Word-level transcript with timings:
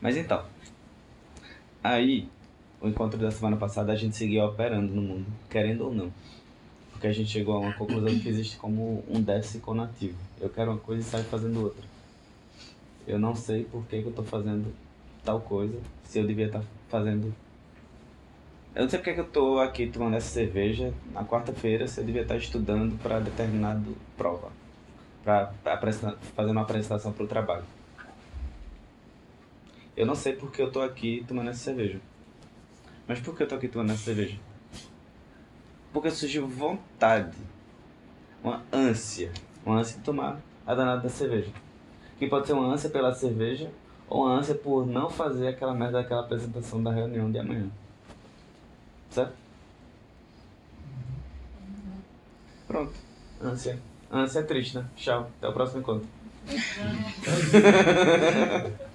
Mas 0.00 0.16
então, 0.16 0.44
aí, 1.82 2.28
o 2.80 2.88
encontro 2.88 3.18
da 3.18 3.30
semana 3.30 3.56
passada, 3.56 3.92
a 3.92 3.96
gente 3.96 4.16
seguia 4.16 4.44
operando 4.44 4.92
no 4.94 5.02
mundo, 5.02 5.26
querendo 5.50 5.86
ou 5.86 5.94
não. 5.94 6.12
Porque 6.92 7.06
a 7.06 7.12
gente 7.12 7.30
chegou 7.30 7.56
a 7.56 7.60
uma 7.60 7.72
conclusão 7.74 8.18
que 8.18 8.28
existe 8.28 8.56
como 8.56 9.04
um 9.08 9.20
déficit 9.20 9.60
conativo. 9.60 10.18
Eu 10.40 10.48
quero 10.48 10.72
uma 10.72 10.80
coisa 10.80 11.00
e 11.00 11.04
saio 11.04 11.24
fazendo 11.24 11.64
outra. 11.64 11.84
Eu 13.06 13.18
não 13.18 13.34
sei 13.34 13.64
por 13.64 13.84
que, 13.86 14.00
que 14.00 14.06
eu 14.06 14.10
estou 14.10 14.24
fazendo 14.24 14.72
tal 15.24 15.40
coisa, 15.40 15.78
se 16.04 16.18
eu 16.18 16.26
devia 16.26 16.46
estar 16.46 16.60
tá 16.60 16.64
fazendo. 16.88 17.34
Eu 18.74 18.82
não 18.82 18.88
sei 18.88 18.98
porque 18.98 19.14
que 19.14 19.20
eu 19.20 19.24
estou 19.24 19.60
aqui 19.60 19.86
tomando 19.86 20.16
essa 20.16 20.28
cerveja 20.28 20.92
na 21.12 21.24
quarta-feira, 21.24 21.86
se 21.88 22.00
eu 22.00 22.04
devia 22.04 22.22
estar 22.22 22.34
tá 22.34 22.40
estudando 22.40 23.00
para 23.02 23.18
determinado 23.18 23.96
prova, 24.16 24.50
para 25.24 25.52
fazer 26.36 26.50
uma 26.50 26.62
apresentação 26.62 27.12
para 27.12 27.24
o 27.24 27.26
trabalho. 27.26 27.64
Eu 29.98 30.06
não 30.06 30.14
sei 30.14 30.32
porque 30.32 30.62
eu 30.62 30.68
estou 30.68 30.80
aqui 30.80 31.24
tomando 31.26 31.50
essa 31.50 31.58
cerveja. 31.58 32.00
Mas 33.08 33.18
por 33.18 33.36
que 33.36 33.42
eu 33.42 33.46
estou 33.46 33.58
aqui 33.58 33.66
tomando 33.66 33.90
essa 33.90 34.04
cerveja? 34.04 34.38
Porque 35.92 36.08
surgiu 36.08 36.46
vontade, 36.46 37.36
uma 38.40 38.62
ânsia, 38.72 39.32
uma 39.66 39.80
ânsia 39.80 39.98
de 39.98 40.04
tomar 40.04 40.40
a 40.64 40.72
danada 40.72 41.02
da 41.02 41.08
cerveja. 41.08 41.50
Que 42.16 42.28
pode 42.28 42.46
ser 42.46 42.52
uma 42.52 42.72
ânsia 42.72 42.88
pela 42.88 43.12
cerveja 43.12 43.72
ou 44.08 44.24
uma 44.24 44.38
ânsia 44.38 44.54
por 44.54 44.86
não 44.86 45.10
fazer 45.10 45.48
aquela 45.48 45.74
merda 45.74 46.00
daquela 46.00 46.20
apresentação 46.20 46.80
da 46.80 46.92
reunião 46.92 47.28
de 47.32 47.40
amanhã. 47.40 47.68
Certo? 49.10 49.34
Pronto. 52.68 52.92
Ânsia. 53.42 53.80
Ânsia 54.12 54.38
é 54.38 54.42
triste, 54.44 54.78
né? 54.78 54.86
Tchau. 54.94 55.28
Até 55.38 55.48
o 55.48 55.52
próximo 55.52 55.80
encontro. 55.80 56.06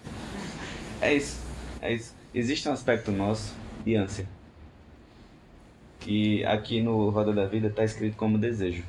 é 1.04 1.14
isso. 1.16 1.42
É 1.82 1.94
isso. 1.94 2.16
Existe 2.34 2.68
um 2.68 2.72
aspecto 2.72 3.12
nosso 3.12 3.54
de 3.84 3.96
ânsia. 3.96 4.28
Que 6.00 6.44
aqui 6.46 6.82
no 6.82 7.10
Roda 7.10 7.34
da 7.34 7.46
Vida 7.46 7.68
está 7.68 7.84
escrito 7.84 8.16
como 8.16 8.38
desejo. 8.38 8.84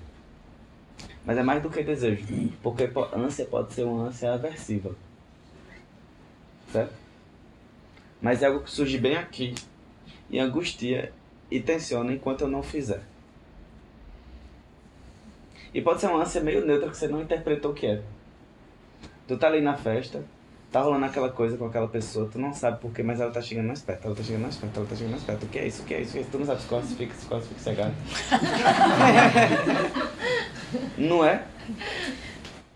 Mas 1.24 1.39
é 1.39 1.42
mais 1.42 1.62
do 1.62 1.70
que 1.70 1.83
desejo. 1.83 2.24
Porque 2.62 2.91
ânsia 3.14 3.44
pode 3.44 3.72
ser 3.72 3.84
uma 3.84 4.08
ânsia 4.08 4.33
aversiva. 4.33 4.94
Certo? 6.70 6.92
Mas 8.20 8.42
é 8.42 8.46
algo 8.46 8.61
que 8.61 8.70
surge 8.70 8.98
bem 8.98 9.17
aqui. 9.17 9.55
E 10.30 10.39
angustia 10.39 11.12
e 11.50 11.61
tensiona 11.61 12.12
enquanto 12.12 12.42
eu 12.42 12.48
não 12.48 12.62
fizer. 12.62 13.02
E 15.72 15.83
pode 15.83 16.00
ser 16.00 16.06
uma 16.06 16.22
ânsia 16.22 16.41
meio 16.41 16.64
neutra 16.64 16.89
que 16.89 16.96
você 16.96 17.08
não 17.08 17.20
interpretou 17.20 17.72
o 17.72 17.74
que 17.74 17.86
é. 17.86 18.02
Tu 19.27 19.36
tá 19.36 19.48
ali 19.48 19.61
na 19.61 19.77
festa, 19.77 20.24
tá 20.75 20.80
rolando 20.80 21.05
aquela 21.06 21.30
coisa 21.30 21.56
com 21.56 21.67
aquela 21.67 21.86
pessoa, 21.86 22.28
tu 22.28 22.36
não 22.36 22.53
sabe 22.53 22.80
porquê, 22.80 23.00
mas 23.00 23.20
ela 23.20 23.30
tá 23.30 23.41
chegando 23.41 23.69
mais 23.69 23.80
perto, 23.80 24.06
ela 24.06 24.17
tá 24.17 24.25
chegando 24.25 24.42
mais 24.42 24.56
perto, 24.56 24.77
ela 24.77 24.86
tá 24.86 24.97
chegando 24.97 25.12
mais 25.12 25.22
perto. 25.22 25.44
O 25.44 25.48
que 25.48 25.58
é 25.61 25.69
isso? 25.69 25.83
O 25.83 25.84
que 25.84 25.94
é 25.94 26.00
isso? 26.00 26.11
O 26.11 26.12
que 26.14 26.19
é 26.19 26.20
isso? 26.22 26.30
Tu 26.33 26.39
não 26.41 26.47
sabe 26.47 26.61
se 26.62 26.67
corre, 26.67 26.83
fica, 26.83 27.14
se 27.14 27.27
corre, 27.27 27.42
fica 27.42 27.61
cegado. 27.61 27.94
não 30.98 31.25
é? 31.25 31.45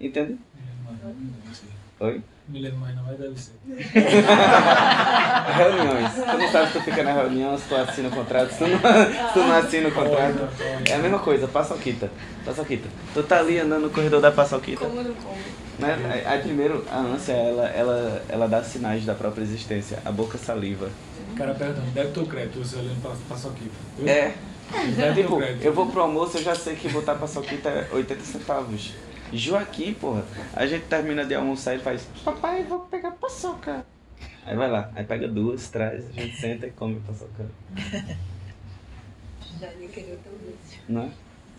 Entende? 0.00 0.38
Oi? 2.00 2.22
Me 2.48 2.60
lembro 2.60 2.78
mais 2.78 2.96
não, 2.96 3.02
mas 3.04 3.18
deve 3.18 3.38
ser. 3.38 3.52
Reuniões. 5.56 6.12
Tu 6.14 6.38
não 6.38 6.50
sabe 6.52 6.66
se 6.68 6.72
tu 6.78 6.84
fica 6.84 7.02
na 7.02 7.12
reunião, 7.12 7.58
se 7.58 7.68
tu 7.68 7.74
assina 7.76 8.08
o 8.08 8.10
contrato, 8.10 8.50
se 8.52 8.58
tu 8.58 8.66
não, 8.68 8.78
se 8.78 9.32
tu 9.34 9.38
não 9.40 9.52
assina 9.52 9.88
o 9.88 9.92
contrato. 9.92 10.48
É 10.88 10.94
a 10.94 10.98
mesma 10.98 11.18
coisa, 11.18 11.46
paçoquita. 11.48 12.10
Paçoquita. 12.44 12.88
Tu 13.12 13.22
tá 13.22 13.40
ali 13.40 13.58
andando 13.58 13.82
no 13.82 13.90
corredor 13.90 14.20
da 14.20 14.30
paçoquita. 14.32 14.84
Como 14.86 15.02
não 15.02 15.14
como? 15.14 15.36
Né? 15.78 16.22
Aí 16.26 16.40
primeiro, 16.40 16.84
a 16.90 16.98
ânsia, 16.98 17.32
ela, 17.34 17.68
ela, 17.68 18.22
ela 18.28 18.48
dá 18.48 18.62
sinais 18.62 19.04
da 19.04 19.14
própria 19.14 19.42
existência. 19.42 19.98
A 20.04 20.10
boca 20.10 20.38
saliva. 20.38 20.88
O 21.32 21.36
cara 21.36 21.54
perguntando, 21.54 21.86
débito 21.90 22.20
ou 22.20 22.26
crédito, 22.26 22.58
você 22.58 22.76
olhando 22.76 23.00
pra 23.02 23.12
paçoquita. 23.28 23.74
É. 24.06 24.32
Débito 24.96 25.00
ou 25.08 25.14
Tipo, 25.14 25.36
crédito? 25.38 25.64
eu 25.64 25.72
vou 25.72 25.86
pro 25.86 26.00
almoço, 26.02 26.38
eu 26.38 26.42
já 26.42 26.54
sei 26.54 26.74
que 26.76 26.88
botar 26.88 27.14
paçoquita 27.16 27.68
é 27.68 27.88
80 27.92 28.24
centavos. 28.24 28.92
Joaquim, 29.32 29.94
porra, 29.94 30.24
a 30.54 30.66
gente 30.66 30.86
termina 30.86 31.24
de 31.24 31.34
almoçar 31.34 31.74
e 31.74 31.78
faz, 31.78 32.08
papai, 32.24 32.62
vou 32.64 32.80
pegar 32.80 33.12
paçoca. 33.12 33.84
Aí 34.44 34.56
vai 34.56 34.70
lá, 34.70 34.90
aí 34.94 35.04
pega 35.04 35.28
duas, 35.28 35.68
traz, 35.68 36.08
a 36.08 36.12
gente 36.12 36.36
senta 36.36 36.66
e 36.66 36.70
come 36.70 37.00
paçoca. 37.00 37.46
Já 39.60 39.70
nem 39.78 39.88
queria 39.88 40.16
tão 40.16 40.32
doce. 40.32 40.78
Não 40.88 41.02
é? 41.02 41.10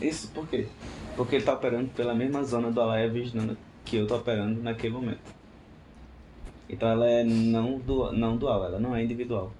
Isso 0.06 0.30
por 0.30 0.48
quê? 0.48 0.68
Porque 1.16 1.36
ele 1.36 1.46
tá 1.46 1.54
operando 1.54 1.90
pela 1.90 2.16
mesma 2.16 2.44
zona 2.44 2.72
do 2.72 2.80
Alaya 2.80 3.10
Vijnana 3.10 3.58
que 3.84 3.98
eu 3.98 4.08
tô 4.08 4.16
operando 4.16 4.62
naquele 4.62 4.94
momento. 4.94 5.20
Então 6.70 6.88
ela 6.88 7.08
é 7.08 7.24
não, 7.24 7.80
du 7.80 8.12
não 8.12 8.38
dual, 8.38 8.64
ela 8.64 8.80
não 8.80 8.96
é 8.96 9.04
individual. 9.04 9.52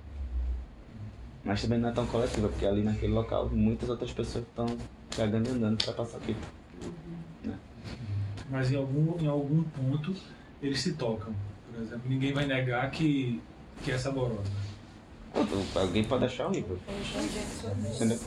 Mas 1.44 1.62
também 1.62 1.80
não 1.80 1.90
é 1.90 1.92
tão 1.92 2.06
coletiva, 2.06 2.48
porque 2.48 2.66
ali 2.66 2.84
naquele 2.84 3.14
local 3.14 3.50
muitas 3.50 3.90
outras 3.90 4.12
pessoas 4.12 4.46
estão 4.46 4.66
cagando 5.16 5.50
e 5.50 5.54
andando 5.54 5.84
pra 5.84 5.94
passar 5.94 6.18
aqui. 6.18 6.36
Mas 8.50 8.72
em 8.72 8.76
algum, 8.76 9.20
em 9.20 9.28
algum 9.28 9.64
ponto 9.64 10.16
eles 10.62 10.80
se 10.80 10.94
tocam. 10.94 11.34
Por 11.72 11.82
exemplo, 11.82 12.10
ninguém 12.10 12.34
vai 12.34 12.46
negar 12.46 12.90
que, 12.92 13.42
que 13.84 13.92
é 13.92 13.98
saborosa. 13.98 14.52
Alguém 15.76 16.04
pode 16.04 16.26
achar 16.26 16.48
horrível. 16.48 16.80
Entendeu? 17.96 18.20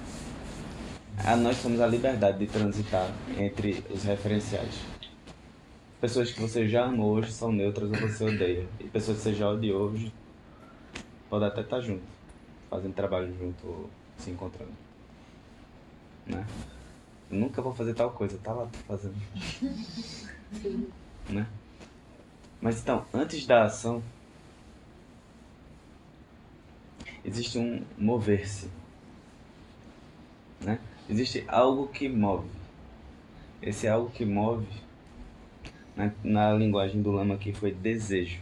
Ah, 1.18 1.36
nós 1.36 1.60
temos 1.60 1.80
a 1.80 1.86
liberdade 1.86 2.38
de 2.38 2.46
transitar 2.46 3.10
entre 3.36 3.84
os 3.90 4.04
referenciais. 4.04 4.80
Pessoas 6.00 6.32
que 6.32 6.40
você 6.40 6.68
já 6.68 6.86
amou 6.86 7.12
hoje 7.12 7.32
são 7.32 7.52
neutras 7.52 7.90
ou 7.90 7.96
você 7.96 8.24
odeia. 8.24 8.66
E 8.80 8.84
pessoas 8.84 9.18
que 9.18 9.22
você 9.24 9.34
já 9.34 9.48
odiou 9.48 9.90
hoje 9.90 10.12
podem 11.28 11.48
até 11.48 11.60
estar 11.60 11.80
junto, 11.80 12.02
fazendo 12.68 12.94
trabalho 12.94 13.34
junto, 13.38 13.66
ou 13.66 13.90
se 14.18 14.30
encontrando. 14.30 14.72
Né? 16.26 16.44
Nunca 17.32 17.62
vou 17.62 17.74
fazer 17.74 17.94
tal 17.94 18.10
coisa, 18.10 18.36
tá 18.38 18.52
lá 18.52 18.68
fazendo. 18.86 19.16
Né? 21.30 21.46
Mas 22.60 22.82
então, 22.82 23.06
antes 23.14 23.46
da 23.46 23.64
ação, 23.64 24.02
existe 27.24 27.58
um 27.58 27.82
mover-se. 27.96 28.70
Né? 30.60 30.78
Existe 31.08 31.42
algo 31.48 31.88
que 31.88 32.06
move. 32.06 32.50
Esse 33.62 33.88
algo 33.88 34.10
que 34.10 34.26
move, 34.26 34.66
na, 35.96 36.12
na 36.22 36.52
linguagem 36.52 37.00
do 37.00 37.12
Lama 37.12 37.34
aqui, 37.34 37.54
foi 37.54 37.72
desejo. 37.72 38.40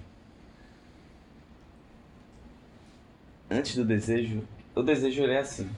Antes 3.49 3.77
do 3.77 3.85
desejo, 3.85 4.43
o 4.75 4.83
desejo 4.83 5.23
ele 5.23 5.35
é 5.35 5.39
assim. 5.39 5.71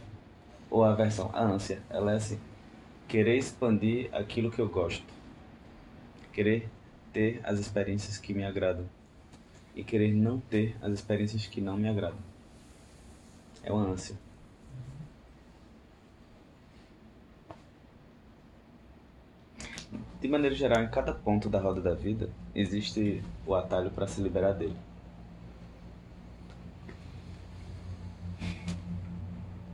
Ou 0.71 0.83
a 0.83 0.95
versão, 0.95 1.31
a 1.35 1.43
ânsia, 1.43 1.83
ela 1.91 2.13
é 2.13 2.17
assim. 2.17 2.41
Querer 3.13 3.37
expandir 3.37 4.09
aquilo 4.11 4.51
que 4.51 4.59
eu 4.59 4.67
gosto. 4.67 5.05
Querer 6.33 6.67
ter 7.13 7.43
as 7.45 7.59
experiências 7.59 8.17
que 8.17 8.33
me 8.33 8.43
agradam. 8.43 8.87
E 9.77 9.85
querer 9.85 10.15
não 10.15 10.41
ter 10.41 10.75
as 10.81 10.95
experiências 10.95 11.47
que 11.47 11.61
não 11.61 11.77
me 11.77 11.91
agradam. 11.91 12.17
É 13.63 13.71
uma 13.71 13.83
ânsia. 13.83 14.17
De 20.19 20.27
maneira 20.27 20.55
geral, 20.55 20.83
em 20.83 20.89
cada 20.89 21.13
ponto 21.13 21.51
da 21.51 21.61
roda 21.61 21.83
da 21.83 21.93
vida, 21.93 22.31
existe 22.55 23.23
o 23.47 23.55
atalho 23.55 23.91
para 23.91 24.07
se 24.07 24.23
liberar 24.23 24.55
dele. 24.55 24.77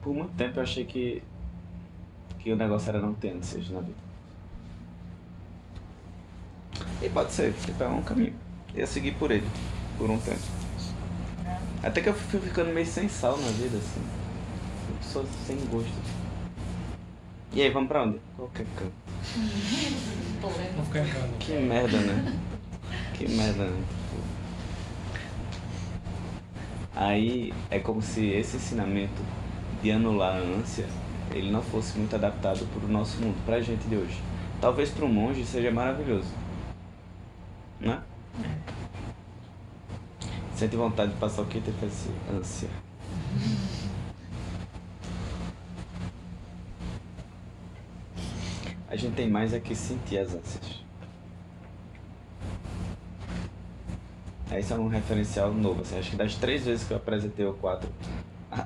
Por 0.03 0.13
muito 0.13 0.35
tempo 0.35 0.59
eu 0.59 0.63
achei 0.65 0.85
que, 0.85 1.23
que 2.49 2.53
o 2.53 2.57
negócio 2.57 2.89
era 2.89 2.99
não 2.99 3.13
ter 3.13 3.37
ânsias 3.37 3.69
na 3.69 3.81
vida. 3.81 3.99
E 7.03 7.09
pode 7.11 7.31
ser, 7.31 7.53
tipo, 7.53 7.83
é 7.83 7.87
um 7.87 8.01
caminho. 8.01 8.33
Eu 8.75 8.87
segui 8.87 9.13
por 9.13 9.31
ele, 9.31 9.47
por 9.99 10.09
um 10.09 10.19
tempo. 10.19 10.41
Até 11.83 12.01
que 12.01 12.09
eu 12.09 12.15
fui 12.15 12.41
ficando 12.41 12.73
meio 12.73 12.87
sem 12.87 13.07
sal 13.07 13.37
na 13.37 13.49
vida, 13.49 13.77
assim. 13.77 14.01
Só 15.03 15.23
sem 15.47 15.59
gosto. 15.67 15.93
E 17.53 17.61
aí, 17.61 17.71
vamos 17.71 17.89
pra 17.89 18.05
onde? 18.05 18.19
Qualquer 18.35 18.67
canto. 18.75 18.93
Em 19.37 20.87
casa. 20.91 21.29
Que 21.39 21.53
merda, 21.53 21.99
né? 21.99 22.41
Que 23.13 23.29
merda, 23.29 23.65
né? 23.65 23.85
Aí 26.97 27.53
é 27.71 27.79
como 27.79 28.01
se 28.01 28.27
esse 28.27 28.57
ensinamento 28.57 29.23
de 29.83 29.91
anular 29.93 30.37
a 30.37 30.39
ânsia, 30.39 30.87
ele 31.33 31.51
não 31.51 31.63
fosse 31.63 31.99
muito 31.99 32.15
adaptado 32.15 32.67
para 32.67 32.87
o 32.87 32.89
nosso 32.89 33.21
mundo, 33.21 33.37
pra 33.45 33.61
gente 33.61 33.87
de 33.89 33.97
hoje. 33.97 34.21
Talvez 34.61 34.91
para 34.91 35.05
um 35.05 35.13
monge 35.13 35.45
seja 35.45 35.71
maravilhoso. 35.71 36.29
Né? 37.81 38.03
Sente 40.55 40.75
vontade 40.75 41.13
de 41.13 41.19
passar 41.19 41.43
o 41.43 41.47
que 41.47 41.61
fazer 41.61 42.13
ânsia. 42.33 42.69
A 48.91 48.97
gente 48.97 49.15
tem 49.15 49.31
mais 49.31 49.53
é 49.53 49.61
que 49.61 49.75
sentir 49.75 50.19
as 50.19 50.35
ânsias. 50.35 50.83
É 54.51 54.59
Esse 54.59 54.73
é 54.73 54.77
um 54.77 54.89
referencial 54.89 55.53
novo. 55.53 55.83
Assim, 55.83 55.99
acho 55.99 56.11
que 56.11 56.17
das 56.17 56.35
três 56.35 56.65
vezes 56.65 56.87
que 56.87 56.93
eu 56.93 56.97
apresentei 56.97 57.45
o 57.45 57.53
quatro, 57.53 57.89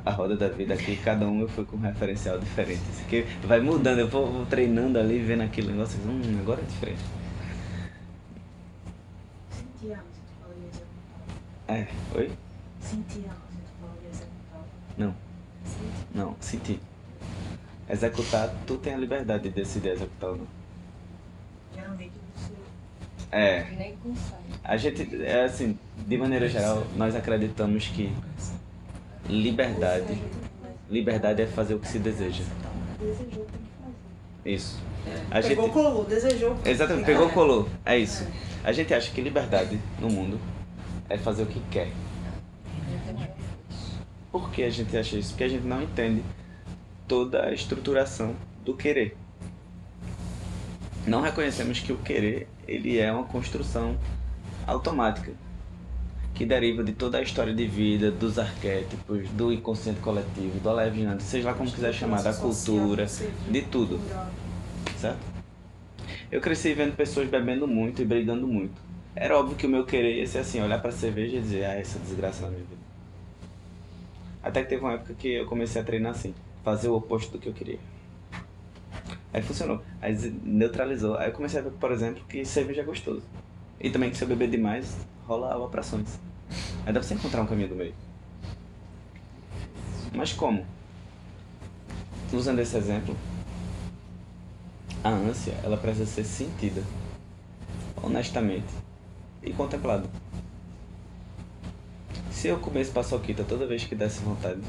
a, 0.06 0.10
roda 0.10 0.36
da 0.36 0.48
vida 0.48 0.74
aqui, 0.74 0.96
cada 0.96 1.26
um 1.26 1.40
eu 1.40 1.48
fui 1.48 1.64
com 1.64 1.76
um 1.76 1.80
referencial 1.80 2.38
diferente. 2.38 2.82
Assim, 2.90 3.04
que 3.04 3.22
vai 3.46 3.60
mudando, 3.60 3.98
eu 4.00 4.08
vou, 4.08 4.30
vou, 4.30 4.46
treinando 4.46 4.98
ali, 4.98 5.18
vendo 5.20 5.42
aquele 5.42 5.68
negócio, 5.72 5.98
hum, 6.06 6.38
agora 6.40 6.60
é 6.60 6.64
diferente. 6.64 7.00
Sentir 9.50 9.92
a 9.92 9.98
música, 10.02 10.26
tu 10.26 10.34
falou 10.40 10.56
de 10.58 10.66
executar. 10.66 11.22
É, 11.68 11.88
oi? 12.18 12.38
Sentir 12.80 13.24
a 13.28 13.34
música, 13.34 13.62
tu 13.66 13.80
falou. 13.80 13.96
Não, 14.96 15.14
Sentir. 15.64 16.06
não, 16.14 16.36
senti. 16.40 16.80
Executar, 17.88 18.54
tu 18.66 18.76
tem 18.78 18.94
a 18.94 18.96
liberdade 18.96 19.44
de 19.44 19.50
decidir 19.50 19.90
executar 19.90 20.30
ou 20.30 20.36
não. 20.38 20.46
Geralmente 21.74 22.12
você 22.34 22.52
É, 23.30 23.70
Nem 23.76 23.96
consegue. 23.96 24.60
a 24.62 24.76
gente, 24.76 25.24
é 25.24 25.44
assim, 25.44 25.78
de 25.96 26.18
maneira 26.18 26.48
geral, 26.48 26.86
nós 26.96 27.14
acreditamos 27.16 27.88
que 27.88 28.12
liberdade, 29.28 30.20
liberdade 30.90 31.42
é 31.42 31.46
fazer 31.46 31.74
o 31.74 31.78
que 31.78 31.88
se 31.88 31.98
deseja. 31.98 32.44
desejou, 32.98 33.44
tem 33.46 33.60
que 33.60 33.70
fazer. 33.80 34.54
Isso. 34.54 34.80
A 35.30 35.40
Pegou, 35.40 35.64
gente, 35.64 35.72
colou, 35.72 36.04
desejou. 36.04 36.56
exatamente, 36.64 37.06
pegou, 37.06 37.28
colou. 37.30 37.68
É 37.84 37.98
isso. 37.98 38.26
A 38.64 38.72
gente 38.72 38.94
acha 38.94 39.10
que 39.10 39.20
liberdade 39.20 39.80
no 40.00 40.08
mundo 40.08 40.38
é 41.08 41.18
fazer 41.18 41.42
o 41.42 41.46
que 41.46 41.60
quer. 41.70 41.90
Por 44.30 44.50
que 44.50 44.62
a 44.62 44.70
gente 44.70 44.96
acha 44.96 45.16
isso? 45.16 45.30
Porque 45.30 45.44
a 45.44 45.48
gente 45.48 45.66
não 45.66 45.82
entende 45.82 46.22
toda 47.08 47.44
a 47.44 47.52
estruturação 47.52 48.34
do 48.64 48.74
querer. 48.74 49.16
Não 51.06 51.20
reconhecemos 51.20 51.80
que 51.80 51.92
o 51.92 51.98
querer 51.98 52.48
ele 52.66 52.98
é 52.98 53.12
uma 53.12 53.24
construção 53.24 53.96
automática 54.66 55.32
que 56.34 56.46
deriva 56.46 56.82
de 56.82 56.92
toda 56.92 57.18
a 57.18 57.22
história 57.22 57.54
de 57.54 57.66
vida, 57.66 58.10
dos 58.10 58.38
arquétipos, 58.38 59.28
do 59.30 59.52
inconsciente 59.52 60.00
coletivo, 60.00 60.58
do 60.60 60.68
aleviante, 60.70 61.22
seja 61.22 61.50
lá 61.50 61.54
como 61.54 61.70
quiser 61.70 61.92
chamar, 61.92 62.22
da 62.22 62.32
cultura, 62.32 63.06
de 63.50 63.62
tudo, 63.62 64.00
certo? 64.98 65.20
Eu 66.30 66.40
cresci 66.40 66.72
vendo 66.72 66.96
pessoas 66.96 67.28
bebendo 67.28 67.68
muito 67.68 68.00
e 68.00 68.04
brigando 68.04 68.46
muito. 68.46 68.80
Era 69.14 69.38
óbvio 69.38 69.56
que 69.56 69.66
o 69.66 69.68
meu 69.68 69.84
querer 69.84 70.16
ia 70.16 70.26
ser 70.26 70.38
assim, 70.38 70.62
olhar 70.62 70.80
pra 70.80 70.90
cerveja 70.90 71.36
e 71.36 71.40
dizer, 71.40 71.64
ah, 71.66 71.74
essa 71.74 71.98
desgraça 71.98 72.42
na 72.42 72.48
minha 72.48 72.60
vida. 72.60 72.80
Até 74.42 74.62
que 74.62 74.70
teve 74.70 74.82
uma 74.82 74.94
época 74.94 75.14
que 75.14 75.28
eu 75.28 75.46
comecei 75.46 75.82
a 75.82 75.84
treinar 75.84 76.12
assim, 76.12 76.34
fazer 76.64 76.88
o 76.88 76.94
oposto 76.94 77.32
do 77.32 77.38
que 77.38 77.48
eu 77.48 77.52
queria. 77.52 77.78
Aí 79.32 79.42
funcionou. 79.42 79.82
Aí 80.00 80.14
neutralizou. 80.42 81.16
Aí 81.16 81.28
eu 81.28 81.32
comecei 81.32 81.60
a 81.60 81.62
ver, 81.62 81.72
por 81.72 81.92
exemplo, 81.92 82.22
que 82.28 82.44
cerveja 82.44 82.82
é 82.82 82.84
gostoso. 82.84 83.22
E 83.82 83.90
também 83.90 84.10
que 84.10 84.16
se 84.16 84.22
eu 84.22 84.28
beber 84.28 84.48
demais, 84.48 84.96
rola 85.26 85.52
aloprações. 85.52 86.18
Aí 86.86 86.92
dá 86.92 87.00
pra 87.00 87.02
você 87.02 87.14
encontrar 87.14 87.42
um 87.42 87.46
caminho 87.46 87.68
do 87.68 87.74
meio. 87.74 87.94
Mas 90.14 90.32
como? 90.32 90.64
Usando 92.32 92.60
esse 92.60 92.76
exemplo, 92.76 93.16
a 95.02 95.10
ânsia, 95.10 95.54
ela 95.62 95.76
precisa 95.76 96.06
ser 96.06 96.24
sentida, 96.24 96.82
honestamente 98.02 98.72
e 99.42 99.52
contemplada. 99.52 100.08
Se 102.30 102.48
eu 102.48 102.58
comesse 102.58 102.90
paçoquita 102.90 103.44
toda 103.44 103.66
vez 103.66 103.84
que 103.84 103.94
desse 103.94 104.20
vontade, 104.20 104.60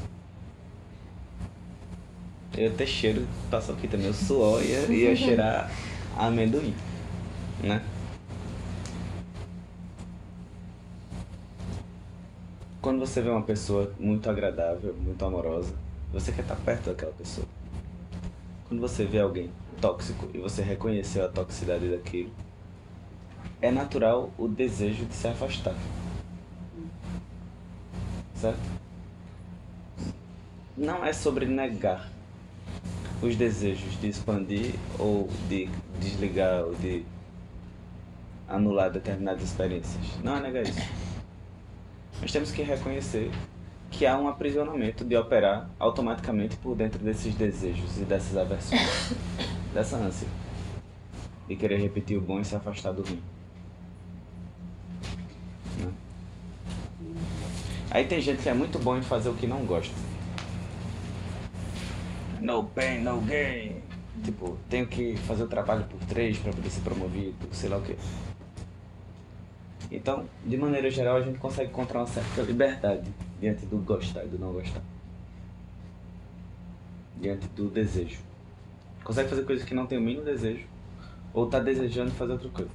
eu 2.56 2.64
ia 2.64 2.70
ter 2.70 2.86
cheiro 2.86 3.20
de 3.20 3.48
paçoquita, 3.50 3.96
meu 3.96 4.12
suor 4.12 4.62
ia, 4.62 4.80
ia 4.92 5.14
cheirar 5.16 5.70
amendoim, 6.16 6.74
né? 7.62 7.82
Quando 12.84 12.98
você 12.98 13.22
vê 13.22 13.30
uma 13.30 13.40
pessoa 13.40 13.90
muito 13.98 14.28
agradável, 14.28 14.94
muito 14.94 15.24
amorosa, 15.24 15.74
você 16.12 16.30
quer 16.30 16.42
estar 16.42 16.54
perto 16.56 16.90
daquela 16.90 17.12
pessoa. 17.12 17.46
Quando 18.68 18.78
você 18.78 19.06
vê 19.06 19.20
alguém 19.20 19.50
tóxico 19.80 20.28
e 20.34 20.38
você 20.38 20.60
reconheceu 20.60 21.24
a 21.24 21.28
toxicidade 21.28 21.88
daquilo, 21.88 22.30
é 23.62 23.70
natural 23.70 24.30
o 24.36 24.46
desejo 24.46 25.06
de 25.06 25.14
se 25.14 25.26
afastar. 25.26 25.74
Certo? 28.34 28.60
Não 30.76 31.02
é 31.02 31.14
sobre 31.14 31.46
negar 31.46 32.10
os 33.22 33.34
desejos 33.34 33.98
de 33.98 34.08
expandir 34.08 34.74
ou 34.98 35.30
de 35.48 35.70
desligar 35.98 36.64
ou 36.64 36.74
de 36.74 37.02
anular 38.46 38.90
determinadas 38.90 39.42
experiências. 39.42 40.04
Não 40.22 40.36
é 40.36 40.42
negar 40.42 40.64
isso. 40.64 41.13
Nós 42.20 42.32
temos 42.32 42.50
que 42.50 42.62
reconhecer 42.62 43.30
que 43.90 44.06
há 44.06 44.18
um 44.18 44.28
aprisionamento 44.28 45.04
de 45.04 45.16
operar 45.16 45.70
automaticamente 45.78 46.56
por 46.56 46.74
dentro 46.74 46.98
desses 46.98 47.34
desejos 47.34 47.98
e 47.98 48.04
dessas 48.04 48.36
aversões, 48.36 49.12
dessa 49.72 49.96
ânsia 49.96 50.28
de 51.46 51.56
querer 51.56 51.78
repetir 51.78 52.16
o 52.16 52.20
bom 52.20 52.40
e 52.40 52.44
se 52.44 52.56
afastar 52.56 52.92
do 52.92 53.02
ruim. 53.02 53.22
Né? 55.78 55.92
Aí 57.90 58.04
tem 58.06 58.20
gente 58.20 58.42
que 58.42 58.48
é 58.48 58.54
muito 58.54 58.78
bom 58.78 58.96
em 58.96 59.02
fazer 59.02 59.28
o 59.28 59.34
que 59.34 59.46
não 59.46 59.64
gosta. 59.64 59.94
No 62.40 62.64
pain, 62.64 63.00
no 63.02 63.20
gain. 63.20 63.82
Tipo, 64.22 64.56
tenho 64.70 64.86
que 64.86 65.16
fazer 65.18 65.42
o 65.42 65.48
trabalho 65.48 65.84
por 65.84 65.98
três 66.06 66.38
para 66.38 66.52
poder 66.52 66.70
ser 66.70 66.80
promovido, 66.80 67.34
sei 67.52 67.68
lá 67.68 67.78
o 67.78 67.82
quê. 67.82 67.96
Então, 69.94 70.28
de 70.44 70.56
maneira 70.56 70.90
geral, 70.90 71.16
a 71.16 71.20
gente 71.20 71.38
consegue 71.38 71.70
encontrar 71.70 72.00
uma 72.00 72.06
certa 72.08 72.42
liberdade 72.42 73.08
diante 73.40 73.64
do 73.64 73.76
gostar 73.78 74.24
e 74.24 74.26
do 74.28 74.36
não 74.36 74.52
gostar. 74.52 74.82
Diante 77.20 77.46
do 77.48 77.70
desejo. 77.70 78.18
Consegue 79.04 79.28
fazer 79.28 79.44
coisas 79.44 79.64
que 79.64 79.72
não 79.72 79.86
tem 79.86 79.96
o 79.96 80.00
mínimo 80.00 80.24
desejo, 80.24 80.66
ou 81.32 81.46
tá 81.46 81.60
desejando 81.60 82.10
fazer 82.10 82.32
outra 82.32 82.48
coisa. 82.48 82.70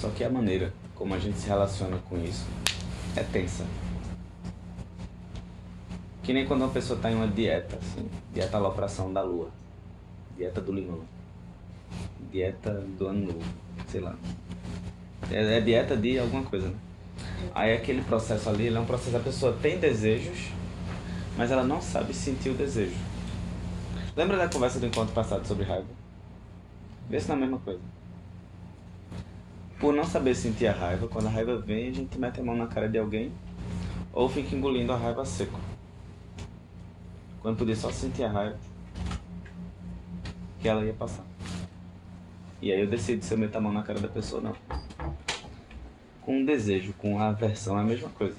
Só 0.00 0.10
que 0.10 0.24
a 0.24 0.30
maneira 0.30 0.72
como 0.96 1.14
a 1.14 1.18
gente 1.18 1.38
se 1.38 1.46
relaciona 1.46 1.98
com 2.08 2.18
isso 2.18 2.44
é 3.14 3.22
tensa. 3.22 3.64
Que 6.24 6.32
nem 6.32 6.44
quando 6.44 6.62
uma 6.62 6.72
pessoa 6.72 6.96
está 6.96 7.08
em 7.08 7.14
uma 7.14 7.28
dieta, 7.28 7.76
assim, 7.76 8.08
dieta 8.34 8.56
alopração 8.56 9.12
da 9.12 9.22
lua, 9.22 9.48
dieta 10.36 10.60
do 10.60 10.72
limão, 10.72 11.02
dieta 12.30 12.84
do 12.98 13.06
ano 13.06 13.26
novo, 13.26 13.44
sei 13.86 14.00
lá. 14.00 14.14
É, 15.30 15.58
é 15.58 15.60
dieta 15.60 15.96
de 15.96 16.18
alguma 16.18 16.42
coisa, 16.42 16.68
né? 16.68 16.76
Aí 17.54 17.72
aquele 17.74 18.02
processo 18.02 18.48
ali, 18.48 18.68
é 18.68 18.78
um 18.78 18.84
processo, 18.84 19.16
a 19.16 19.20
pessoa 19.20 19.52
tem 19.60 19.78
desejos, 19.78 20.50
mas 21.36 21.50
ela 21.50 21.64
não 21.64 21.80
sabe 21.80 22.12
sentir 22.12 22.50
o 22.50 22.54
desejo. 22.54 22.96
Lembra 24.16 24.36
da 24.36 24.48
conversa 24.48 24.78
do 24.78 24.86
encontro 24.86 25.14
passado 25.14 25.46
sobre 25.46 25.64
raiva? 25.64 25.86
Vê 27.08 27.20
se 27.20 27.28
não 27.28 27.36
é 27.36 27.38
a 27.38 27.40
mesma 27.42 27.58
coisa. 27.58 27.80
Por 29.78 29.94
não 29.94 30.04
saber 30.04 30.34
sentir 30.34 30.66
a 30.66 30.72
raiva, 30.72 31.06
quando 31.06 31.26
a 31.26 31.30
raiva 31.30 31.58
vem, 31.58 31.90
a 31.90 31.92
gente 31.92 32.18
mete 32.18 32.40
a 32.40 32.44
mão 32.44 32.56
na 32.56 32.66
cara 32.66 32.88
de 32.88 32.98
alguém 32.98 33.30
ou 34.12 34.28
fica 34.28 34.56
engolindo 34.56 34.92
a 34.92 34.96
raiva 34.96 35.24
seco. 35.24 35.60
Quando 37.42 37.58
podia 37.58 37.76
só 37.76 37.92
sentir 37.92 38.24
a 38.24 38.30
raiva, 38.30 38.58
que 40.60 40.68
ela 40.68 40.84
ia 40.84 40.94
passar. 40.94 41.24
E 42.60 42.72
aí 42.72 42.80
eu 42.80 42.86
decido 42.86 43.24
se 43.24 43.32
eu 43.32 43.38
meto 43.38 43.56
a 43.56 43.60
mão 43.60 43.72
na 43.72 43.82
cara 43.82 44.00
da 44.00 44.08
pessoa 44.08 44.40
ou 44.40 44.48
não. 44.48 44.56
Com 46.22 46.44
desejo, 46.44 46.92
com 46.94 47.18
a 47.20 47.28
aversão 47.28 47.78
é 47.78 47.82
a 47.82 47.84
mesma 47.84 48.08
coisa. 48.10 48.36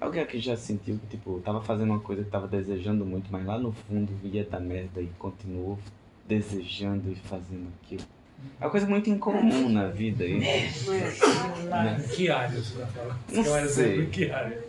Alguém 0.00 0.22
aqui 0.22 0.38
já 0.38 0.56
sentiu 0.56 0.98
que, 0.98 1.06
tipo, 1.08 1.40
tava 1.40 1.60
fazendo 1.60 1.90
uma 1.90 2.00
coisa 2.00 2.22
que 2.22 2.30
tava 2.30 2.46
desejando 2.46 3.04
muito, 3.04 3.30
mas 3.32 3.44
lá 3.44 3.58
no 3.58 3.72
fundo 3.72 4.12
ia 4.22 4.44
dar 4.44 4.60
merda 4.60 5.02
e 5.02 5.08
continuou 5.18 5.78
desejando 6.26 7.10
e 7.10 7.16
fazendo 7.16 7.68
aquilo? 7.82 8.04
É 8.60 8.64
uma 8.64 8.70
coisa 8.70 8.86
muito 8.86 9.10
incomum 9.10 9.68
na 9.68 9.88
vida. 9.88 10.24
E, 10.24 10.38
né? 10.38 10.70
Que 12.14 12.30
área 12.30 12.62
você 12.62 12.78
vai 12.78 12.86
falar? 12.86 13.18
Não 13.32 13.68
sei. 13.68 14.06
que 14.06 14.30
área? 14.30 14.62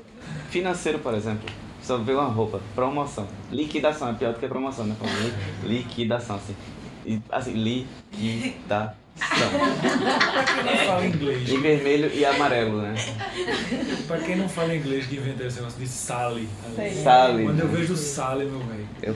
Financeiro, 0.50 0.98
por 1.00 1.14
exemplo. 1.14 1.48
Só 1.90 1.98
vê 1.98 2.14
uma 2.14 2.26
roupa, 2.28 2.62
promoção. 2.76 3.26
Liquidação 3.52 4.10
é 4.10 4.14
pior 4.14 4.32
do 4.32 4.40
que 4.40 4.48
promoção, 4.48 4.86
né? 4.86 4.96
Liquidação, 5.64 6.36
assim. 6.36 6.56
E, 7.04 7.20
assim, 7.32 7.54
liquidação. 7.54 8.94
Pra 9.18 10.44
quem 10.54 10.64
não 10.66 10.78
fala 10.86 11.06
inglês, 11.08 11.50
Em 11.50 11.60
vermelho 11.60 12.12
e 12.14 12.24
amarelo, 12.24 12.80
né? 12.84 12.94
pra 14.08 14.20
quem 14.20 14.36
não 14.36 14.48
fala 14.48 14.76
inglês 14.76 15.08
que 15.08 15.16
inventa 15.16 15.44
esse 15.46 15.58
negócio 15.58 15.80
de 15.80 15.88
Sally. 15.88 16.48
Sally. 17.04 17.44
Quando 17.46 17.60
eu 17.60 17.68
vejo 17.70 17.98
Sally, 17.98 18.46
meu 18.46 18.60
velho, 18.60 18.88
Eu- 19.02 19.16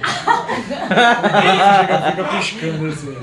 fica 2.10 2.24
piscando 2.38 2.88
assim. 2.88 3.16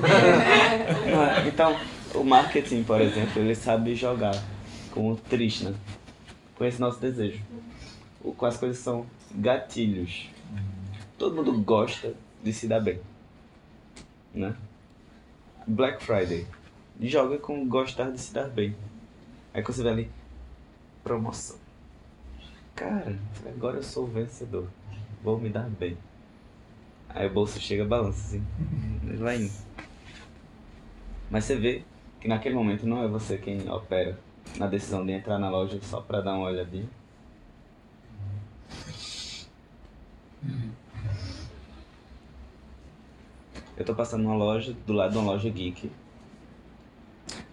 É? 1.42 1.49
Então, 1.49 1.76
o 2.14 2.23
marketing, 2.23 2.85
por 2.85 3.00
exemplo, 3.00 3.42
ele 3.42 3.57
sabe 3.57 3.97
jogar 3.97 4.40
com 4.92 5.11
o 5.11 5.16
Trishna, 5.16 5.75
com 6.54 6.64
esse 6.64 6.80
nosso 6.80 7.00
desejo. 7.00 7.40
Com 8.37 8.47
as 8.47 8.57
coisas 8.57 8.78
que 8.78 8.85
são 8.85 9.04
gatilhos. 9.34 10.28
Todo 11.18 11.37
mundo 11.37 11.52
gosta 11.62 12.14
de 12.42 12.52
se 12.52 12.66
dar 12.66 12.80
bem. 12.80 13.00
né? 14.34 14.56
Black 15.66 16.02
Friday. 16.02 16.46
Joga 17.00 17.38
com 17.38 17.66
gostar 17.68 18.10
de 18.10 18.18
se 18.20 18.32
dar 18.32 18.49
bem. 18.49 18.75
Aí 19.52 19.62
quando 19.62 19.76
você 19.76 19.82
vê 19.82 19.88
ali, 19.90 20.10
promoção. 21.02 21.58
Cara, 22.75 23.18
agora 23.46 23.78
eu 23.78 23.82
sou 23.82 24.04
o 24.04 24.06
vencedor. 24.06 24.68
Vou 25.22 25.38
me 25.38 25.49
dar 25.50 25.68
bem. 25.68 25.96
Aí 27.08 27.26
o 27.26 27.32
bolso 27.32 27.60
chega, 27.60 27.84
balança 27.84 28.20
assim. 28.37 28.46
Vai 29.18 29.37
indo. 29.37 29.52
Mas 31.30 31.44
você 31.44 31.56
vê 31.56 31.82
que 32.20 32.28
naquele 32.28 32.54
momento 32.54 32.87
não 32.87 33.02
é 33.02 33.08
você 33.08 33.37
quem 33.38 33.68
opera 33.70 34.18
na 34.56 34.66
decisão 34.66 35.04
de 35.04 35.12
entrar 35.12 35.38
na 35.38 35.50
loja 35.50 35.78
só 35.82 36.00
pra 36.00 36.20
dar 36.20 36.34
uma 36.34 36.49
olhadinha. 36.49 36.88
Eu 43.76 43.85
tô 43.85 43.94
passando 43.94 44.23
numa 44.23 44.37
loja, 44.37 44.75
do 44.87 44.92
lado 44.92 45.12
de 45.12 45.18
uma 45.18 45.32
loja 45.32 45.49
geek. 45.49 45.90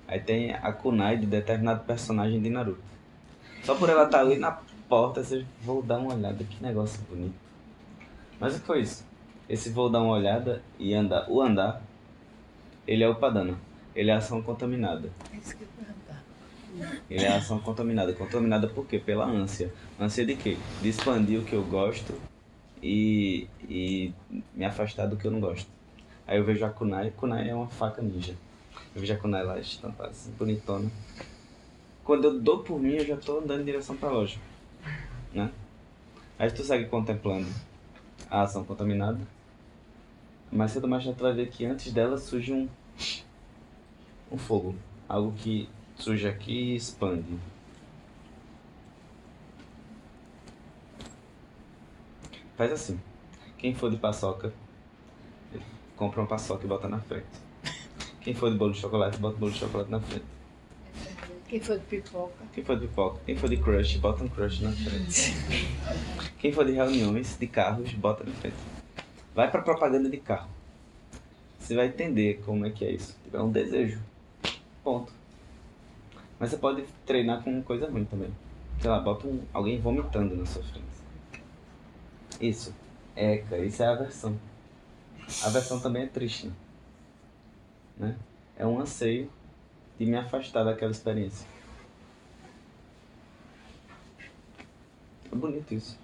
Aí 0.07 0.19
tem 0.19 0.53
a 0.53 0.71
kunai 0.73 1.17
de 1.17 1.25
determinado 1.25 1.85
personagem 1.85 2.41
de 2.41 2.49
Naruto. 2.49 2.81
Só 3.63 3.75
por 3.75 3.89
ela 3.89 4.03
estar 4.03 4.19
ali 4.19 4.37
na 4.37 4.59
porta, 4.89 5.23
você 5.23 5.45
vou 5.61 5.81
dar 5.81 5.99
uma 5.99 6.13
olhada, 6.13 6.43
que 6.43 6.61
negócio 6.61 7.01
bonito. 7.09 7.35
Mas 8.39 8.55
o 8.55 8.59
que 8.59 8.67
foi 8.67 8.81
isso? 8.81 9.05
Esse 9.49 9.69
vou 9.69 9.89
dar 9.89 10.01
uma 10.01 10.13
olhada 10.13 10.61
e 10.77 10.93
andar. 10.93 11.29
O 11.29 11.41
andar, 11.41 11.81
ele 12.85 13.03
é 13.03 13.09
o 13.09 13.15
padana. 13.15 13.57
Ele 13.95 14.09
é 14.11 14.13
a 14.13 14.17
ação 14.17 14.41
contaminada. 14.41 15.09
Ele 17.09 17.23
é 17.23 17.29
a 17.29 17.37
ação 17.37 17.59
contaminada. 17.59 18.13
Contaminada 18.13 18.67
por 18.67 18.85
quê? 18.85 18.99
Pela 18.99 19.25
ânsia. 19.25 19.73
Ânsia 19.99 20.25
de 20.25 20.35
quê? 20.35 20.57
De 20.81 20.89
expandir 20.89 21.39
o 21.39 21.45
que 21.45 21.53
eu 21.53 21.63
gosto 21.63 22.13
e, 22.87 23.47
e 23.69 24.13
me 24.55 24.63
afastar 24.63 25.07
do 25.07 25.17
que 25.17 25.25
eu 25.25 25.31
não 25.31 25.41
gosto. 25.41 25.69
Aí 26.25 26.37
eu 26.37 26.45
vejo 26.45 26.63
a 26.65 26.69
kunai. 26.69 27.11
Kunai 27.11 27.49
é 27.49 27.53
uma 27.53 27.67
faca 27.67 28.01
ninja. 28.01 28.33
Eu 28.95 29.01
vejo 29.01 29.13
a 29.13 29.17
kunai 29.17 29.43
lá 29.43 29.59
estampada 29.59 30.11
assim, 30.11 30.31
bonitona. 30.31 30.89
Quando 32.03 32.23
eu 32.23 32.39
dou 32.39 32.59
por 32.59 32.79
mim, 32.79 32.93
eu 32.93 33.05
já 33.05 33.17
tô 33.17 33.39
andando 33.39 33.61
em 33.61 33.65
direção 33.65 33.97
pra 33.97 34.09
loja. 34.09 34.39
Né? 35.33 35.51
Aí 36.39 36.49
tu 36.49 36.63
segue 36.63 36.85
contemplando 36.85 37.47
a 38.29 38.43
ação 38.43 38.63
contaminada. 38.63 39.19
Mais 40.49 40.71
cedo 40.71 40.87
mais 40.87 41.03
tarde 41.03 41.17
tu 41.17 41.23
vai 41.23 41.33
ver 41.33 41.49
que 41.49 41.65
antes 41.65 41.91
dela 41.91 42.17
surge 42.17 42.53
um, 42.53 42.69
um 44.31 44.37
fogo. 44.37 44.73
Algo 45.09 45.33
que 45.33 45.67
surge 45.97 46.25
aqui 46.25 46.71
e 46.71 46.75
expande. 46.77 47.37
Faz 52.57 52.71
assim. 52.71 52.99
Quem 53.59 53.75
for 53.75 53.91
de 53.91 53.97
paçoca, 53.97 54.51
compra 55.95 56.21
uma 56.21 56.27
paçoca 56.27 56.65
e 56.65 56.67
bota 56.67 56.89
na 56.89 56.99
frente. 56.99 57.27
Quem 58.21 58.33
for 58.33 58.51
de 58.51 58.57
bolo 58.57 58.73
de 58.73 58.79
chocolate, 58.79 59.19
bota 59.19 59.35
o 59.35 59.39
bolo 59.39 59.51
de 59.51 59.59
chocolate 59.59 59.91
na 59.91 59.99
frente. 59.99 60.25
Quem 61.47 61.61
for 61.61 61.77
de 61.77 61.85
pipoca? 61.85 62.45
Quem 62.51 62.63
for 62.63 62.79
de 62.79 62.87
pipoca, 62.87 63.21
quem 63.25 63.37
for 63.37 63.47
de 63.47 63.57
crush, 63.57 63.97
bota 63.97 64.23
um 64.23 64.27
crush 64.27 64.61
na 64.61 64.71
frente. 64.71 65.33
Quem 66.39 66.51
for 66.51 66.65
de 66.65 66.73
reuniões 66.73 67.37
de 67.37 67.47
carros, 67.47 67.93
bota 67.93 68.23
na 68.23 68.33
frente. 68.33 68.57
Vai 69.35 69.49
pra 69.51 69.61
propaganda 69.61 70.09
de 70.09 70.17
carro. 70.17 70.49
Você 71.59 71.75
vai 71.75 71.87
entender 71.87 72.41
como 72.43 72.65
é 72.65 72.71
que 72.71 72.83
é 72.83 72.91
isso. 72.91 73.15
É 73.31 73.39
um 73.39 73.51
desejo. 73.51 74.01
Ponto. 74.83 75.13
Mas 76.39 76.49
você 76.49 76.57
pode 76.57 76.83
treinar 77.05 77.43
com 77.43 77.61
coisa 77.61 77.89
ruim 77.89 78.05
também. 78.05 78.31
Sei 78.81 78.89
lá, 78.89 78.99
bota 78.99 79.27
um, 79.27 79.41
alguém 79.53 79.79
vomitando 79.79 80.35
na 80.35 80.45
sua 80.45 80.63
frente. 80.63 81.06
Isso. 82.39 82.73
Eca, 83.15 83.57
isso 83.57 83.81
é 83.81 83.87
aversão. 83.87 84.39
A 85.43 85.47
aversão 85.47 85.79
também 85.79 86.03
é 86.03 86.07
triste. 86.07 86.51
Né? 87.97 88.15
É 88.57 88.65
um 88.65 88.79
anseio 88.79 89.29
de 89.97 90.05
me 90.05 90.15
afastar 90.15 90.63
daquela 90.63 90.91
experiência. 90.91 91.47
É 95.31 95.35
bonito 95.35 95.73
isso. 95.73 95.99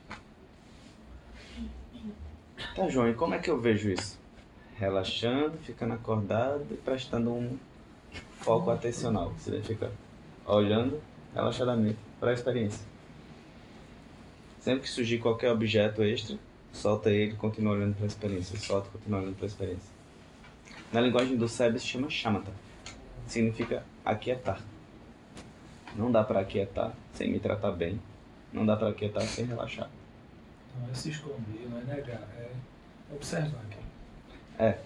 Tá, 2.75 2.89
João, 2.89 3.09
e 3.09 3.13
como 3.13 3.35
é 3.35 3.39
que 3.39 3.49
eu 3.49 3.59
vejo 3.59 3.89
isso? 3.89 4.19
Relaxando, 4.75 5.57
ficando 5.59 5.93
acordado 5.93 6.65
e 6.71 6.75
prestando 6.75 7.31
um 7.31 7.57
foco 8.39 8.71
atencional. 8.71 9.29
Você 9.37 9.61
fica 9.61 9.91
olhando 10.45 10.99
relaxadamente 11.33 11.99
para 12.19 12.31
a 12.31 12.33
experiência. 12.33 12.92
Sempre 14.63 14.83
que 14.83 14.89
surgir 14.89 15.17
qualquer 15.19 15.51
objeto 15.51 16.01
extra, 16.03 16.37
solta 16.71 17.09
ele 17.09 17.33
e 17.33 17.35
continua 17.35 17.73
olhando 17.73 17.95
para 17.95 18.05
a 18.05 18.07
experiência. 18.07 18.57
Solta 18.57 18.87
e 18.87 18.91
continua 18.91 19.19
olhando 19.19 19.35
para 19.35 19.45
a 19.45 19.47
experiência. 19.47 19.91
Na 20.93 21.01
linguagem 21.01 21.35
do 21.35 21.49
Seb 21.49 21.77
se 21.77 21.85
chama 21.85 22.09
shamatha. 22.09 22.51
Significa 23.27 23.83
aquietar. 24.05 24.61
Não 25.97 26.09
dá 26.09 26.23
para 26.23 26.39
aquietar 26.39 26.93
sem 27.13 27.29
me 27.29 27.39
tratar 27.41 27.71
bem. 27.71 27.99
Não 28.53 28.65
dá 28.65 28.77
para 28.77 28.87
aquietar 28.87 29.23
sem 29.23 29.43
relaxar. 29.45 29.89
Não 30.79 30.89
é 30.89 30.93
se 30.93 31.09
esconder, 31.09 31.67
não 31.69 31.79
é 31.79 31.83
negar, 31.95 32.21
é 32.37 32.49
observar 33.13 33.59
aqui. 33.69 33.77
É. 34.57 34.79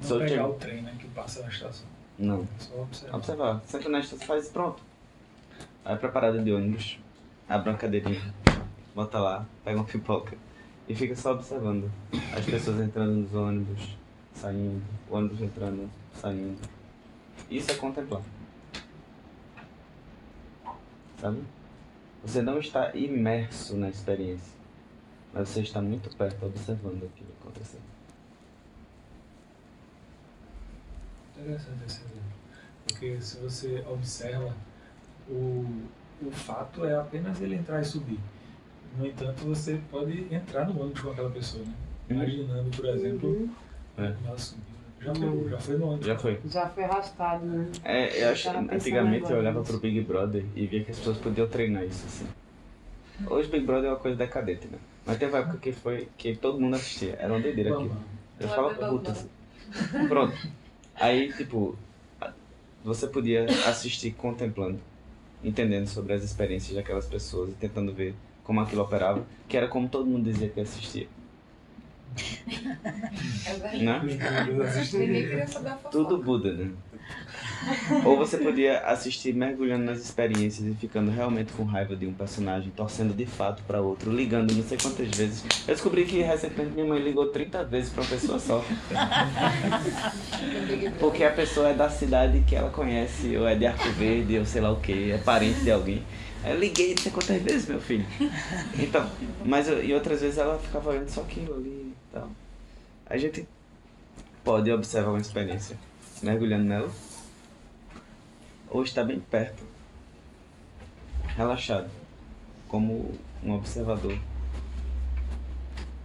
Não 0.00 0.08
Só 0.08 0.18
pegar 0.20 0.44
te- 0.44 0.48
o 0.50 0.52
trem 0.54 0.82
né, 0.82 0.94
que 0.98 1.08
passa 1.08 1.42
na 1.42 1.48
estação. 1.48 1.86
Não. 2.18 2.42
É 2.42 2.62
só 2.62 2.80
observar. 2.82 3.16
Observar. 3.16 3.62
Senta 3.66 3.88
na 3.88 3.98
estação, 3.98 4.26
faz 4.28 4.48
pronto. 4.48 4.80
Vai 5.82 5.98
pra 5.98 6.08
parada 6.08 6.40
de 6.40 6.52
ônibus, 6.52 6.98
abre 7.48 7.70
uma 7.70 7.76
cadeirinha, 7.76 8.32
bota 8.94 9.18
lá, 9.18 9.46
pega 9.64 9.78
uma 9.78 9.84
pipoca 9.84 10.36
e 10.88 10.94
fica 10.94 11.16
só 11.16 11.32
observando 11.32 11.90
as 12.36 12.44
pessoas 12.44 12.80
entrando 12.80 13.12
nos 13.12 13.34
ônibus, 13.34 13.96
saindo, 14.34 14.82
ônibus 15.10 15.40
entrando, 15.40 15.90
saindo. 16.14 16.60
Isso 17.50 17.70
é 17.70 17.74
contemplar. 17.74 18.22
Sabe? 21.20 21.42
Você 22.22 22.42
não 22.42 22.58
está 22.58 22.94
imerso 22.94 23.76
na 23.76 23.88
experiência, 23.88 24.54
mas 25.32 25.48
você 25.48 25.60
está 25.60 25.80
muito 25.80 26.14
perto 26.16 26.46
observando 26.46 27.04
aquilo 27.04 27.30
acontecer. 27.40 27.80
Interessante 31.36 31.84
esse 31.86 32.00
exemplo. 32.02 32.22
Porque 32.86 33.20
se 33.20 33.38
você 33.38 33.84
observa, 33.88 34.54
o, 35.28 35.82
o 36.22 36.30
fato 36.30 36.84
é 36.84 36.94
apenas 36.94 37.40
ele 37.40 37.56
entrar 37.56 37.80
e 37.80 37.84
subir. 37.84 38.20
No 38.98 39.06
entanto, 39.06 39.44
você 39.44 39.80
pode 39.90 40.26
entrar 40.32 40.66
no 40.68 40.80
ônibus 40.80 41.00
com 41.00 41.10
aquela 41.10 41.30
pessoa, 41.30 41.64
né? 41.64 41.72
Uhum. 42.10 42.16
Imaginando, 42.16 42.70
por 42.76 42.86
exemplo, 42.86 43.48
É. 43.96 44.12
como 44.12 44.28
ela 44.28 44.38
subiu. 44.38 44.74
Já 45.00 45.14
foi, 45.14 45.48
já 45.50 45.58
foi 45.58 45.76
no 45.76 45.86
ônibus. 45.88 46.06
Já 46.06 46.18
foi. 46.18 46.40
Já 46.48 46.68
foi 46.68 46.84
arrastado, 46.84 47.44
né? 47.44 47.66
É, 47.84 48.24
eu 48.24 48.30
acho 48.30 48.48
antigamente 48.50 49.30
eu 49.30 49.38
olhava 49.38 49.62
pro 49.62 49.78
Big 49.78 50.00
Brother 50.02 50.44
e 50.56 50.66
via 50.66 50.82
que 50.84 50.90
as 50.92 50.98
pessoas 50.98 51.18
podiam 51.18 51.46
treinar 51.48 51.84
isso 51.84 52.04
assim. 52.06 52.26
Hoje 53.28 53.48
Big 53.48 53.64
Brother 53.66 53.90
é 53.90 53.92
uma 53.92 53.98
coisa 53.98 54.16
decadente, 54.16 54.66
né? 54.68 54.78
Mas 55.04 55.18
teve 55.18 55.32
uma 55.32 55.40
época 55.40 55.58
que 55.58 55.72
foi 55.72 56.08
que 56.16 56.34
todo 56.36 56.58
mundo 56.58 56.76
assistia, 56.76 57.16
era 57.18 57.32
uma 57.32 57.40
doideira. 57.40 57.70
Bambam. 57.70 57.96
Eu 58.40 58.48
ficava 58.48 58.74
puto 58.74 59.10
assim. 59.10 59.28
Pronto. 60.08 60.36
Aí, 60.96 61.32
tipo, 61.32 61.76
você 62.82 63.06
podia 63.06 63.44
assistir 63.68 64.12
contemplando, 64.12 64.80
entendendo 65.42 65.86
sobre 65.86 66.14
as 66.14 66.22
experiências 66.22 66.74
daquelas 66.76 67.06
pessoas 67.06 67.50
e 67.50 67.52
tentando 67.52 67.92
ver 67.92 68.14
como 68.44 68.60
aquilo 68.60 68.82
operava, 68.82 69.24
que 69.48 69.56
era 69.56 69.66
como 69.66 69.88
todo 69.88 70.06
mundo 70.06 70.30
dizia 70.30 70.48
que 70.48 70.60
assistia, 70.60 71.08
É 73.46 73.52
verdade. 73.54 73.84
né? 73.84 74.02
Tudo 75.90 76.18
Buda, 76.18 76.52
né? 76.52 76.70
Ou 78.04 78.16
você 78.16 78.38
podia 78.38 78.80
assistir 78.80 79.34
mergulhando 79.34 79.84
nas 79.84 79.98
experiências 79.98 80.66
e 80.66 80.74
ficando 80.74 81.10
realmente 81.10 81.52
com 81.52 81.64
raiva 81.64 81.96
de 81.96 82.06
um 82.06 82.12
personagem, 82.12 82.70
torcendo 82.70 83.14
de 83.14 83.26
fato 83.26 83.62
pra 83.64 83.80
outro, 83.80 84.12
ligando 84.12 84.52
não 84.54 84.62
sei 84.62 84.78
quantas 84.80 85.08
vezes. 85.08 85.44
Eu 85.66 85.74
descobri 85.74 86.04
que 86.04 86.20
recentemente 86.20 86.72
minha 86.72 86.86
mãe 86.86 87.02
ligou 87.02 87.26
30 87.28 87.64
vezes 87.64 87.90
pra 87.90 88.02
uma 88.02 88.10
pessoa 88.10 88.38
só. 88.38 88.64
Porque 91.00 91.24
a 91.24 91.30
pessoa 91.30 91.70
é 91.70 91.74
da 91.74 91.88
cidade 91.88 92.42
que 92.46 92.54
ela 92.54 92.70
conhece, 92.70 93.36
ou 93.36 93.48
é 93.48 93.54
de 93.54 93.66
Arco 93.66 93.88
Verde, 93.90 94.38
ou 94.38 94.46
sei 94.46 94.60
lá 94.60 94.70
o 94.70 94.80
que, 94.80 95.12
é 95.12 95.18
parente 95.18 95.60
de 95.60 95.70
alguém. 95.70 96.02
Eu 96.46 96.58
liguei 96.58 96.90
não 96.94 97.02
sei 97.02 97.10
quantas 97.12 97.40
vezes, 97.42 97.66
meu 97.68 97.80
filho. 97.80 98.04
Então, 98.78 99.10
mas 99.44 99.66
eu- 99.68 99.82
e 99.82 99.94
outras 99.94 100.20
vezes 100.20 100.38
ela 100.38 100.58
ficava 100.58 100.90
olhando 100.90 101.08
só 101.08 101.22
aquilo 101.22 101.54
ali 101.54 101.68
e 101.70 101.94
tal. 102.12 102.30
A 103.06 103.16
gente 103.16 103.46
pode 104.44 104.70
observar 104.70 105.10
uma 105.10 105.20
experiência 105.20 105.78
mergulhando 106.22 106.64
nela, 106.64 106.90
ou 108.68 108.82
estar 108.82 109.04
bem 109.04 109.20
perto, 109.20 109.62
relaxado, 111.36 111.90
como 112.68 113.12
um 113.42 113.52
observador, 113.52 114.18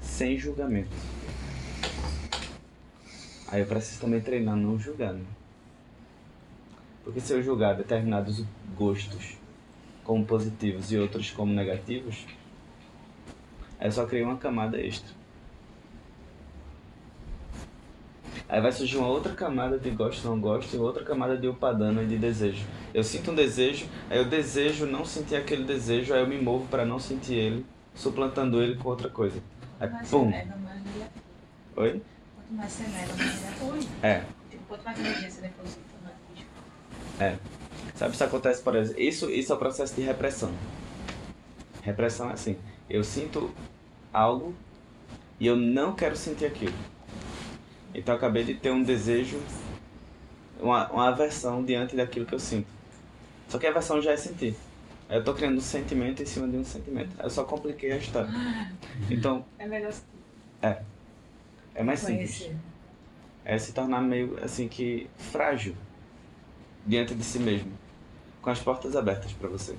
sem 0.01 0.37
julgamento. 0.37 0.89
Aí 3.47 3.61
eu 3.61 3.65
preciso 3.67 4.01
também 4.01 4.21
treinar 4.21 4.55
não 4.55 4.77
julgar, 4.79 5.13
né? 5.13 5.25
Porque 7.03 7.19
se 7.19 7.33
eu 7.33 7.41
julgar 7.41 7.75
determinados 7.75 8.43
gostos 8.77 9.38
como 10.09 10.25
positivos 10.25 10.91
e 10.91 10.97
outros 10.97 11.29
como 11.29 11.53
negativos, 11.53 12.25
aí 13.79 13.87
eu 13.87 13.91
só 13.91 14.07
crio 14.07 14.25
uma 14.25 14.37
camada 14.37 14.81
extra. 14.81 15.13
Aí 18.47 18.59
vai 18.59 18.71
surgir 18.71 18.97
uma 18.97 19.07
outra 19.07 19.35
camada 19.35 19.77
de 19.77 19.91
gosto, 19.91 20.27
não 20.27 20.41
gosto, 20.41 20.75
e 20.75 20.79
outra 20.79 21.03
camada 21.03 21.37
de 21.37 21.47
upadana 21.47 22.01
e 22.01 22.07
de 22.07 22.17
desejo. 22.17 22.65
Eu 22.91 23.03
sinto 23.03 23.29
um 23.29 23.35
desejo, 23.35 23.85
aí 24.09 24.17
eu 24.17 24.25
desejo 24.25 24.87
não 24.87 25.05
sentir 25.05 25.35
aquele 25.35 25.63
desejo, 25.63 26.11
aí 26.11 26.21
eu 26.21 26.27
me 26.27 26.41
movo 26.41 26.65
para 26.69 26.83
não 26.83 26.97
sentir 26.97 27.35
ele, 27.35 27.65
suplantando 27.93 28.63
ele 28.63 28.77
com 28.77 28.89
outra 28.89 29.09
coisa. 29.09 29.39
Aí, 29.79 29.91
mais 29.91 30.09
pum. 30.09 30.27
nega, 30.27 30.55
mais 30.55 30.81
é. 30.81 31.09
Oi? 31.79 32.01
Quanto 32.33 32.53
mais 32.53 32.71
você 32.71 32.83
nega, 32.87 33.13
mais 33.15 33.43
ele 33.43 33.85
é. 34.01 34.07
É. 34.09 34.25
Tipo, 34.49 34.63
quanto 34.69 34.83
mais 34.85 34.99
energia 34.99 35.29
você 35.29 35.41
deposita, 35.41 35.81
mais. 36.03 36.15
É. 37.19 37.58
Sabe 37.99 38.15
se 38.15 38.23
acontece, 38.23 38.61
por 38.61 38.77
exemplo, 38.77 39.01
isso, 39.01 39.29
isso 39.29 39.51
é 39.51 39.55
o 39.55 39.59
processo 39.59 39.93
de 39.93 40.01
repressão. 40.01 40.53
Repressão 41.81 42.29
é 42.29 42.33
assim, 42.33 42.57
eu 42.89 43.03
sinto 43.03 43.53
algo 44.13 44.55
e 45.37 45.45
eu 45.45 45.57
não 45.57 45.93
quero 45.93 46.15
sentir 46.15 46.45
aquilo. 46.45 46.73
Então 47.93 48.13
eu 48.13 48.17
acabei 48.17 48.45
de 48.45 48.53
ter 48.53 48.71
um 48.71 48.81
desejo, 48.81 49.37
uma, 50.61 50.89
uma 50.89 51.09
aversão 51.09 51.61
diante 51.61 51.93
daquilo 51.93 52.25
que 52.25 52.33
eu 52.33 52.39
sinto. 52.39 52.69
Só 53.49 53.59
que 53.59 53.67
a 53.67 53.69
aversão 53.69 54.01
já 54.01 54.13
é 54.13 54.17
sentir. 54.17 54.55
Eu 55.09 55.21
tô 55.21 55.33
criando 55.33 55.57
um 55.57 55.61
sentimento 55.61 56.23
em 56.23 56.25
cima 56.25 56.47
de 56.47 56.55
um 56.55 56.63
sentimento. 56.63 57.13
Eu 57.21 57.29
só 57.29 57.43
compliquei 57.43 57.91
a 57.91 57.97
história. 57.97 58.29
Então, 59.11 59.45
É 59.57 59.67
melhor 59.67 59.91
se 59.91 60.03
é 61.75 61.83
mais 61.83 61.99
simples. 61.99 62.49
É 63.43 63.57
se 63.57 63.73
tornar 63.73 64.01
meio 64.01 64.41
assim 64.41 64.69
que 64.69 65.09
frágil 65.17 65.75
diante 66.85 67.13
de 67.13 67.23
si 67.25 67.39
mesmo, 67.39 67.71
com 68.41 68.49
as 68.49 68.59
portas 68.59 68.95
abertas 68.95 69.31
para 69.33 69.49
você. 69.49 69.75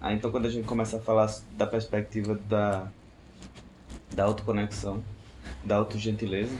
Ah, 0.00 0.12
então 0.12 0.30
quando 0.30 0.46
a 0.46 0.50
gente 0.50 0.66
começa 0.66 0.96
a 0.96 1.00
falar 1.00 1.30
da 1.56 1.66
perspectiva 1.66 2.34
da 2.48 2.88
da 4.14 4.24
autoconexão, 4.24 5.04
da 5.64 5.76
autogentileza, 5.76 6.54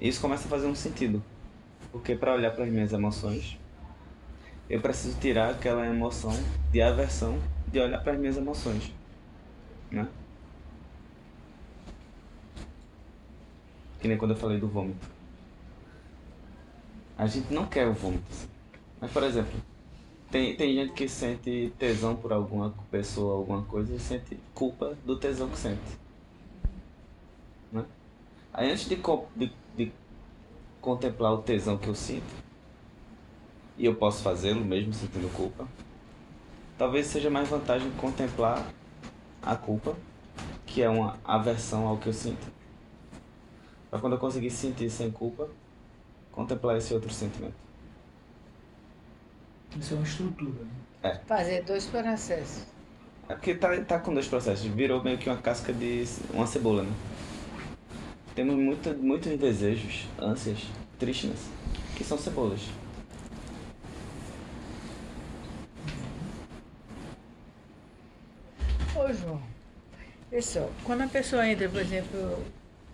isso 0.00 0.20
começa 0.20 0.46
a 0.46 0.50
fazer 0.50 0.66
um 0.66 0.74
sentido. 0.74 1.22
Porque 1.92 2.16
para 2.16 2.34
olhar 2.34 2.50
para 2.50 2.64
as 2.64 2.70
minhas 2.70 2.92
emoções, 2.92 3.58
eu 4.68 4.80
preciso 4.80 5.18
tirar 5.20 5.50
aquela 5.50 5.86
emoção 5.86 6.32
de 6.72 6.80
aversão 6.80 7.38
de 7.68 7.78
olhar 7.78 8.02
para 8.02 8.12
as 8.12 8.18
minhas 8.18 8.36
emoções, 8.36 8.92
né? 9.90 10.08
Que 14.00 14.08
nem 14.08 14.16
quando 14.16 14.32
eu 14.32 14.36
falei 14.36 14.58
do 14.58 14.66
vômito. 14.66 15.11
A 17.16 17.26
gente 17.26 17.52
não 17.52 17.66
quer 17.66 17.86
o 17.86 17.92
vômito. 17.92 18.24
Mas, 19.00 19.10
por 19.10 19.22
exemplo, 19.22 19.52
tem, 20.30 20.56
tem 20.56 20.74
gente 20.74 20.92
que 20.92 21.08
sente 21.08 21.72
tesão 21.78 22.16
por 22.16 22.32
alguma 22.32 22.74
pessoa, 22.90 23.36
alguma 23.36 23.62
coisa, 23.62 23.94
e 23.94 23.98
sente 23.98 24.38
culpa 24.54 24.96
do 25.04 25.18
tesão 25.18 25.48
que 25.48 25.58
sente. 25.58 25.82
Né? 27.70 27.84
Aí 28.52 28.70
antes 28.70 28.88
de, 28.88 28.96
de, 29.36 29.52
de 29.76 29.92
contemplar 30.80 31.34
o 31.34 31.42
tesão 31.42 31.76
que 31.76 31.88
eu 31.88 31.94
sinto, 31.94 32.32
e 33.76 33.84
eu 33.84 33.94
posso 33.94 34.22
fazê-lo 34.22 34.64
mesmo 34.64 34.92
sentindo 34.92 35.32
culpa, 35.34 35.66
talvez 36.78 37.06
seja 37.06 37.28
mais 37.28 37.48
vantagem 37.48 37.90
contemplar 37.92 38.66
a 39.42 39.56
culpa, 39.56 39.96
que 40.64 40.82
é 40.82 40.88
uma 40.88 41.18
aversão 41.24 41.86
ao 41.86 41.98
que 41.98 42.06
eu 42.06 42.12
sinto. 42.12 42.50
Pra 43.90 43.98
quando 43.98 44.14
eu 44.14 44.18
conseguir 44.18 44.50
sentir 44.50 44.88
sem 44.88 45.10
culpa, 45.10 45.50
contemplar 46.32 46.78
esse 46.78 46.92
outro 46.92 47.12
sentimento. 47.12 47.54
Isso 49.78 49.94
é 49.94 49.96
uma 49.96 50.06
estrutura. 50.06 50.64
Né? 51.02 51.20
Fazer 51.26 51.62
dois 51.62 51.86
processos. 51.86 52.64
É 53.28 53.34
porque 53.34 53.54
tá, 53.54 53.80
tá 53.84 53.98
com 53.98 54.12
dois 54.12 54.26
processos. 54.26 54.66
Virou 54.66 55.02
meio 55.02 55.18
que 55.18 55.28
uma 55.28 55.38
casca 55.38 55.72
de 55.72 56.04
uma 56.32 56.46
cebola, 56.46 56.82
né? 56.82 56.92
Temos 58.34 58.56
muito, 58.56 58.90
muitos 58.98 59.38
desejos, 59.38 60.06
ânsias, 60.18 60.58
tristes, 60.98 61.48
que 61.96 62.02
são 62.02 62.16
cebolas. 62.16 62.60
Ô, 68.96 69.12
João, 69.12 69.42
pessoal, 70.30 70.70
quando 70.84 71.02
a 71.02 71.08
pessoa 71.08 71.46
entra, 71.46 71.68
por 71.68 71.80
exemplo, 71.80 72.38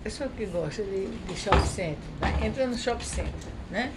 pessoa 0.03 0.31
que 0.37 0.47
gosta 0.47 0.83
de, 0.83 1.07
de 1.07 1.37
shopping 1.37 1.67
center, 1.67 1.99
né? 2.21 2.47
entra 2.47 2.67
no 2.67 2.77
shopping 2.77 3.05
center, 3.05 3.51
né? 3.71 3.93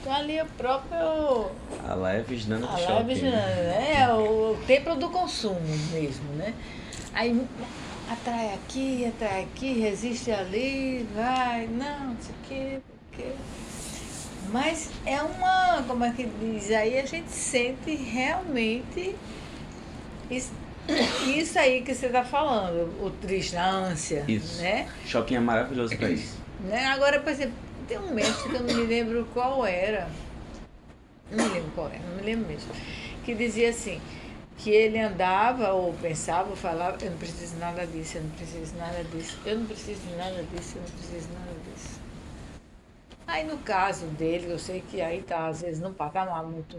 Então 0.00 0.12
ali 0.12 0.38
é 0.38 0.42
o 0.44 0.46
próprio 0.46 1.50
A 1.86 1.94
lá 1.94 2.12
é 2.14 2.22
Visnana 2.22 2.66
do 2.66 2.72
A 2.72 2.78
shopping. 2.78 2.92
live, 2.92 3.22
né? 3.22 3.94
É 4.00 4.14
o 4.14 4.56
templo 4.66 4.96
do 4.96 5.10
consumo 5.10 5.60
mesmo, 5.92 6.32
né? 6.34 6.54
Aí 7.12 7.46
atrai 8.10 8.54
aqui, 8.54 9.04
atrai 9.06 9.42
aqui, 9.42 9.80
resiste 9.80 10.30
ali, 10.30 11.06
vai, 11.14 11.66
não, 11.66 12.08
não 12.08 12.16
sei 12.20 12.34
o 12.34 12.48
quê, 12.48 12.80
porque... 13.10 13.28
Mas 14.52 14.90
é 15.06 15.22
uma, 15.22 15.84
como 15.86 16.04
é 16.04 16.10
que 16.12 16.24
diz, 16.24 16.70
aí 16.72 16.98
a 16.98 17.06
gente 17.06 17.30
sente 17.30 17.94
realmente 17.94 19.14
isso, 20.28 20.50
isso 21.26 21.58
aí 21.58 21.82
que 21.82 21.94
você 21.94 22.06
está 22.06 22.24
falando, 22.24 22.90
o 23.04 23.10
triste, 23.10 23.56
a 23.56 23.68
ânsia, 23.68 24.24
Isso. 24.28 24.60
né? 24.60 24.88
Shopping 25.06 25.36
é 25.36 25.40
maravilhoso 25.40 25.96
pra 25.96 26.10
isso. 26.10 26.38
né? 26.60 26.86
Agora, 26.86 27.20
por 27.20 27.30
exemplo, 27.30 27.54
tem 27.88 27.98
um 27.98 28.12
médico 28.14 28.48
que 28.48 28.54
eu 28.56 28.60
não 28.62 28.74
me 28.74 28.84
lembro 28.86 29.26
qual 29.32 29.64
era. 29.66 30.08
Não 31.30 31.44
me 31.44 31.50
lembro 31.54 31.70
qual 31.74 31.88
era, 31.88 31.98
não 32.08 32.16
me 32.16 32.22
lembro 32.22 32.48
mesmo. 32.48 32.70
Que 33.24 33.34
dizia 33.34 33.70
assim, 33.70 34.00
que 34.58 34.70
ele 34.70 34.98
andava 34.98 35.72
ou 35.72 35.92
pensava 35.94 36.50
ou 36.50 36.56
falava, 36.56 36.98
eu 37.02 37.10
não 37.10 37.18
preciso 37.18 37.54
de 37.54 37.60
nada 37.60 37.86
disso, 37.86 38.18
eu 38.18 38.22
não 38.22 38.30
preciso 38.30 38.72
de 38.72 38.78
nada 38.78 39.04
disso, 39.04 39.38
eu 39.46 39.58
não 39.58 39.66
preciso 39.66 40.00
de 40.00 40.16
nada 40.16 40.42
disso, 40.54 40.76
eu 40.76 40.82
não 40.82 40.90
preciso 40.90 41.28
de 41.28 41.32
nada 41.34 41.52
disso. 41.64 42.00
Aí 43.26 43.44
no 43.46 43.58
caso 43.58 44.06
dele, 44.06 44.50
eu 44.50 44.58
sei 44.58 44.82
que 44.90 45.00
aí 45.00 45.22
tá 45.22 45.46
às 45.46 45.62
vezes 45.62 45.80
num 45.80 45.92
patamar 45.92 46.42
muito 46.42 46.76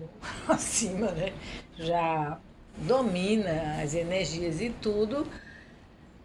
acima, 0.50 1.12
né? 1.12 1.32
Já 1.78 2.38
domina 2.78 3.82
as 3.82 3.94
energias 3.94 4.62
e 4.62 4.70
tudo. 4.70 5.28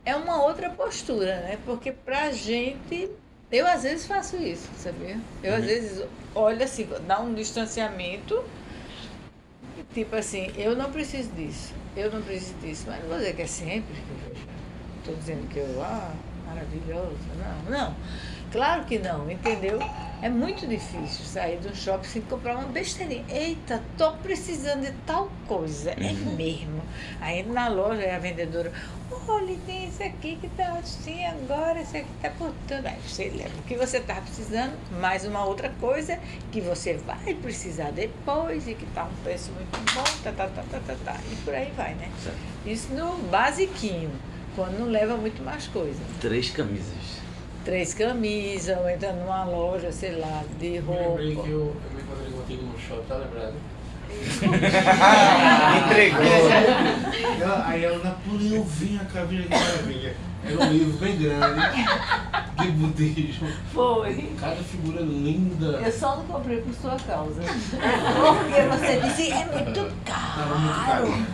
É 0.05 0.15
uma 0.15 0.43
outra 0.43 0.71
postura, 0.71 1.41
né? 1.41 1.59
Porque 1.65 1.91
pra 1.91 2.31
gente 2.31 3.11
eu 3.51 3.67
às 3.67 3.85
vezes 3.85 4.07
faço 4.07 4.37
isso, 4.37 4.69
sabia? 4.77 5.19
Eu 5.43 5.55
às 5.55 5.65
vezes 5.65 6.05
olho 6.35 6.63
assim, 6.65 6.89
dá 7.07 7.21
um 7.21 7.33
distanciamento, 7.33 8.43
tipo 9.95 10.17
assim, 10.17 10.51
eu 10.57 10.75
não 10.75 10.91
preciso 10.91 11.31
disso, 11.31 11.73
eu 11.97 12.11
não 12.11 12.21
preciso 12.23 12.55
disso, 12.55 12.85
mas 12.89 13.01
não 13.03 13.09
vou 13.09 13.19
dizer 13.19 13.37
que 13.37 13.43
é 13.43 13.47
sempre 13.47 13.95
que 13.95 14.11
eu 14.11 14.35
vejo. 14.35 14.47
Estou 14.99 15.15
dizendo 15.15 15.49
que 15.49 15.59
eu, 15.59 15.81
ah, 15.81 16.13
maravilhoso, 16.45 17.17
não, 17.39 17.71
não. 17.71 17.97
Claro 18.53 18.85
que 18.85 18.99
não, 18.99 19.31
entendeu? 19.31 19.79
É 20.23 20.31
muito 20.31 20.67
difícil 20.67 21.25
sair 21.27 21.59
do 21.59 21.77
shopping 21.77 22.09
sem 22.09 22.23
comprar 22.23 22.57
uma 22.57 22.69
besteirinha. 22.69 23.25
Eita, 23.29 23.83
tô 23.99 24.13
precisando 24.13 24.81
de 24.81 24.93
tal 25.05 25.31
coisa. 25.47 25.91
É 25.91 26.13
mesmo. 26.13 26.81
Aí 27.21 27.43
na 27.43 27.69
loja 27.69 28.01
é 28.01 28.15
a 28.15 28.19
vendedora, 28.19 28.73
olha, 29.29 29.57
tem 29.67 29.89
esse 29.89 30.03
aqui 30.03 30.37
que 30.37 30.49
tá 30.49 30.73
assim 30.79 31.25
agora, 31.27 31.81
esse 31.81 31.99
aqui 31.99 32.09
tá 32.23 32.31
por 32.31 32.51
tanto. 32.67 32.89
Aí 32.89 32.99
você 33.07 33.29
leva 33.29 33.59
o 33.59 33.63
que 33.65 33.77
você 33.77 34.01
tá 34.01 34.15
precisando, 34.15 34.73
mais 35.01 35.25
uma 35.27 35.45
outra 35.45 35.69
coisa 35.81 36.19
que 36.51 36.61
você 36.63 36.95
vai 36.95 37.35
precisar 37.35 37.91
depois 37.91 38.67
e 38.67 38.75
que 38.75 38.87
tá 38.87 39.05
um 39.05 39.23
preço 39.23 39.53
muito 39.53 39.95
bom, 39.95 40.03
tá, 40.23 40.33
tá, 40.33 40.49
tá, 40.49 40.63
tá, 40.71 40.81
tá, 40.87 40.97
tá. 41.05 41.21
E 41.31 41.37
por 41.37 41.55
aí 41.55 41.71
vai, 41.77 41.95
né? 41.95 42.11
Isso 42.65 42.93
no 42.95 43.19
basiquinho, 43.29 44.11
quando 44.55 44.79
não 44.79 44.87
leva 44.87 45.17
muito 45.17 45.43
mais 45.43 45.67
coisa 45.69 46.01
Três 46.21 46.51
camisas. 46.51 47.26
Três 47.67 47.93
camisas, 47.93 48.79
ou 48.79 48.89
entra 48.89 49.13
numa 49.13 49.45
loja, 49.45 49.91
sei 49.91 50.13
lá, 50.13 50.45
de 50.59 50.77
Eu 50.77 50.85
lembrei 50.89 51.31
que 51.31 51.35
roupa. 51.35 51.49
eu, 51.49 51.59
eu 51.59 51.91
me 51.93 52.01
encontrei 52.01 52.31
contigo 52.31 52.63
no 52.63 52.79
shopping, 52.79 53.07
tá 53.09 53.17
lembrado? 53.17 53.55
Entregou. 55.85 56.23
Ela, 57.43 57.65
aí 57.67 57.85
ela, 57.85 57.99
Napoleão, 57.99 58.63
vinha 58.63 59.05
cá, 59.13 59.25
vinha 59.25 59.43
aqui, 59.43 59.51
maravilha. 59.51 60.17
Era 60.45 60.65
um 60.65 60.73
livro 60.73 60.97
bem 60.99 61.19
grande 61.19 61.61
de 62.61 62.67
budismo. 62.71 63.49
Foi. 63.75 64.31
Cada 64.41 64.63
figura 64.63 65.01
linda. 65.01 65.81
Eu 65.85 65.91
só 65.93 66.17
não 66.17 66.25
comprei 66.25 66.61
por 66.61 66.73
sua 66.73 66.97
causa. 67.01 67.43
Porque 67.43 68.63
você 68.63 69.01
disse, 69.01 69.33
é 69.33 69.45
muito 69.45 69.93
Tava 70.05 70.55
muito 70.55 70.87
caro. 70.87 71.27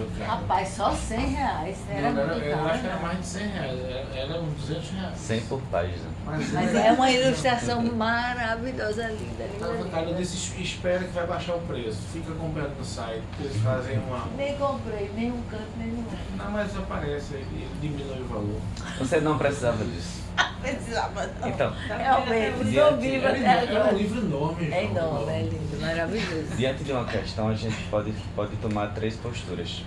Muito 0.00 0.18
caro. 0.18 0.30
Rapaz, 0.30 0.68
só 0.68 0.92
100 0.92 1.18
reais. 1.28 1.78
Era 1.90 2.12
Não, 2.12 2.26
muito 2.26 2.44
eu 2.44 2.56
caro. 2.56 2.68
acho 2.68 2.80
que 2.80 2.86
era 2.86 2.96
não. 2.96 3.02
mais 3.02 3.18
de 3.20 3.26
100 3.26 3.46
reais. 3.48 3.80
Era, 3.80 4.18
era 4.20 4.40
uns 4.40 4.54
200 4.54 4.90
reais. 4.90 5.18
100 5.18 5.40
por 5.42 5.60
página. 5.62 6.10
Mas 6.26 6.74
é 6.74 6.92
uma 6.92 7.10
ilustração 7.10 7.82
maravilhosa, 7.82 9.08
linda, 9.08 9.44
linda, 9.52 9.90
caro, 9.90 10.02
eu 10.02 10.08
linda. 10.08 10.18
disse, 10.18 10.62
espera 10.62 10.98
que 11.00 11.10
vai 11.12 11.26
baixar 11.26 11.54
o 11.56 11.60
preço. 11.60 11.98
Fica 12.12 12.32
comprando 12.32 12.76
no 12.78 12.84
site, 12.84 13.22
eles 13.40 13.56
fazem 13.62 13.98
uma... 13.98 14.26
Nem 14.36 14.56
comprei, 14.56 15.10
nem 15.14 15.30
um 15.32 15.42
canto, 15.50 15.64
nem 15.76 15.88
um. 15.88 16.04
Não, 16.36 16.50
mas 16.50 16.76
aparece, 16.76 17.34
ele 17.34 17.68
diminui 17.80 18.20
o 18.20 18.26
valor. 18.28 18.60
Você 18.98 19.20
não 19.20 19.36
precisava 19.38 19.82
disso. 19.84 20.20
Precisava 20.60 21.26
não. 21.40 21.48
Então, 21.48 21.72
Realmente, 21.88 22.64
Diante- 22.64 22.76
estou 22.76 22.96
viva 22.98 23.28
até 23.28 23.40
um 23.72 23.76
agora. 23.78 23.92
livro 23.92 24.20
enorme, 24.20 24.70
É 24.72 24.84
enorme, 24.84 25.32
é 25.32 25.42
lindo, 25.42 25.80
maravilhoso. 25.80 26.56
diante 26.56 26.84
de 26.84 26.92
uma 26.92 27.04
questão, 27.06 27.48
a 27.48 27.54
gente 27.54 27.82
pode, 27.90 28.12
pode 28.36 28.56
tomar 28.56 28.88
três 28.94 29.16
posturas. 29.16 29.82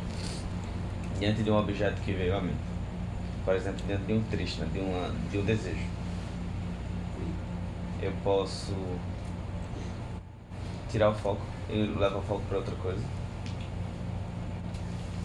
Diante 1.19 1.43
de 1.43 1.51
um 1.51 1.57
objeto 1.57 2.01
que 2.01 2.11
veio 2.11 2.35
à 2.35 2.41
mente. 2.41 2.57
Por 3.45 3.55
exemplo, 3.55 3.85
dentro 3.87 4.05
de 4.05 4.13
um 4.13 4.23
Trishna, 4.23 4.65
de, 4.67 4.79
uma, 4.79 5.09
de 5.31 5.37
um 5.37 5.45
desejo. 5.45 5.85
Eu 8.01 8.11
posso 8.23 8.73
tirar 10.91 11.09
o 11.09 11.13
foco 11.15 11.41
e 11.69 11.73
levar 11.97 12.17
o 12.17 12.21
foco 12.21 12.41
para 12.49 12.57
outra 12.57 12.75
coisa. 12.75 13.03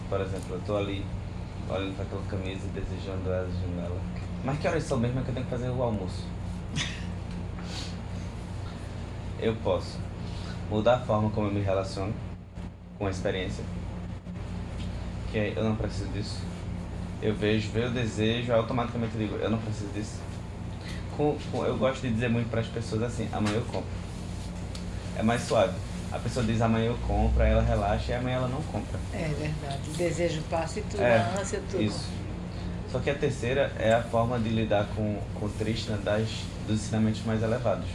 Por 0.09 0.21
exemplo, 0.21 0.55
eu 0.55 0.61
tô 0.65 0.77
ali 0.77 1.05
olhando 1.69 1.95
para 1.95 2.05
aquela 2.05 2.21
camisa 2.23 2.61
e 2.65 2.69
desejando 2.79 3.29
ela, 3.31 3.45
desejando 3.45 3.79
ela. 3.81 4.01
Mas 4.43 4.57
que 4.59 4.67
horas 4.67 4.83
são 4.83 4.97
mesmo 4.97 5.19
é 5.19 5.23
que 5.23 5.29
eu 5.29 5.33
tenho 5.33 5.45
que 5.45 5.51
fazer 5.51 5.69
o 5.69 5.81
almoço? 5.81 6.25
Eu 9.39 9.55
posso 9.57 9.97
mudar 10.69 10.95
a 10.95 10.99
forma 10.99 11.29
como 11.29 11.47
eu 11.47 11.51
me 11.53 11.61
relaciono 11.61 12.13
com 12.97 13.07
a 13.07 13.09
experiência. 13.09 13.63
Que 15.31 15.37
é, 15.37 15.53
eu 15.55 15.63
não 15.63 15.75
preciso 15.75 16.07
disso. 16.09 16.37
Eu 17.21 17.33
vejo, 17.35 17.69
vejo 17.71 17.87
o 17.87 17.91
desejo, 17.91 18.51
automaticamente 18.53 19.17
digo, 19.17 19.35
eu 19.37 19.49
não 19.49 19.57
preciso 19.57 19.89
disso. 19.93 20.19
Com, 21.15 21.37
com- 21.51 21.65
eu 21.65 21.77
gosto 21.77 22.01
de 22.01 22.11
dizer 22.13 22.29
muito 22.29 22.49
para 22.49 22.61
as 22.61 22.67
pessoas 22.67 23.03
assim, 23.03 23.29
amanhã 23.31 23.57
eu 23.57 23.65
compro. 23.65 23.89
É 25.17 25.23
mais 25.23 25.41
suave. 25.43 25.73
A 26.11 26.17
pessoa 26.17 26.45
diz 26.45 26.61
amanhã 26.61 26.87
eu 26.87 26.97
compro, 27.07 27.43
aí 27.43 27.51
ela 27.51 27.61
relaxa 27.61 28.11
e 28.11 28.15
amanhã 28.15 28.37
ela 28.37 28.47
não 28.47 28.61
compra. 28.63 28.99
É 29.13 29.27
verdade. 29.37 29.89
O 29.89 29.93
desejo 29.93 30.41
passa 30.49 30.79
e 30.79 30.83
tudo, 30.83 31.01
É, 31.03 31.17
a 31.19 31.39
ânsia, 31.39 31.61
tudo. 31.69 31.83
Isso. 31.83 32.09
Só 32.91 32.99
que 32.99 33.09
a 33.09 33.15
terceira 33.15 33.71
é 33.77 33.93
a 33.93 34.01
forma 34.01 34.39
de 34.39 34.49
lidar 34.49 34.87
com, 34.95 35.19
com 35.39 35.45
o 35.45 35.49
Trishna 35.49 35.97
das, 35.97 36.27
dos 36.67 36.77
ensinamentos 36.81 37.23
mais 37.23 37.43
elevados. 37.43 37.85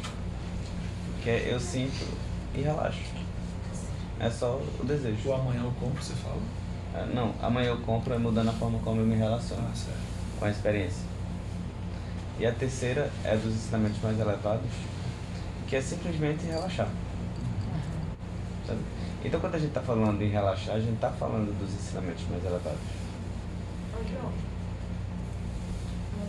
Que 1.22 1.30
é 1.30 1.48
eu 1.52 1.58
sinto 1.58 2.06
e 2.54 2.60
relaxo. 2.60 3.00
É 4.20 4.30
só 4.30 4.60
o 4.78 4.84
desejo. 4.84 5.28
O 5.28 5.34
amanhã 5.34 5.62
eu 5.64 5.72
compro, 5.80 6.02
você 6.02 6.14
fala? 6.14 6.40
Ah, 6.94 7.06
Não, 7.12 7.34
amanhã 7.42 7.70
eu 7.70 7.78
compro 7.78 8.14
é 8.14 8.18
mudando 8.18 8.50
a 8.50 8.52
forma 8.52 8.78
como 8.78 9.00
eu 9.00 9.06
me 9.06 9.16
relaciono 9.16 9.62
Ah, 9.66 9.94
com 10.38 10.44
a 10.44 10.50
experiência. 10.50 11.02
E 12.38 12.46
a 12.46 12.52
terceira 12.52 13.10
é 13.24 13.36
dos 13.36 13.52
ensinamentos 13.52 14.00
mais 14.00 14.18
elevados, 14.18 14.70
que 15.66 15.74
é 15.74 15.80
simplesmente 15.80 16.46
relaxar. 16.46 16.88
Sabe? 18.66 18.80
Então 19.24 19.40
quando 19.40 19.54
a 19.56 19.58
gente 19.58 19.68
está 19.68 19.80
falando 19.80 20.22
em 20.22 20.28
relaxar, 20.28 20.76
a 20.76 20.80
gente 20.80 20.94
está 20.94 21.10
falando 21.10 21.56
dos 21.58 21.72
ensinamentos 21.74 22.24
mais 22.30 22.44
elevados. 22.44 22.80
Ô, 23.92 24.04
João. 24.08 24.53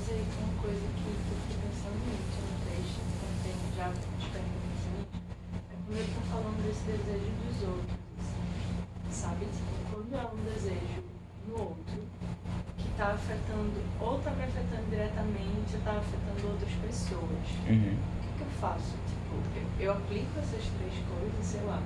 Tem 0.05 0.21
uma 0.21 0.53
coisa 0.61 0.85
que 0.85 1.07
eu 1.09 1.37
fiquei 1.41 1.57
pensando 1.65 1.97
muito 2.05 2.37
no 2.37 2.53
texto, 2.69 3.01
também 3.25 3.57
já 3.75 3.89
te 3.89 4.29
perguntando 4.29 4.77
seguinte, 4.77 5.17
é 5.71 5.75
quando 5.83 5.97
ele 5.97 6.13
tá 6.13 6.21
falando 6.29 6.61
desse 6.61 6.85
desejo 6.85 7.31
dos 7.41 7.57
outros, 7.65 7.89
assim, 8.21 8.45
sabe? 9.09 9.45
Tipo, 9.49 9.73
quando 9.89 10.13
é 10.13 10.25
um 10.29 10.43
desejo 10.45 11.01
no 11.49 11.57
outro, 11.57 11.97
que 12.77 12.89
tá 12.95 13.17
afetando, 13.17 13.81
ou 13.99 14.19
tá 14.19 14.29
me 14.31 14.43
afetando 14.43 14.85
diretamente, 14.91 15.73
ou 15.73 15.81
tá 15.81 15.97
afetando 15.97 16.47
outras 16.53 16.73
pessoas. 16.85 17.45
Uhum. 17.65 17.97
O 17.97 18.37
que, 18.37 18.43
eu 18.43 18.51
faço? 18.61 18.93
Tipo, 19.09 19.41
eu, 19.57 19.89
eu 19.89 19.91
aplico 19.93 20.37
essas 20.37 20.69
três 20.69 20.93
coisas, 21.09 21.45
sei 21.45 21.61
lá. 21.61 21.81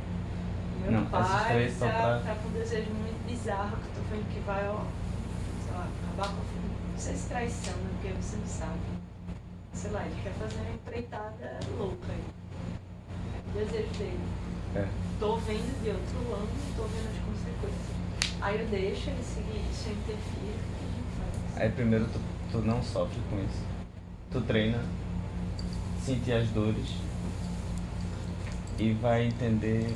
Meu 0.81 0.91
Não, 0.91 1.05
pai 1.05 1.71
tá, 1.79 1.87
pra- 1.87 2.19
tá 2.19 2.35
com 2.35 2.49
um 2.49 2.51
desejo 2.51 2.91
muito 2.91 3.23
bizarro 3.25 3.77
que 3.77 3.87
eu 3.87 3.93
tô 3.95 4.01
vendo 4.11 4.27
que 4.33 4.39
vai, 4.41 4.67
ó, 4.67 4.83
sei 5.63 5.71
lá, 5.73 5.87
acabar 6.03 6.27
com 6.35 6.41
a. 6.41 6.58
Não 6.99 7.05
sei 7.05 7.15
se 7.15 7.29
traição, 7.29 7.73
né? 7.77 7.89
Porque 7.93 8.13
você 8.21 8.35
não 8.35 8.45
sabe. 8.45 8.79
Sei 9.71 9.89
lá, 9.89 10.05
ele 10.05 10.21
quer 10.21 10.33
fazer 10.33 10.59
uma 10.59 10.75
empreitada 10.75 11.59
louca 11.77 12.11
aí. 12.11 12.23
É 13.55 13.63
desejo 13.63 13.89
dele. 13.97 14.19
É. 14.75 14.85
Tô 15.17 15.37
vendo 15.37 15.81
de 15.81 15.91
outro 15.91 16.17
ângulo, 16.17 16.49
tô 16.75 16.83
vendo 16.83 17.07
as 17.07 17.23
consequências. 17.23 18.41
Aí 18.41 18.59
eu 18.59 18.67
deixo 18.67 19.11
ele 19.11 19.23
seguir 19.23 19.65
isso, 19.71 19.87
eu 19.87 19.93
interfiro. 19.93 20.57
o 20.57 20.75
que 20.75 20.83
a 20.83 20.91
gente 20.91 21.53
faz? 21.53 21.61
Aí 21.61 21.69
primeiro 21.71 22.05
tu, 22.07 22.19
tu 22.51 22.57
não 22.67 22.83
sofre 22.83 23.21
com 23.29 23.37
isso. 23.37 23.63
Tu 24.29 24.41
treina, 24.41 24.83
sentir 26.01 26.33
as 26.33 26.49
dores 26.49 26.95
e 28.77 28.91
vai 28.91 29.27
entender 29.27 29.95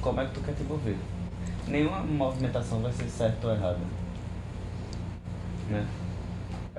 como 0.00 0.20
é 0.20 0.26
que 0.26 0.34
tu 0.34 0.40
quer 0.40 0.56
te 0.56 0.62
envolver. 0.64 0.96
Nenhuma 1.68 2.00
movimentação 2.00 2.82
vai 2.82 2.92
ser 2.92 3.08
certa 3.08 3.46
ou 3.46 3.54
errada. 3.54 3.78
Né? 5.68 5.86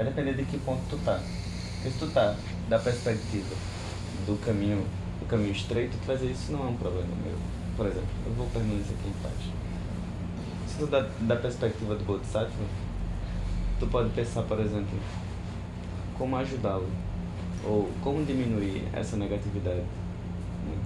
Vai 0.01 0.09
depender 0.09 0.33
de 0.33 0.45
que 0.45 0.57
ponto 0.57 0.81
tu 0.89 0.97
tá. 1.05 1.21
Porque 1.75 1.91
se 1.91 1.99
tu 1.99 2.07
tá 2.07 2.35
da 2.67 2.79
perspectiva 2.79 3.55
do 4.25 4.35
caminho, 4.43 4.83
do 5.19 5.27
caminho 5.27 5.51
estreito, 5.51 5.95
tu 6.01 6.07
vai 6.07 6.17
dizer 6.17 6.31
isso 6.31 6.51
não 6.51 6.65
é 6.65 6.69
um 6.69 6.75
problema 6.75 7.07
meu. 7.23 7.37
Por 7.77 7.85
exemplo, 7.85 8.09
eu 8.25 8.33
vou 8.33 8.47
permanecer 8.47 8.95
aqui 8.95 9.09
em 9.09 9.13
paz. 9.21 9.35
Se 10.67 10.79
tu 10.79 10.87
da, 10.87 11.07
da 11.19 11.35
perspectiva 11.35 11.93
do 11.93 12.03
Bodhisattva, 12.03 12.65
tu 13.79 13.85
pode 13.85 14.09
pensar, 14.09 14.41
por 14.41 14.59
exemplo, 14.59 14.99
como 16.17 16.35
ajudá-lo 16.35 16.89
ou 17.63 17.87
como 18.01 18.25
diminuir 18.25 18.83
essa 18.93 19.15
negatividade. 19.17 19.81
né? 19.81 20.77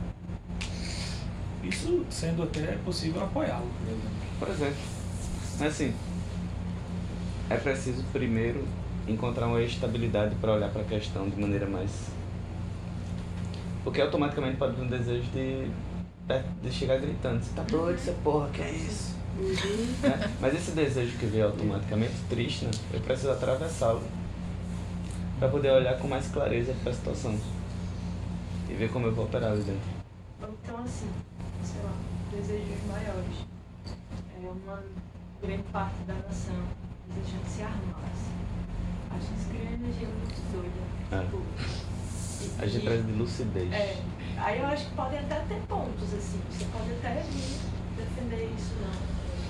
Isso 1.64 2.06
sendo 2.10 2.44
até 2.44 2.78
possível 2.84 3.24
apoiá-lo, 3.24 3.72
por 3.80 3.88
exemplo. 3.88 4.10
Por 4.40 4.50
exemplo, 4.50 4.84
mas 5.58 5.68
assim, 5.72 5.94
é 7.50 7.56
preciso 7.56 8.04
primeiro 8.12 8.68
encontrar 9.08 9.48
uma 9.48 9.62
estabilidade 9.62 10.36
para 10.36 10.54
olhar 10.54 10.70
para 10.70 10.82
a 10.82 10.86
questão 10.86 11.30
de 11.30 11.40
maneira 11.40 11.68
mais. 11.68 11.92
Porque 13.84 14.02
automaticamente 14.02 14.58
pode 14.58 14.76
vir 14.76 14.84
um 14.84 14.88
desejo 14.88 15.30
de, 15.32 15.70
de 16.62 16.72
chegar 16.72 16.98
gritando: 16.98 17.44
Você 17.44 17.54
tá 17.56 17.64
doido, 17.64 17.98
você 17.98 18.12
porra, 18.24 18.50
que 18.50 18.62
é 18.62 18.72
isso? 18.72 19.16
Né? 20.02 20.34
Mas 20.40 20.56
esse 20.56 20.72
desejo 20.72 21.18
que 21.18 21.26
veio 21.26 21.48
automaticamente, 21.48 22.14
triste, 22.30 22.66
né? 22.66 22.72
Eu 22.94 23.02
preciso 23.02 23.32
atravessá-lo 23.32 24.02
para 25.40 25.50
poder 25.50 25.72
olhar 25.72 25.98
com 26.00 26.08
mais 26.08 26.28
clareza 26.30 26.74
para 26.82 26.92
a 26.92 26.96
situação 26.96 27.38
e 28.70 28.74
ver 28.74 28.90
como 28.92 29.08
eu 29.08 29.14
vou 29.14 29.26
operar 29.26 29.52
ali 29.52 29.62
dentro. 29.62 29.90
Então, 30.42 30.78
assim, 30.84 31.10
sei 31.64 31.82
lá, 31.84 31.92
desejos 32.32 32.86
maiores. 32.88 33.46
É 34.44 34.48
uma 34.48 34.84
grande 35.42 35.64
parte 35.72 35.96
da 36.08 36.14
nação 36.14 36.56
desejando 37.08 37.46
se 37.48 37.62
armar. 37.62 38.00
assim. 38.12 38.45
Acho 39.18 39.50
que 39.50 39.58
uma 39.58 39.72
energia 39.72 40.08
muito 40.08 40.52
doida. 40.52 40.82
É. 41.12 41.26
Tipo, 41.26 41.42
e- 42.42 42.64
A 42.64 42.68
gente 42.68 42.82
e- 42.84 42.86
traz 42.86 43.06
de 43.06 43.12
lucidez. 43.14 43.72
É, 43.74 44.04
aí 44.38 44.60
eu 44.60 44.66
acho 44.68 44.86
que 44.86 44.96
podem 44.96 45.20
até 45.20 45.36
ter 45.48 45.62
pontos, 45.68 46.14
assim. 46.14 46.40
Você 46.52 46.66
pode 46.66 46.92
até 46.92 47.22
vir 47.24 47.60
defender 47.98 48.52
isso, 48.58 48.74
não. 48.82 48.94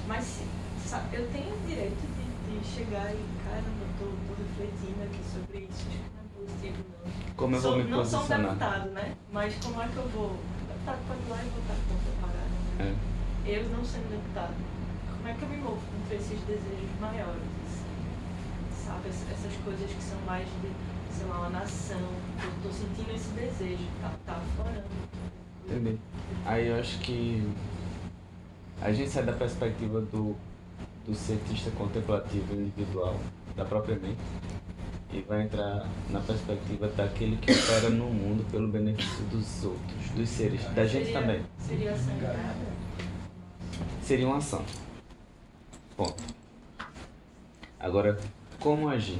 Mas 0.08 0.44
sabe, 0.86 1.16
eu 1.18 1.28
tenho 1.30 1.54
o 1.56 1.60
direito 1.68 2.02
de, 2.16 2.60
de 2.60 2.66
chegar 2.68 3.12
e, 3.12 3.20
caramba, 3.44 3.86
tô, 4.00 4.06
tô 4.06 4.34
refletindo 4.38 5.02
aqui 5.04 5.22
sobre 5.34 5.58
isso, 5.70 5.82
acho 5.90 5.98
que 5.98 6.10
não 6.14 6.22
é 6.22 6.46
positivo, 6.46 6.84
não. 7.04 7.12
Como 7.36 7.56
eu 7.56 7.62
Sou- 7.62 7.72
vou 7.74 7.84
me 7.84 7.90
não 7.90 8.06
sou 8.06 8.24
um 8.24 8.28
deputado, 8.28 8.90
né? 8.92 9.16
Mas 9.34 9.56
como 9.64 9.82
é 9.82 9.88
que 9.88 9.98
eu 9.98 10.08
vou? 10.10 10.30
O 10.30 10.66
deputado 10.68 11.00
pode 11.08 11.22
ir 11.22 11.30
lá 11.30 11.38
e 11.44 11.50
votar 11.50 11.78
contra 11.90 12.12
a 12.14 12.22
parada. 12.22 12.56
Né? 12.78 12.96
É. 13.46 13.50
Eu 13.58 13.70
não 13.70 13.84
sendo 13.84 14.10
deputado, 14.10 14.54
como 15.12 15.28
é 15.28 15.34
que 15.34 15.42
eu 15.44 15.50
me 15.50 15.58
movo 15.58 15.82
contra 15.92 16.16
esses 16.16 16.40
desejos 16.42 17.00
maiores? 17.02 17.42
Sabe, 18.86 19.10
Ess- 19.10 19.26
essas 19.32 19.54
coisas 19.64 19.90
que 19.90 20.04
são 20.04 20.20
mais 20.26 20.46
de, 20.46 20.70
sei 21.18 21.26
lá, 21.28 21.40
uma 21.40 21.50
nação. 21.50 21.98
Eu 22.00 22.52
tô 22.64 22.72
sentindo 22.72 23.16
esse 23.16 23.30
desejo, 23.30 23.84
tá, 24.02 24.14
tá 24.26 24.34
aflorando. 24.38 24.86
Entendi. 25.68 25.98
Aí 26.46 26.68
eu 26.68 26.80
acho 26.80 27.00
que 27.00 27.48
a 28.82 28.92
gente 28.92 29.10
sai 29.10 29.24
da 29.24 29.34
perspectiva 29.34 30.02
do, 30.02 30.36
do 31.08 31.16
cientista 31.16 31.72
contemplativo 31.72 32.54
individual, 32.54 33.20
da 33.56 33.66
própria 33.66 33.96
mente, 33.96 34.20
e 35.12 35.22
vai 35.22 35.44
entrar 35.44 35.88
na 36.12 36.20
perspectiva 36.20 36.88
daquele 36.90 37.38
que 37.38 37.52
opera 37.52 37.90
no 37.90 38.06
mundo 38.12 38.46
pelo 38.52 38.68
benefício 38.68 39.24
dos 39.26 39.64
outros, 39.64 40.10
dos 40.16 40.30
seres, 40.30 40.64
da 40.76 40.86
gente 40.86 41.06
Seria- 41.06 41.20
também. 41.22 41.42
Seria 41.58 41.92
a 41.94 41.98
sangrada? 41.98 42.56
Seria 44.04 44.28
uma 44.28 44.38
ação. 44.38 44.64
Ponto. 45.98 46.22
Agora, 47.80 48.20
como 48.66 48.90
agir? 48.90 49.20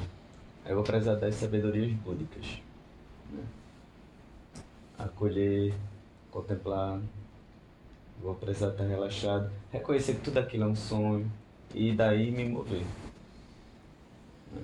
Eu 0.66 0.74
vou 0.74 0.84
precisar 0.84 1.14
das 1.14 1.36
sabedorias 1.36 1.92
búdicas. 1.98 2.64
Né? 3.32 3.44
Acolher, 4.98 5.72
contemplar, 6.32 7.00
vou 8.20 8.34
precisar 8.34 8.70
estar 8.70 8.86
relaxado, 8.86 9.52
reconhecer 9.72 10.16
que 10.16 10.22
tudo 10.22 10.40
aquilo 10.40 10.64
é 10.64 10.68
um 10.68 10.76
sonho 10.76 11.32
e 11.76 11.92
daí 11.92 12.32
me 12.32 12.44
mover. 12.44 12.84
Né? 14.52 14.64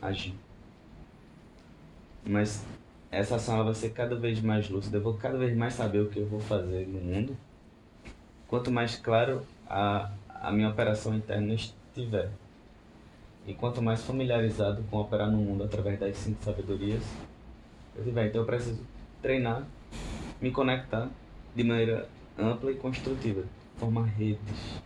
Agir. 0.00 0.34
Mas 2.24 2.64
essa 3.10 3.36
ação 3.36 3.56
ela 3.56 3.64
vai 3.64 3.74
ser 3.74 3.90
cada 3.90 4.16
vez 4.16 4.40
mais 4.40 4.70
lúcida, 4.70 4.96
eu 4.96 5.02
vou 5.02 5.18
cada 5.18 5.36
vez 5.36 5.54
mais 5.54 5.74
saber 5.74 5.98
o 5.98 6.08
que 6.08 6.18
eu 6.18 6.26
vou 6.26 6.40
fazer 6.40 6.88
no 6.88 6.98
mundo 6.98 7.36
quanto 8.46 8.70
mais 8.70 8.96
claro 8.96 9.42
a, 9.68 10.10
a 10.30 10.50
minha 10.50 10.70
operação 10.70 11.14
interna 11.14 11.52
estiver. 11.52 12.30
E 13.48 13.54
quanto 13.54 13.80
mais 13.80 14.02
familiarizado 14.02 14.84
com 14.90 14.98
operar 14.98 15.30
no 15.30 15.38
mundo 15.38 15.64
através 15.64 15.98
das 15.98 16.14
cinco 16.18 16.44
sabedorias, 16.44 17.02
eu 17.96 18.04
tiver. 18.04 18.26
Então 18.26 18.42
eu 18.42 18.46
preciso 18.46 18.82
treinar, 19.22 19.66
me 20.38 20.50
conectar 20.50 21.08
de 21.56 21.64
maneira 21.64 22.06
ampla 22.38 22.70
e 22.70 22.74
construtiva, 22.74 23.42
formar 23.78 24.04
redes. 24.04 24.82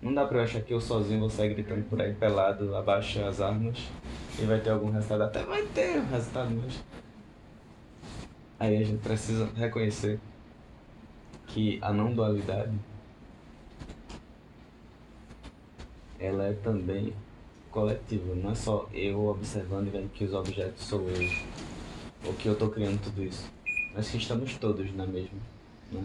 Não 0.00 0.14
dá 0.14 0.24
pra 0.24 0.38
eu 0.38 0.44
achar 0.44 0.60
que 0.62 0.72
eu 0.72 0.80
sozinho 0.80 1.18
vou 1.18 1.28
sair 1.28 1.54
gritando 1.54 1.82
por 1.90 2.00
aí 2.00 2.14
pelado, 2.14 2.76
abaixa 2.76 3.26
as 3.26 3.40
armas 3.40 3.76
e 4.40 4.44
vai 4.44 4.60
ter 4.60 4.70
algum 4.70 4.92
resultado. 4.92 5.24
Até 5.24 5.42
vai 5.42 5.62
ter 5.66 5.98
um 5.98 6.06
resultado, 6.06 6.54
mas. 6.54 6.84
Aí 8.60 8.76
a 8.76 8.84
gente 8.84 9.02
precisa 9.02 9.50
reconhecer 9.56 10.20
que 11.48 11.80
a 11.82 11.92
não 11.92 12.14
dualidade 12.14 12.78
ela 16.20 16.44
é 16.44 16.52
também 16.52 17.12
coletiva, 17.76 18.34
não 18.36 18.52
é 18.52 18.54
só 18.54 18.88
eu 18.90 19.26
observando 19.26 19.88
e 19.88 19.90
vendo 19.90 20.10
que 20.10 20.24
os 20.24 20.32
objetos 20.32 20.82
sou 20.86 21.00
eu, 21.10 21.30
ou 22.24 22.32
que 22.32 22.48
eu 22.48 22.54
estou 22.54 22.70
criando 22.70 22.98
tudo 23.02 23.22
isso, 23.22 23.50
mas 23.94 24.08
que 24.08 24.16
estamos 24.16 24.54
todos 24.56 24.90
na 24.94 25.06
mesma. 25.06 25.38
Né? 25.92 26.02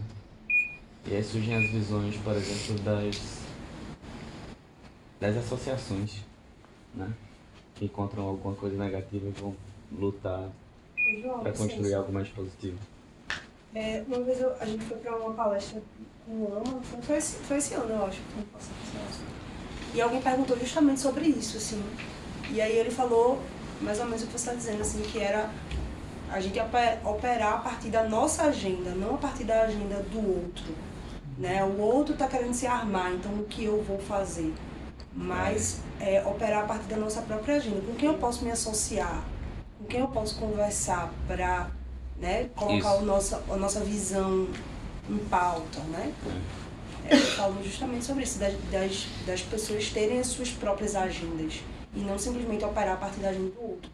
E 1.07 1.15
aí 1.15 1.23
surgem 1.23 1.55
as 1.55 1.69
visões, 1.71 2.17
por 2.17 2.35
exemplo, 2.35 2.83
das, 2.83 3.39
das 5.21 5.37
associações, 5.37 6.19
né? 6.93 7.09
que 7.75 7.85
encontram 7.85 8.23
alguma 8.23 8.53
coisa 8.53 8.75
negativa 8.75 9.25
e 9.25 9.31
vão 9.31 9.55
lutar 9.97 10.49
para 11.41 11.53
construir 11.53 11.93
algo 11.93 12.11
mais 12.11 12.27
positivo. 12.27 12.77
É, 13.73 14.03
uma 14.05 14.19
vez 14.23 14.41
eu- 14.41 14.53
a 14.59 14.65
gente 14.65 14.83
foi 14.83 14.97
pra 14.97 15.15
uma 15.15 15.33
palestra 15.33 15.81
com 16.25 16.33
o 16.33 16.53
Lama, 16.53 16.81
foi- 16.83 17.01
foi 17.01 17.17
esse, 17.17 17.37
foi 17.37 17.57
ano, 17.77 17.89
eu 17.93 18.05
acho, 18.05 18.19
que 18.21 18.33
ano 18.33 18.45
passado. 18.47 19.40
E 19.93 20.01
alguém 20.01 20.21
perguntou 20.21 20.57
justamente 20.57 20.99
sobre 20.99 21.25
isso, 21.25 21.57
assim. 21.57 21.83
E 22.49 22.61
aí 22.61 22.75
ele 22.77 22.91
falou 22.91 23.41
mais 23.81 23.99
ou 23.99 24.05
menos 24.05 24.23
o 24.23 24.27
que 24.27 24.31
você 24.33 24.37
está 24.37 24.53
dizendo, 24.53 24.81
assim, 24.81 25.01
que 25.01 25.19
era 25.19 25.49
a 26.31 26.39
gente 26.39 26.57
ope- 26.59 26.99
operar 27.03 27.55
a 27.55 27.57
partir 27.57 27.89
da 27.89 28.03
nossa 28.03 28.43
agenda, 28.43 28.91
não 28.91 29.15
a 29.15 29.17
partir 29.17 29.43
da 29.43 29.63
agenda 29.63 29.97
do 30.11 30.19
outro. 30.19 30.73
Né? 31.37 31.63
O 31.63 31.79
outro 31.81 32.13
está 32.13 32.27
querendo 32.27 32.53
se 32.53 32.67
armar, 32.67 33.11
então 33.13 33.33
o 33.33 33.43
que 33.45 33.65
eu 33.65 33.83
vou 33.83 33.99
fazer? 33.99 34.53
Mas 35.13 35.79
é, 35.99 36.23
operar 36.25 36.63
a 36.63 36.67
partir 36.67 36.85
da 36.85 36.95
nossa 36.97 37.21
própria 37.21 37.55
agenda. 37.55 37.81
Com 37.81 37.95
quem 37.95 38.07
eu 38.07 38.15
posso 38.15 38.45
me 38.45 38.51
associar? 38.51 39.23
Com 39.77 39.85
quem 39.85 39.99
eu 39.99 40.07
posso 40.07 40.35
conversar 40.37 41.11
para 41.27 41.69
né, 42.17 42.49
colocar 42.55 42.95
o 42.95 43.01
nossa, 43.01 43.41
a 43.49 43.55
nossa 43.57 43.81
visão 43.81 44.47
em 45.09 45.17
pauta, 45.17 45.79
né? 45.89 46.13
É, 46.70 46.70
eu 47.09 47.17
falo 47.17 47.63
justamente 47.63 48.05
sobre 48.05 48.23
isso, 48.23 48.39
das, 48.39 48.53
das, 48.71 49.07
das 49.25 49.41
pessoas 49.41 49.89
terem 49.89 50.19
as 50.19 50.27
suas 50.27 50.51
próprias 50.51 50.95
agendas 50.95 51.61
e 51.95 51.99
não 51.99 52.17
simplesmente 52.17 52.63
operar 52.63 52.93
a 52.93 52.97
partir 52.97 53.19
da 53.19 53.29
agenda 53.29 53.51
do 53.51 53.61
outro. 53.61 53.91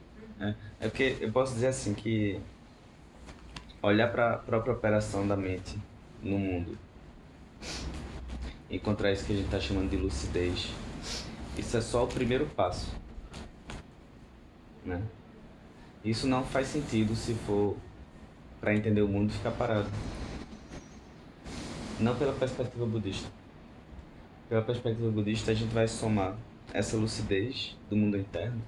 É 0.80 0.88
porque 0.88 1.18
eu 1.20 1.32
posso 1.32 1.54
dizer 1.54 1.68
assim 1.68 1.94
que 1.94 2.40
olhar 3.82 4.12
para 4.12 4.34
a 4.34 4.38
própria 4.38 4.74
operação 4.74 5.28
da 5.28 5.36
mente 5.36 5.78
no 6.22 6.38
mundo, 6.38 6.78
encontrar 8.70 9.12
isso 9.12 9.26
que 9.26 9.34
a 9.34 9.36
gente 9.36 9.46
está 9.46 9.60
chamando 9.60 9.90
de 9.90 9.98
lucidez, 9.98 10.70
isso 11.58 11.78
é 11.78 11.82
só 11.82 12.04
o 12.04 12.08
primeiro 12.08 12.46
passo. 12.46 12.94
Né? 14.86 15.02
Isso 16.04 16.28
não 16.28 16.44
faz 16.44 16.68
sentido 16.68 17.16
se 17.16 17.34
for 17.34 17.76
para 18.62 18.76
entender 18.76 19.02
o 19.02 19.08
mundo 19.08 19.34
ficar 19.34 19.52
parado. 19.52 19.90
Não 22.00 22.16
pela 22.16 22.34
perspectiva 22.34 22.86
budista. 22.86 23.28
Pela 24.48 24.62
perspectiva 24.62 25.10
budista, 25.10 25.50
a 25.50 25.54
gente 25.56 25.74
vai 25.74 25.88
somar 25.88 26.36
essa 26.72 26.96
lucidez 26.96 27.76
do 27.90 27.96
mundo 27.96 28.16
interno 28.16 28.62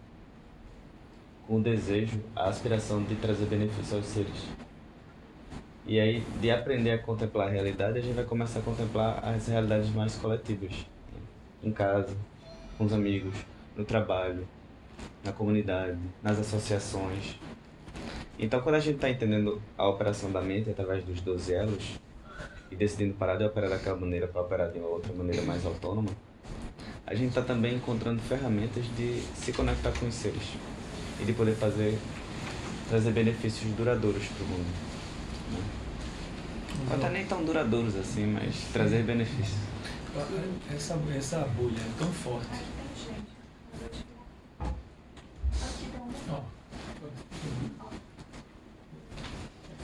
com 1.45 1.57
o 1.57 1.61
desejo, 1.61 2.19
a 2.35 2.49
aspiração 2.49 3.03
de 3.03 3.15
trazer 3.15 3.45
benefício 3.45 3.97
aos 3.97 4.05
seres. 4.07 4.47
E 5.85 5.99
aí, 5.99 6.23
de 6.41 6.49
aprender 6.49 6.91
a 6.91 6.97
contemplar 6.97 7.47
a 7.47 7.51
realidade, 7.51 7.99
a 7.99 8.01
gente 8.01 8.15
vai 8.15 8.25
começar 8.25 8.59
a 8.59 8.61
contemplar 8.63 9.23
as 9.23 9.47
realidades 9.47 9.89
mais 9.91 10.15
coletivas. 10.15 10.87
Em 11.63 11.71
casa, 11.71 12.17
com 12.77 12.85
os 12.85 12.93
amigos, 12.93 13.35
no 13.75 13.85
trabalho, 13.85 14.47
na 15.23 15.31
comunidade, 15.31 15.99
nas 16.23 16.39
associações. 16.39 17.35
Então, 18.39 18.59
quando 18.61 18.75
a 18.75 18.79
gente 18.79 18.95
está 18.95 19.09
entendendo 19.09 19.61
a 19.77 19.87
operação 19.87 20.31
da 20.31 20.41
mente 20.41 20.69
através 20.69 21.03
dos 21.03 21.21
12 21.21 21.53
elos 21.53 21.99
e 22.71 22.75
decidindo 22.75 23.13
parar 23.15 23.36
de 23.36 23.43
operar 23.43 23.69
daquela 23.69 23.97
maneira 23.97 24.27
para 24.27 24.41
operar 24.41 24.71
de 24.71 24.79
uma 24.79 24.89
outra 24.89 25.13
maneira 25.13 25.41
mais 25.43 25.65
autônoma, 25.65 26.10
a 27.05 27.15
gente 27.15 27.29
está 27.29 27.41
também 27.41 27.75
encontrando 27.75 28.21
ferramentas 28.21 28.86
de 28.95 29.21
se 29.36 29.51
conectar 29.51 29.91
com 29.99 30.08
os 30.08 30.13
seres 30.13 30.43
e 31.19 31.25
de 31.25 31.34
poder 31.34 31.55
fazer 31.55 31.97
trazer 32.89 33.12
benefícios 33.12 33.71
duradouros 33.75 34.25
para 34.27 34.43
o 34.43 34.47
mundo. 34.47 34.65
Né? 35.51 35.63
Não 36.89 36.99
tá 36.99 37.10
nem 37.10 37.25
tão 37.25 37.43
duradouros 37.43 37.95
assim, 37.95 38.25
mas 38.25 38.55
trazer 38.73 39.03
benefícios. 39.03 39.58
Essa, 40.73 40.99
essa 41.15 41.39
bolha 41.55 41.77
é 41.77 41.99
tão 41.99 42.12
forte. 42.12 42.47
Ó, 46.32 46.41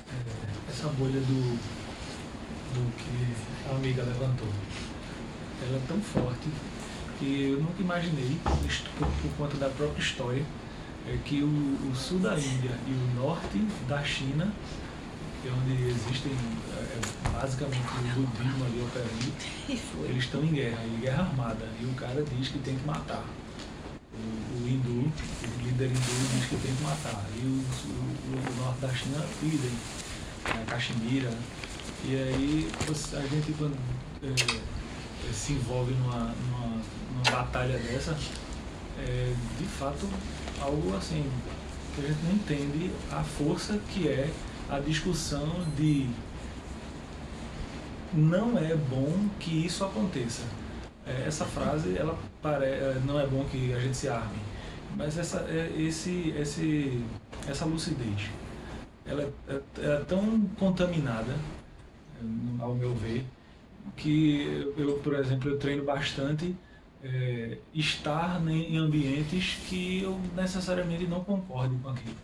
é, 0.10 0.70
essa 0.70 0.88
bolha 0.90 1.20
do, 1.20 1.60
do 2.76 2.92
que 2.98 3.70
a 3.70 3.76
amiga 3.76 4.04
levantou, 4.04 4.50
ela 5.62 5.78
é 5.78 5.82
tão 5.88 6.00
forte 6.02 6.50
que 7.18 7.52
eu 7.52 7.62
nunca 7.62 7.82
imaginei, 7.82 8.38
por, 8.44 9.08
por 9.08 9.32
conta 9.38 9.58
da 9.58 9.70
própria 9.70 10.02
história, 10.02 10.44
é 11.08 11.18
que 11.24 11.42
o, 11.42 11.48
o 11.48 11.96
sul 11.96 12.20
da 12.20 12.38
Índia 12.38 12.72
e 12.88 12.92
o 12.92 13.22
norte 13.22 13.60
da 13.88 14.04
China, 14.04 14.52
que 15.42 15.48
é 15.48 15.52
onde 15.52 15.90
existem 15.90 16.32
é, 16.32 16.80
é, 16.80 17.30
basicamente 17.32 17.86
o 18.18 18.22
budismo 18.22 18.66
ali 18.66 18.82
operando, 18.82 20.10
eles 20.10 20.24
estão 20.24 20.44
em 20.44 20.52
guerra, 20.52 20.84
em 20.84 21.00
guerra 21.00 21.24
armada, 21.24 21.66
e 21.80 21.86
o 21.86 21.94
cara 21.94 22.24
diz 22.24 22.50
que 22.50 22.60
tem 22.60 22.76
que 22.76 22.86
matar. 22.86 23.24
O, 24.14 24.64
o 24.64 24.68
hindu, 24.68 25.12
o 25.12 25.64
líder 25.64 25.90
hindu 25.90 26.38
diz 26.38 26.46
que 26.46 26.56
tem 26.56 26.76
que 26.76 26.84
matar. 26.84 27.24
E 27.36 27.46
o, 27.46 27.50
o, 27.50 28.38
o 28.38 28.64
norte 28.64 28.80
da 28.80 28.94
China 28.94 29.26
idem, 29.44 29.72
a 30.46 30.66
Caxemira. 30.66 31.32
E 32.04 32.16
aí 32.16 32.72
você- 32.88 33.16
a 33.18 33.22
gente 33.22 33.52
quando 33.54 33.76
é, 34.24 35.34
se 35.34 35.54
envolve 35.54 35.94
numa, 35.94 36.34
numa, 36.50 36.82
numa 37.14 37.32
batalha 37.32 37.78
dessa, 37.80 38.16
é 39.00 39.34
de 39.60 39.66
fato 39.66 40.08
algo 40.62 40.96
assim 40.96 41.30
que 41.96 42.02
a 42.06 42.08
gente 42.08 42.20
não 42.24 42.34
entende 42.34 42.92
a 43.12 43.24
força 43.24 43.80
que 43.94 44.08
é 44.08 44.30
a 44.70 44.80
discussão 44.80 45.48
de 45.78 46.08
não 48.14 48.58
é 48.58 48.76
bom 48.76 49.28
que 49.40 49.66
isso 49.66 49.84
aconteça. 49.84 50.44
É, 51.06 51.26
Essa 51.28 51.46
frase, 51.46 51.98
ela 51.98 52.18
pare... 52.42 52.66
é, 52.66 53.02
não 53.06 53.20
é 53.20 53.28
bom 53.28 53.44
que 53.46 53.74
a 53.74 53.80
gente 53.80 53.96
se 53.98 54.08
arme, 54.10 54.38
mas 54.96 55.18
essa, 55.18 55.40
é, 55.50 55.72
esse, 55.78 56.34
esse, 56.38 57.02
essa 57.48 57.66
lucidez, 57.66 58.30
ela 59.06 59.32
é, 59.48 59.60
é- 59.82 60.04
tão 60.08 60.42
contaminada, 60.58 61.36
ao 62.60 62.74
meu 62.76 62.94
ver, 62.96 63.26
que 63.96 64.74
eu, 64.78 65.00
por 65.04 65.14
exemplo, 65.16 65.50
eu 65.50 65.58
treino 65.58 65.84
bastante 65.84 66.56
é, 67.04 67.58
estar 67.74 68.40
ne- 68.42 68.68
em 68.68 68.78
ambientes 68.78 69.58
que 69.68 70.02
eu 70.02 70.20
necessariamente 70.36 71.06
não 71.08 71.24
concorde 71.24 71.76
com 71.82 71.90
aquilo. 71.90 72.16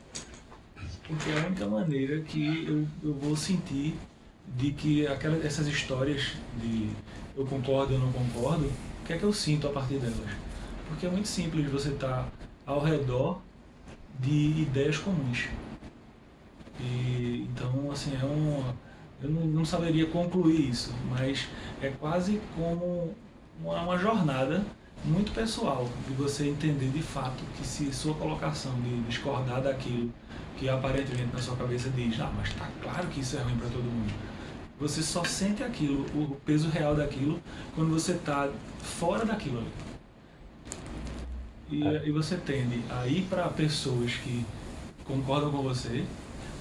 Porque 1.08 1.30
é 1.30 1.42
a 1.42 1.48
única 1.48 1.68
maneira 1.68 2.22
que 2.22 2.66
eu, 2.66 2.88
eu 3.10 3.14
vou 3.14 3.36
sentir 3.36 3.96
de 4.58 4.72
que 4.72 5.06
aquela, 5.08 5.38
essas 5.46 5.68
histórias 5.68 6.34
de 6.62 6.90
eu 7.36 7.46
concordo 7.46 7.94
ou 7.94 8.00
não 8.00 8.12
concordo, 8.12 8.66
o 8.66 9.06
que 9.06 9.14
é 9.14 9.18
que 9.18 9.24
eu 9.24 9.34
sinto 9.34 9.68
a 9.68 9.72
partir 9.72 9.98
delas? 9.98 10.18
Porque 10.88 11.06
é 11.06 11.10
muito 11.10 11.28
simples 11.28 11.70
você 11.70 11.90
estar 11.90 12.28
ao 12.66 12.82
redor 12.84 13.42
de 14.20 14.62
ideias 14.62 14.98
comuns. 14.98 15.48
E, 16.80 17.48
então, 17.50 17.92
assim, 17.92 18.16
é 18.20 18.26
um, 18.26 18.64
eu 19.24 19.30
não, 19.30 19.42
não 19.42 19.66
saberia 19.66 20.06
concluir 20.08 20.70
isso, 20.70 20.94
mas 21.10 21.48
é 21.82 21.90
quase 21.90 22.42
como 22.56 23.14
uma, 23.64 23.82
uma 23.82 23.98
jornada 23.98 24.64
muito 25.04 25.32
pessoal 25.32 25.90
de 26.08 26.14
você 26.14 26.48
entender 26.48 26.90
de 26.90 27.02
fato 27.02 27.44
que 27.58 27.66
se 27.66 27.92
sua 27.94 28.14
colocação 28.14 28.72
de 28.82 29.02
discordar 29.02 29.62
daquilo 29.62 30.12
que 30.58 30.70
aparentemente 30.70 31.34
na 31.34 31.40
sua 31.42 31.56
cabeça 31.56 31.90
diz, 31.90 32.20
ah, 32.20 32.32
mas 32.38 32.54
tá 32.54 32.70
claro 32.82 33.08
que 33.08 33.20
isso 33.22 33.36
é 33.38 33.42
ruim 33.42 33.58
para 33.58 33.70
todo 33.70 33.84
mundo. 33.84 34.14
Você 34.80 35.02
só 35.02 35.24
sente 35.24 35.64
aquilo, 35.64 36.06
o 36.16 36.36
peso 36.46 36.70
real 36.70 36.96
daquilo, 36.96 37.40
quando 37.76 37.92
você 37.92 38.14
está 38.14 38.50
fora 38.80 39.26
daquilo 39.26 39.60
ali. 39.60 39.72
E, 41.72 41.84
É. 41.88 42.04
e 42.06 42.12
você 42.12 42.36
tende 42.36 42.82
a 42.90 43.08
ir 43.08 43.24
para 43.30 43.48
pessoas 43.50 44.14
que 44.16 44.46
concordam 45.06 45.52
com 45.52 45.62
você, 45.64 46.04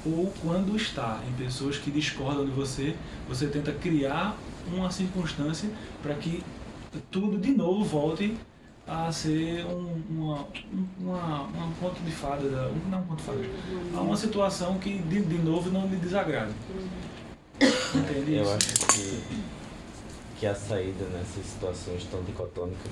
ou 0.04 0.32
quando 0.42 0.76
está 0.76 1.20
em 1.28 1.32
pessoas 1.44 1.76
que 1.76 1.90
discordam 1.90 2.44
de 2.44 2.50
você, 2.50 2.94
você 3.28 3.46
tenta 3.46 3.72
criar 3.72 4.36
uma 4.72 4.90
circunstância 4.90 5.68
para 6.02 6.14
que 6.14 6.42
tudo 7.10 7.38
de 7.38 7.50
novo 7.52 7.84
volte 7.84 8.36
a 8.86 9.12
ser 9.12 9.64
um, 9.66 10.02
uma, 10.10 10.40
um- 10.72 10.86
uma, 11.00 11.42
um 11.44 11.72
conto 11.80 12.00
de 12.02 12.10
fada, 12.10 12.48
da- 12.48 12.70
não 12.90 13.00
um 13.00 13.04
conto 13.04 13.18
de 13.18 13.24
fada, 13.24 13.38
a 13.96 14.00
uma 14.00 14.16
situação 14.16 14.78
que 14.78 14.98
de, 14.98 15.20
de 15.22 15.38
novo 15.38 15.70
não 15.70 15.86
lhe 15.86 15.96
desagrade. 15.96 16.52
Entende 17.94 18.34
Eu 18.34 18.42
isso? 18.42 18.52
acho 18.54 18.74
que, 18.94 19.22
que 20.38 20.46
a 20.46 20.54
saída 20.54 21.04
nessas 21.12 21.44
situações 21.44 22.04
tão 22.10 22.22
dicotômicas 22.22 22.90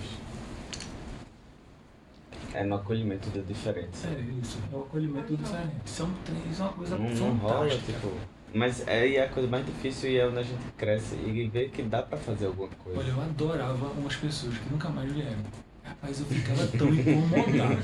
é 2.55 2.65
no 2.65 2.77
acolhimento 2.77 3.29
da 3.31 3.41
diferença. 3.43 4.09
É 4.09 4.21
isso, 4.43 4.59
é 4.73 4.77
o 4.77 4.81
acolhimento 4.81 5.37
diferente. 5.37 5.73
São 5.85 6.11
três, 6.25 6.61
é 6.61 6.63
uma 6.63 6.73
coisa 6.73 6.99
Não, 6.99 7.11
não 7.11 7.35
rola, 7.37 7.69
tipo. 7.69 8.13
Mas 8.55 8.87
é, 8.87 9.15
é 9.15 9.25
a 9.25 9.29
coisa 9.29 9.49
mais 9.49 9.67
difícil 9.67 10.11
e 10.11 10.19
é 10.19 10.27
onde 10.27 10.39
a 10.39 10.43
gente 10.43 10.65
cresce 10.77 11.15
e 11.17 11.49
vê 11.49 11.69
que 11.69 11.83
dá 11.83 12.03
pra 12.03 12.17
fazer 12.17 12.47
alguma 12.47 12.69
coisa. 12.83 12.99
Olha, 12.99 13.09
eu 13.11 13.21
adorava 13.21 13.87
umas 13.91 14.17
pessoas 14.17 14.57
que 14.57 14.71
nunca 14.71 14.89
mais 14.89 15.13
vieram. 15.13 15.37
Rapaz, 15.85 16.21
eu 16.21 16.27
ficava 16.27 16.67
tão 16.67 16.89
incomodado. 16.89 17.83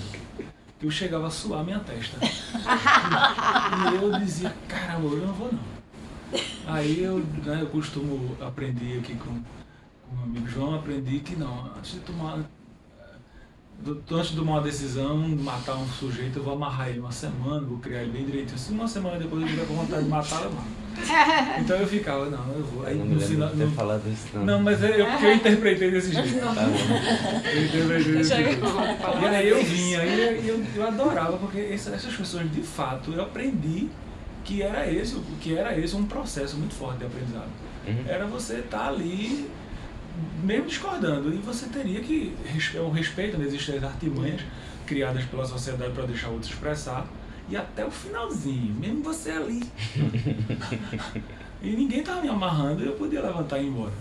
que 0.79 0.87
Eu 0.87 0.91
chegava 0.91 1.27
a 1.27 1.31
suar 1.31 1.65
minha 1.65 1.81
testa. 1.81 2.19
E 2.23 4.03
eu 4.03 4.19
dizia, 4.19 4.55
caramba, 4.69 5.09
eu 5.09 5.27
não 5.27 5.35
vou 5.35 5.53
não. 5.53 5.75
Aí 6.67 7.03
eu, 7.03 7.19
né, 7.19 7.61
eu 7.61 7.67
costumo 7.67 8.37
aprender 8.41 8.99
aqui 8.99 9.15
com, 9.17 9.31
com 9.35 10.17
o 10.17 10.23
amigo 10.23 10.49
João, 10.49 10.75
aprendi 10.75 11.21
que 11.21 11.37
não, 11.37 11.73
antes 11.77 11.93
de 11.93 12.01
tomar. 12.01 12.39
Do- 13.85 14.17
Antes 14.17 14.31
de 14.31 14.37
tomar 14.37 14.53
uma 14.53 14.61
decisão, 14.63 15.17
matar 15.19 15.77
um 15.77 15.87
sujeito, 15.87 16.39
eu 16.39 16.43
vou 16.43 16.55
amarrar 16.55 16.89
ele 16.89 17.01
uma 17.01 17.13
semana, 17.13 17.61
vou 17.67 17.79
criar 17.79 18.03
ele 18.03 18.13
bem 18.13 18.25
direitinho. 18.25 18.59
Se 18.59 18.73
uma 18.73 18.89
semana 18.89 19.19
depois 19.19 19.43
eu 19.43 19.49
tiver 19.49 19.67
com 19.67 19.75
vontade 19.75 20.05
de 20.05 20.09
matar, 20.11 20.43
eu 20.45 20.51
mato. 20.53 20.85
Então 21.61 21.77
eu 21.77 21.87
ficava, 21.89 22.27
não, 22.31 22.53
eu 22.55 22.65
vou. 22.65 22.87
Aí 22.87 22.93
Eu 22.93 22.99
não 23.01 23.07
me 23.07 23.15
lembro 23.17 23.49
de 23.49 23.57
ter 23.57 23.69
falado 23.71 24.03
isso, 24.11 24.27
não. 24.33 24.45
não, 24.47 24.63
mas 24.63 24.83
é 24.83 25.01
eu, 25.01 25.07
porque 25.07 25.27
eu 25.27 25.35
interpretei 25.35 25.91
desse 25.91 26.13
jeito. 26.13 26.35
Tá 26.41 26.53
bom. 26.53 27.49
Eu 27.53 27.65
interpretei 27.65 28.13
desse 28.15 28.35
jeito. 28.37 28.61
E 29.23 29.27
aí 29.27 29.49
eu 29.49 29.65
vinha, 29.65 30.05
e 30.05 30.49
eu, 30.49 30.65
eu 30.77 30.87
adorava, 30.87 31.37
porque 31.37 31.59
essa- 31.73 31.91
essas 31.91 32.15
pessoas, 32.15 32.51
de 32.51 32.63
fato, 32.63 33.13
eu 33.13 33.23
aprendi 33.23 33.89
que 34.45 34.63
era 34.63 34.89
esse, 34.91 35.17
que 35.41 35.57
era 35.57 35.77
esse 35.79 35.97
um 35.97 36.05
processo 36.07 36.57
muito 36.57 36.75
forte 36.75 36.99
de 36.99 37.07
aprendizado. 37.07 37.49
Uhum. 37.89 38.05
Era 38.07 38.27
você 38.27 38.59
estar 38.61 38.89
ali, 38.89 39.49
mesmo 40.43 40.67
discordando, 40.67 41.33
e 41.35 41.39
você 41.39 41.67
teria 41.67 42.01
que, 42.01 42.35
res- 42.45 42.75
é 42.75 42.81
um 42.81 42.91
respeito, 42.91 43.37
né? 43.39 43.47
existem 43.47 43.77
as 43.79 43.85
artimanhas 43.85 44.41
criadas 44.87 45.25
pela 45.25 45.45
sociedade 45.47 45.93
para 45.93 46.07
deixar 46.07 46.29
o 46.29 46.35
outro 46.35 46.49
expressar, 46.51 47.07
e 47.49 47.57
até 47.57 47.85
o 47.85 47.91
finalzinho, 47.91 48.75
mesmo 48.75 49.03
você 49.03 49.31
ali. 49.33 49.63
e 51.63 51.71
ninguém 51.71 52.01
estava 52.01 52.21
me 52.23 52.29
amarrando, 52.29 52.83
eu 52.83 52.93
podia 52.93 53.21
levantar 53.23 53.59
e 53.59 53.65
ir 53.65 53.69
embora. 53.69 53.93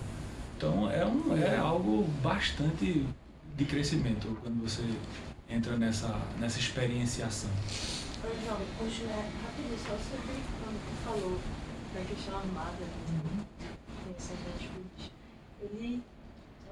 Então 0.58 0.90
é, 0.90 1.06
um, 1.06 1.36
é 1.36 1.58
algo 1.58 2.04
bastante 2.22 3.06
de 3.58 3.66
crescimento 3.66 4.38
quando 4.42 4.62
você 4.62 4.84
entra 5.50 5.76
nessa, 5.78 6.20
nessa 6.40 6.60
experienciação. 6.60 7.50
João, 8.24 8.58
continuar 8.80 9.26
rapidinho, 9.44 9.78
só 9.78 9.98
sobre 10.00 10.40
quando 10.64 10.80
tu 10.80 11.04
falou 11.04 11.40
da 11.94 12.02
questão 12.02 12.38
armada, 12.38 12.88
pensando 14.06 14.40
nas 14.48 14.70
coisas. 15.64 15.72
Eu 15.72 15.80
li 15.80 16.04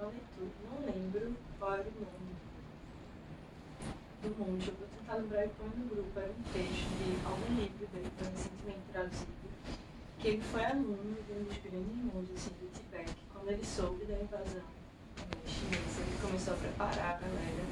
leitura, 0.02 0.52
não 0.70 0.86
lembro 0.86 1.36
qual 1.60 1.74
era 1.74 1.84
o 1.84 1.94
nome 2.02 2.32
do 4.22 4.30
monge, 4.38 4.68
eu 4.68 4.76
vou 4.76 4.88
tentar 4.88 5.16
lembrar 5.16 5.46
e 5.46 5.50
põe 5.50 5.70
no 5.70 5.90
grupo, 5.90 6.20
era 6.20 6.32
um 6.32 6.44
texto 6.54 6.90
de 6.98 7.26
algum 7.26 7.56
livro 7.56 7.88
dele, 7.88 8.12
que 8.18 8.24
foi 8.24 8.34
recentemente 8.34 8.80
traduzido, 8.92 9.32
que 10.20 10.28
ele 10.28 10.42
foi 10.42 10.66
aluno 10.66 11.18
de 11.26 11.34
um 11.34 11.44
dos 11.44 11.58
grandes 11.58 12.14
monges 12.14 12.36
assim, 12.36 12.52
do 12.62 12.72
Tibete, 12.74 13.16
quando 13.34 13.50
ele 13.50 13.66
soube 13.66 14.06
da 14.06 14.14
invasão 14.14 14.62
eh, 15.18 15.48
chinesa, 15.48 16.02
ele 16.02 16.18
começou 16.22 16.54
a 16.54 16.58
preparar 16.58 17.16
a 17.16 17.20
galera 17.20 17.66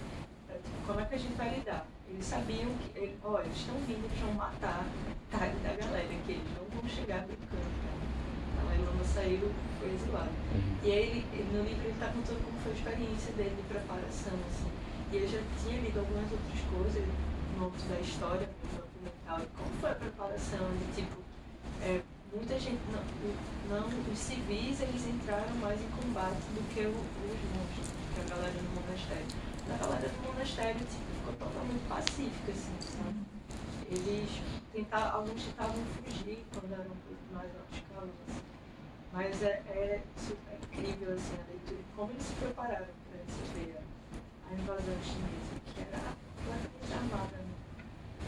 para 0.47 0.57
tipo, 0.57 0.87
como 0.87 0.99
é 0.99 1.05
que 1.05 1.15
a 1.15 1.19
gente 1.19 1.35
vai 1.35 1.55
lidar. 1.55 1.85
Eles 2.07 2.25
sabiam 2.25 2.69
que, 2.77 2.97
ele, 2.97 3.17
ó, 3.23 3.39
eles 3.39 3.55
estão 3.55 3.75
vindo, 3.85 4.03
eles 4.05 4.19
vão 4.19 4.33
matar 4.33 4.83
metade 5.07 5.55
da 5.59 5.73
galera, 5.73 6.07
que 6.25 6.31
eles 6.31 6.43
não 6.57 6.65
vão 6.65 6.89
chegar 6.89 7.25
brincando, 7.27 7.69
cara. 7.85 8.18
Ele 8.73 8.85
não 8.85 9.05
saiu, 9.05 9.51
foi 9.79 9.93
exilado. 9.93 10.29
Uhum. 10.53 10.77
E 10.83 10.91
aí 10.91 11.25
ele, 11.33 11.43
no 11.53 11.63
livro 11.63 11.83
ele 11.83 11.93
está 11.93 12.07
contando 12.07 12.43
como 12.45 12.57
foi 12.59 12.71
a 12.71 12.75
experiência 12.75 13.33
dele 13.33 13.55
de 13.55 13.63
preparação, 13.63 14.33
assim. 14.49 14.71
E 15.11 15.15
ele 15.15 15.27
já 15.27 15.41
tinha 15.61 15.81
lido 15.81 15.99
algumas 15.99 16.31
outras 16.31 16.61
coisas 16.69 17.03
no 17.57 17.65
âmbito 17.65 17.85
da 17.89 17.99
história, 17.99 18.49
documental, 18.77 19.39
e 19.41 19.47
como 19.57 19.69
foi 19.81 19.89
a 19.91 19.95
preparação, 19.95 20.65
de 20.77 20.85
tipo, 21.01 21.17
é, 21.81 22.01
muita 22.33 22.59
gente, 22.59 22.79
não, 22.91 23.01
não, 23.69 23.87
os 23.87 24.19
civis 24.19 24.81
eles 24.81 25.07
entraram 25.07 25.55
mais 25.55 25.81
em 25.81 25.89
combate 25.89 26.45
do 26.53 26.61
que 26.73 26.81
o- 26.85 26.91
os 26.93 27.41
monges, 27.57 27.89
que 28.13 28.21
a 28.21 28.35
galera 28.35 28.53
do 28.53 28.69
monastério. 28.75 29.25
A 29.69 29.77
galera 29.77 30.07
do 30.09 30.21
monastério 30.27 30.79
tipo, 30.79 31.09
ficou 31.17 31.33
totalmente 31.33 31.83
pacífica, 31.87 32.51
assim, 32.51 32.75
sabe? 32.79 33.17
Eles 33.89 34.29
tentavam, 34.71 35.21
alguns 35.21 35.43
tentavam 35.43 35.81
fugir 36.05 36.45
quando 36.53 36.73
eram 36.73 36.91
mais 37.33 37.49
altos 37.55 37.77
escalão, 37.77 38.09
assim. 38.27 38.48
Mas 39.11 39.41
é, 39.41 39.47
é 39.67 40.01
super 40.17 40.55
incrível 40.71 41.13
assim, 41.13 41.35
a 41.35 41.45
leitura, 41.51 41.79
como 41.95 42.11
eles 42.11 42.23
se 42.23 42.33
prepararam 42.35 42.85
para 42.85 43.19
receber 43.25 43.77
a, 43.77 44.49
a 44.49 44.53
invasão 44.53 44.97
chinesa, 45.03 45.55
que 45.73 45.81
era 45.81 45.99
completamente 46.37 46.93
armada. 46.93 47.37
Né? 47.37 47.45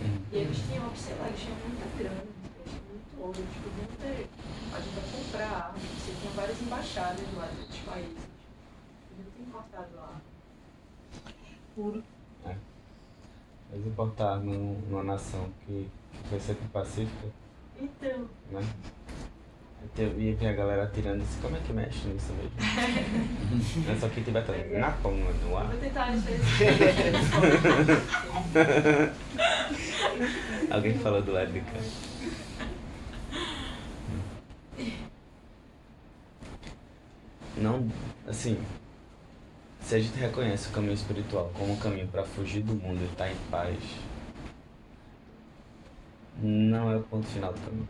Uhum. 0.02 0.26
E 0.32 0.36
eles 0.38 0.58
tinham, 0.58 0.96
sei 0.96 1.16
lá, 1.18 1.28
eles 1.28 1.40
tinham 1.40 1.58
muita 1.60 1.86
grana, 1.98 2.22
eles 2.22 2.72
tinham 2.72 2.84
muito 2.90 3.22
ouro, 3.22 3.38
eles 3.38 3.56
podiam 3.62 3.88
ter 4.02 4.30
ajuda 4.74 5.02
a 5.02 5.12
comprar 5.12 5.66
armas, 5.68 5.82
você 5.84 6.14
tinha 6.20 6.32
várias 6.34 6.62
embaixadas 6.62 7.34
lá 7.36 7.46
de 7.48 7.60
outros 7.62 7.80
países. 7.82 8.24
Podiam 9.10 9.32
ter 9.36 9.42
importado 9.44 9.96
lá. 9.96 10.22
Puro. 11.76 12.04
Mas 13.72 13.86
importar 13.88 14.38
num- 14.40 14.82
numa 14.90 15.04
nação 15.04 15.50
que, 15.66 15.90
que 16.12 16.30
foi 16.30 16.40
sempre 16.42 16.68
pacífica, 16.70 17.28
Então, 17.80 18.28
né? 18.52 18.62
Ia 19.98 20.36
ver 20.36 20.48
a 20.48 20.54
galera 20.54 20.84
atirando 20.84 21.22
e 21.22 21.26
disse, 21.26 21.38
como 21.42 21.58
é 21.58 21.60
que 21.60 21.74
mexe 21.74 22.08
nisso 22.08 22.32
mesmo? 22.34 22.52
é 23.92 23.96
só 24.00 24.08
que 24.08 24.22
tiver 24.22 24.42
também 24.46 24.80
na 24.80 24.92
palma 24.92 25.30
no 25.32 25.50
eu 25.50 25.58
ar. 25.58 25.68
vou 25.68 25.78
tentar 25.78 26.06
às 26.06 26.24
vezes. 26.24 26.42
Alguém 30.72 30.98
falou 30.98 31.22
do 31.22 31.38
Édica. 31.38 31.78
Não, 37.58 37.88
assim, 38.28 38.58
se 39.82 39.96
a 39.96 40.00
gente 40.00 40.18
reconhece 40.18 40.70
o 40.70 40.72
caminho 40.72 40.94
espiritual 40.94 41.52
como 41.54 41.74
um 41.74 41.78
caminho 41.78 42.08
para 42.08 42.24
fugir 42.24 42.64
do 42.64 42.74
mundo 42.74 43.02
e 43.02 43.06
estar 43.06 43.30
em 43.30 43.36
paz, 43.52 43.78
não 46.42 46.92
é 46.92 46.96
o 46.96 47.04
ponto 47.04 47.28
final 47.28 47.52
do 47.52 47.60
caminho. 47.60 47.90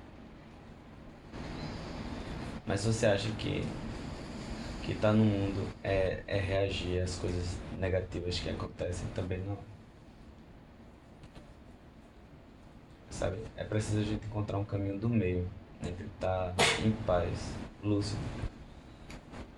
Mas 2.66 2.86
você 2.86 3.06
acha 3.06 3.30
que 3.32 3.64
que 4.84 4.94
estar 4.94 5.14
no 5.14 5.24
mundo 5.24 5.68
é, 5.84 6.24
é 6.26 6.40
reagir 6.40 7.02
às 7.02 7.16
coisas 7.16 7.56
negativas 7.80 8.40
que 8.40 8.50
acontecem, 8.50 9.08
também 9.14 9.38
não 9.40 9.56
sabe? 13.12 13.38
É 13.56 13.64
preciso 13.64 14.00
a 14.00 14.04
gente 14.04 14.26
encontrar 14.26 14.58
um 14.58 14.66
caminho 14.66 14.98
do 14.98 15.08
meio 15.08 15.48
entre 15.84 16.06
estar 16.06 16.56
em 16.84 16.92
paz, 17.06 17.54
lúcido 17.84 18.20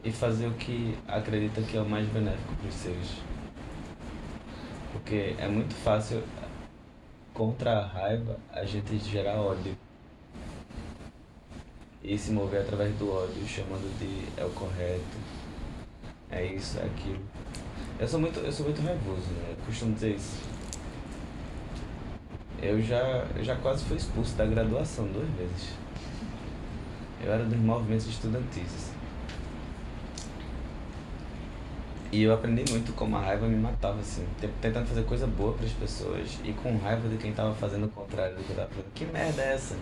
e 0.03 0.11
fazer 0.11 0.47
o 0.47 0.53
que 0.53 0.97
acredita 1.07 1.61
que 1.61 1.77
é 1.77 1.81
o 1.81 1.87
mais 1.87 2.07
benéfico 2.09 2.53
para 2.55 2.67
os 2.67 2.75
seres. 2.75 3.15
Porque 4.91 5.35
é 5.39 5.47
muito 5.47 5.73
fácil 5.75 6.21
contra 7.33 7.79
a 7.79 7.85
raiva 7.85 8.37
a 8.51 8.65
gente 8.65 8.97
gerar 8.99 9.41
ódio 9.41 9.75
e 12.03 12.17
se 12.17 12.31
mover 12.31 12.61
através 12.61 12.93
do 12.97 13.11
ódio, 13.11 13.47
chamando 13.47 13.87
de 13.99 14.27
é 14.39 14.45
o 14.45 14.49
correto, 14.49 15.17
é 16.29 16.45
isso, 16.45 16.79
é 16.79 16.85
aquilo. 16.85 17.19
Eu 17.99 18.07
sou 18.07 18.19
muito, 18.19 18.39
eu 18.39 18.51
sou 18.51 18.65
muito 18.65 18.81
nervoso, 18.81 19.27
né? 19.31 19.51
Eu 19.57 19.65
costumo 19.65 19.93
dizer 19.93 20.15
isso. 20.15 20.37
Eu 22.61 22.81
já, 22.81 23.25
eu 23.35 23.43
já 23.43 23.55
quase 23.57 23.83
fui 23.85 23.97
expulso 23.97 24.35
da 24.35 24.45
graduação 24.45 25.05
duas 25.07 25.27
vezes. 25.31 25.69
Eu 27.23 27.31
era 27.31 27.43
dos 27.45 27.57
movimentos 27.59 28.07
estudantis. 28.07 28.91
E 32.11 32.21
eu 32.23 32.33
aprendi 32.33 32.71
muito 32.71 32.93
como 32.93 33.17
a 33.17 33.21
raiva 33.21 33.47
me 33.47 33.55
matava, 33.57 33.99
assim. 33.99 34.25
te- 34.39 34.47
Tentando 34.61 34.85
fazer 34.87 35.03
coisa 35.03 35.25
boa 35.25 35.53
para 35.53 35.65
as 35.65 35.71
pessoas 35.73 36.39
e 36.43 36.53
com 36.53 36.77
raiva 36.77 37.07
de 37.09 37.17
quem 37.17 37.33
tava 37.33 37.53
fazendo 37.55 37.85
o 37.87 37.89
contrário 37.89 38.35
do 38.35 38.43
que 38.43 38.51
eu 38.51 38.55
tava 38.55 38.69
fazendo. 38.69 38.91
Que 38.93 39.05
merda 39.05 39.41
é 39.41 39.53
essa? 39.55 39.75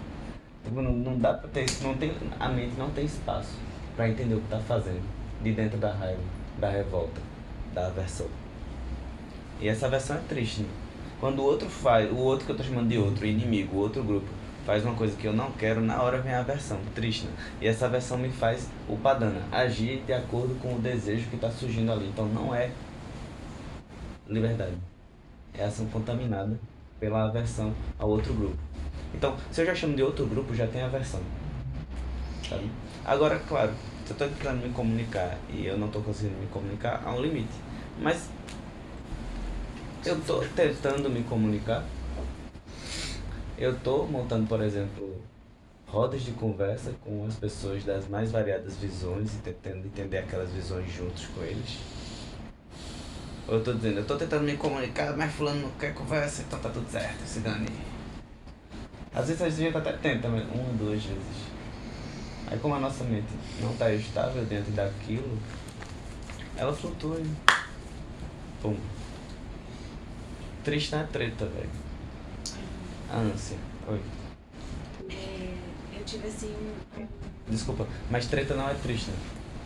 Tipo, 0.64 0.82
não, 0.82 0.92
não 0.92 1.18
dá 1.18 1.34
pra 1.34 1.50
ter 1.50 1.66
não 1.82 1.96
tem, 1.96 2.14
a 2.40 2.50
mente 2.50 2.76
não 2.78 2.90
tem 2.92 3.06
espaço 3.06 3.56
para 3.96 4.10
entender 4.10 4.36
o 4.36 4.42
que 4.42 4.48
tá 4.48 4.60
fazendo. 4.60 5.02
De 5.42 5.52
dentro 5.54 5.78
da 5.78 5.92
raiva, 5.92 6.22
da 6.60 6.70
revolta, 6.70 7.20
da 7.74 7.88
aversão. 7.88 8.28
E 9.60 9.68
essa 9.68 9.88
aversão 9.88 10.18
é 10.18 10.22
triste, 10.28 10.62
né? 10.62 10.70
Quando 11.20 11.40
o 11.40 11.44
outro 11.44 11.70
faz, 11.70 12.12
o 12.12 12.18
outro 12.18 12.46
que 12.46 12.52
eu 12.52 12.58
tô 12.58 12.64
chamando 12.64 12.90
de 12.90 12.98
outro, 12.98 13.26
inimigo, 13.26 13.78
o 13.78 13.80
outro 13.80 14.04
grupo, 14.04 14.28
faz 14.66 14.84
uma 14.84 14.96
coisa 14.96 15.16
que 15.16 15.26
eu 15.26 15.34
não 15.34 15.52
quero, 15.52 15.82
na 15.82 16.02
hora 16.02 16.20
vem 16.20 16.34
a 16.34 16.40
aversão, 16.40 16.80
triste, 16.96 17.26
né? 17.26 17.34
E 17.60 17.68
essa 17.68 17.86
aversão 17.86 18.18
me 18.18 18.30
faz 18.30 18.68
o 18.88 18.96
padana, 18.98 19.42
agir 19.52 20.04
de 20.06 20.14
acordo 20.14 20.56
com 20.62 20.76
o 20.76 20.80
desejo 20.80 21.28
que 21.30 21.38
tá 21.38 21.50
surgindo 21.52 21.92
ali. 21.92 22.08
Então 22.08 22.26
não 22.26 22.54
é 22.54 22.72
liberdade. 24.28 24.78
É 25.54 25.66
ação 25.66 25.86
contaminada 25.88 26.60
pela 27.00 27.28
aversão 27.28 27.74
ao 28.00 28.10
outro 28.10 28.34
grupo. 28.34 28.58
Então, 29.14 29.36
se 29.52 29.62
eu 29.62 29.66
já 29.66 29.76
chamo 29.76 29.96
de 29.96 30.04
outro 30.04 30.26
grupo, 30.26 30.54
já 30.56 30.68
tem 30.68 30.82
aversão. 30.82 31.22
sabe? 32.48 32.70
Agora, 33.06 33.40
claro, 33.40 33.72
se 34.06 34.12
eu 34.12 34.18
tô 34.18 34.26
tentando 34.26 34.66
me 34.66 34.74
comunicar 34.74 35.38
e 35.50 35.66
eu 35.66 35.78
não 35.78 35.90
tô 35.90 36.00
conseguindo 36.02 36.40
me 36.40 36.48
comunicar, 36.48 37.02
há 37.06 37.14
um 37.14 37.22
limite. 37.22 37.54
Mas 38.00 38.30
eu 40.06 40.20
tô 40.22 40.40
tentando 40.56 41.10
me 41.10 41.24
comunicar. 41.24 41.84
Eu 43.58 43.78
tô 43.80 44.06
montando, 44.06 44.48
por 44.48 44.62
exemplo, 44.62 45.22
rodas 45.88 46.24
de 46.24 46.32
conversa 46.32 46.94
com 47.04 47.26
as 47.28 47.36
pessoas 47.36 47.84
das 47.84 48.08
mais 48.08 48.32
variadas 48.32 48.78
visões 48.78 49.36
e 49.36 49.38
tentando 49.38 49.86
entender 49.86 50.18
aquelas 50.18 50.50
visões 50.52 50.92
juntos 50.92 51.28
com 51.28 51.44
eles. 51.44 51.78
Ou 53.48 53.56
eu 53.56 53.64
tô 53.64 53.74
dizendo, 53.74 54.00
eu 54.00 54.06
tô 54.06 54.16
tentando 54.16 54.44
me 54.44 54.56
comunicar, 54.56 55.16
mas 55.18 55.32
fulano 55.34 55.62
não 55.62 55.72
quer 55.72 55.94
conversa, 55.94 56.44
então 56.44 56.58
tá 56.60 56.70
tudo 56.70 56.90
certo, 56.90 57.20
se 57.26 57.40
dane. 57.42 57.68
Às 59.14 59.28
vezes 59.28 59.42
a 59.42 59.50
gente 59.50 59.76
até 59.76 59.92
tenta, 59.94 60.28
uma, 60.28 60.40
duas 60.78 61.04
vezes. 61.04 61.52
Aí 62.48 62.58
como 62.60 62.76
a 62.76 62.80
nossa 62.80 63.04
mente 63.04 63.28
não 63.62 63.76
tá 63.76 63.92
estável 63.94 64.44
dentro 64.46 64.72
daquilo, 64.72 65.38
ela 66.56 66.74
flutua. 66.74 67.20
e 67.20 67.36
Pum. 68.62 68.76
Triste 70.64 70.96
é 70.96 71.04
treta, 71.04 71.46
velho. 71.46 71.70
A 73.12 73.18
ânsia. 73.18 73.58
Oi. 73.88 74.02
É, 75.10 75.54
eu 75.98 76.06
tive 76.06 76.28
assim 76.28 76.56
Desculpa, 77.50 77.88
mas 78.10 78.28
treta 78.28 78.56
não 78.56 78.70
é 78.70 78.74
triste. 78.76 79.12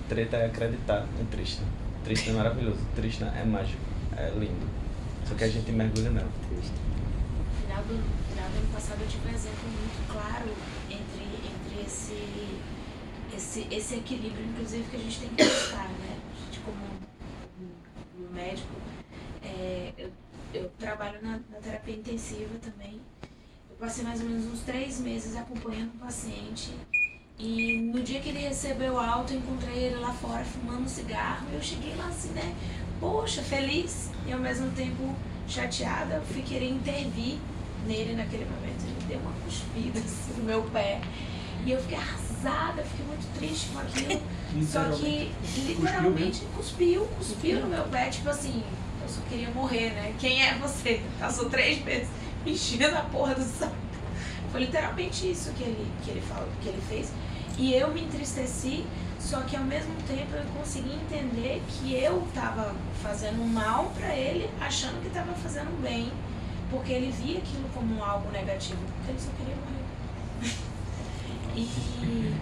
Treta 0.10 0.38
é 0.38 0.46
acreditar 0.48 1.06
em 1.20 1.26
triste. 1.26 1.62
Triste 2.04 2.30
é 2.30 2.34
maravilhoso. 2.34 2.80
Triste 2.96 3.24
é 3.24 3.44
mágico. 3.44 3.82
É 4.18 4.30
lindo. 4.30 4.68
Só 5.28 5.36
que 5.36 5.44
a 5.44 5.48
gente 5.48 5.72
mergulha 5.72 6.10
nela. 6.10 6.30
no 6.50 6.62
final 7.62 7.84
do 7.84 8.25
ano 8.58 8.68
passado 8.74 9.02
eu 9.02 9.08
tive 9.08 9.28
um 9.30 9.34
exemplo 9.34 9.70
muito 9.70 10.12
claro 10.12 10.50
entre, 10.90 11.26
entre 11.50 11.86
esse, 11.86 12.60
esse, 13.36 13.68
esse 13.74 13.96
equilíbrio, 13.96 14.46
inclusive, 14.46 14.84
que 14.90 14.96
a 14.96 15.00
gente 15.00 15.20
tem 15.20 15.30
que 15.30 15.44
buscar, 15.44 15.90
né? 15.90 16.18
A 16.32 16.46
gente 16.46 16.60
como 16.62 16.78
um- 16.78 18.24
um 18.26 18.34
médico, 18.34 18.74
é, 19.44 19.94
eu, 19.98 20.12
eu 20.54 20.70
trabalho 20.80 21.22
na, 21.22 21.40
na 21.52 21.58
terapia 21.62 21.96
intensiva 21.96 22.56
também. 22.62 23.00
Eu 23.70 23.76
passei 23.78 24.04
mais 24.04 24.22
ou 24.22 24.28
menos 24.28 24.46
uns 24.46 24.62
três 24.62 25.00
meses 25.00 25.36
acompanhando 25.36 25.94
o 25.96 25.98
paciente 25.98 26.72
e 27.38 27.82
no 27.94 28.02
dia 28.02 28.22
que 28.22 28.30
ele 28.30 28.40
recebeu 28.40 28.98
alta, 28.98 29.34
eu 29.34 29.40
encontrei 29.40 29.76
ele 29.86 29.96
lá 29.98 30.14
fora 30.14 30.46
fumando 30.46 30.84
um 30.84 30.88
cigarro 30.88 31.46
eu 31.52 31.62
cheguei 31.62 31.94
lá 31.96 32.08
assim, 32.08 32.30
né? 32.30 32.56
Poxa, 33.02 33.42
feliz 33.42 34.10
e 34.26 34.32
ao 34.32 34.40
mesmo 34.40 34.72
tempo 34.72 35.14
chateada, 35.46 36.16
eu 36.16 36.22
fui 36.24 36.42
querer 36.42 36.70
intervir 36.70 37.38
nele 37.86 38.16
naquele 38.16 38.46
momento. 38.46 38.84
Ele 38.84 39.06
deu 39.08 39.20
uma 39.20 39.32
cuspida 39.44 40.00
assim, 40.00 40.34
no 40.38 40.44
meu 40.44 40.64
pé. 40.64 41.02
E 41.66 41.72
eu 41.72 41.82
fiquei 41.82 41.98
arrasada, 41.98 42.84
fiquei 42.84 43.06
muito 43.06 43.40
triste 43.40 43.70
com 43.70 43.80
aquilo. 43.80 44.22
Só 44.68 44.84
que 44.92 45.32
literalmente 45.66 46.44
cuspiu, 46.56 47.06
cuspiu 47.18 47.60
no 47.60 47.68
meu 47.68 47.84
pé, 47.86 48.10
tipo 48.10 48.30
assim, 48.30 48.64
eu 49.02 49.10
só 49.10 49.22
queria 49.30 49.50
morrer, 49.50 49.90
né? 49.92 50.16
Quem 50.18 50.42
é 50.42 50.56
você? 50.56 51.02
Passou 51.20 51.50
três 51.50 51.84
meses 51.84 52.08
me 52.46 52.54
enchendo 52.54 52.98
a 52.98 53.02
porra 53.02 53.36
do 53.36 53.44
saco. 53.44 53.76
Foi 54.52 54.62
literalmente 54.62 55.30
isso 55.30 55.52
que 55.54 55.64
ele, 55.64 55.92
que 56.04 56.12
ele 56.12 56.22
falou, 56.22 56.48
que 56.62 56.70
ele 56.70 56.82
fez. 56.88 57.12
E 57.58 57.74
eu 57.74 57.92
me 57.92 58.04
entristeci, 58.04 58.86
só 59.20 59.42
que 59.42 59.56
ao 59.56 59.64
mesmo 59.64 59.94
tempo 60.08 60.36
eu 60.36 60.44
consegui 60.58 60.94
entender 60.94 61.62
que 61.68 61.94
eu 61.94 62.26
tava 62.34 62.74
fazendo 63.02 63.46
mal 63.46 63.92
pra 63.98 64.16
ele, 64.16 64.50
achando 64.62 65.02
que 65.02 65.10
tava 65.10 65.34
fazendo 65.34 65.82
bem, 65.82 66.12
porque 66.70 66.92
ele 66.94 67.12
via 67.12 67.38
aquilo 67.40 67.68
como 67.74 68.04
algo 68.04 68.30
negativo, 68.32 68.80
porque 68.98 69.12
ele 69.12 69.20
só 69.20 69.30
queria 69.38 69.56
morrer. 69.56 70.56
E, 71.56 72.36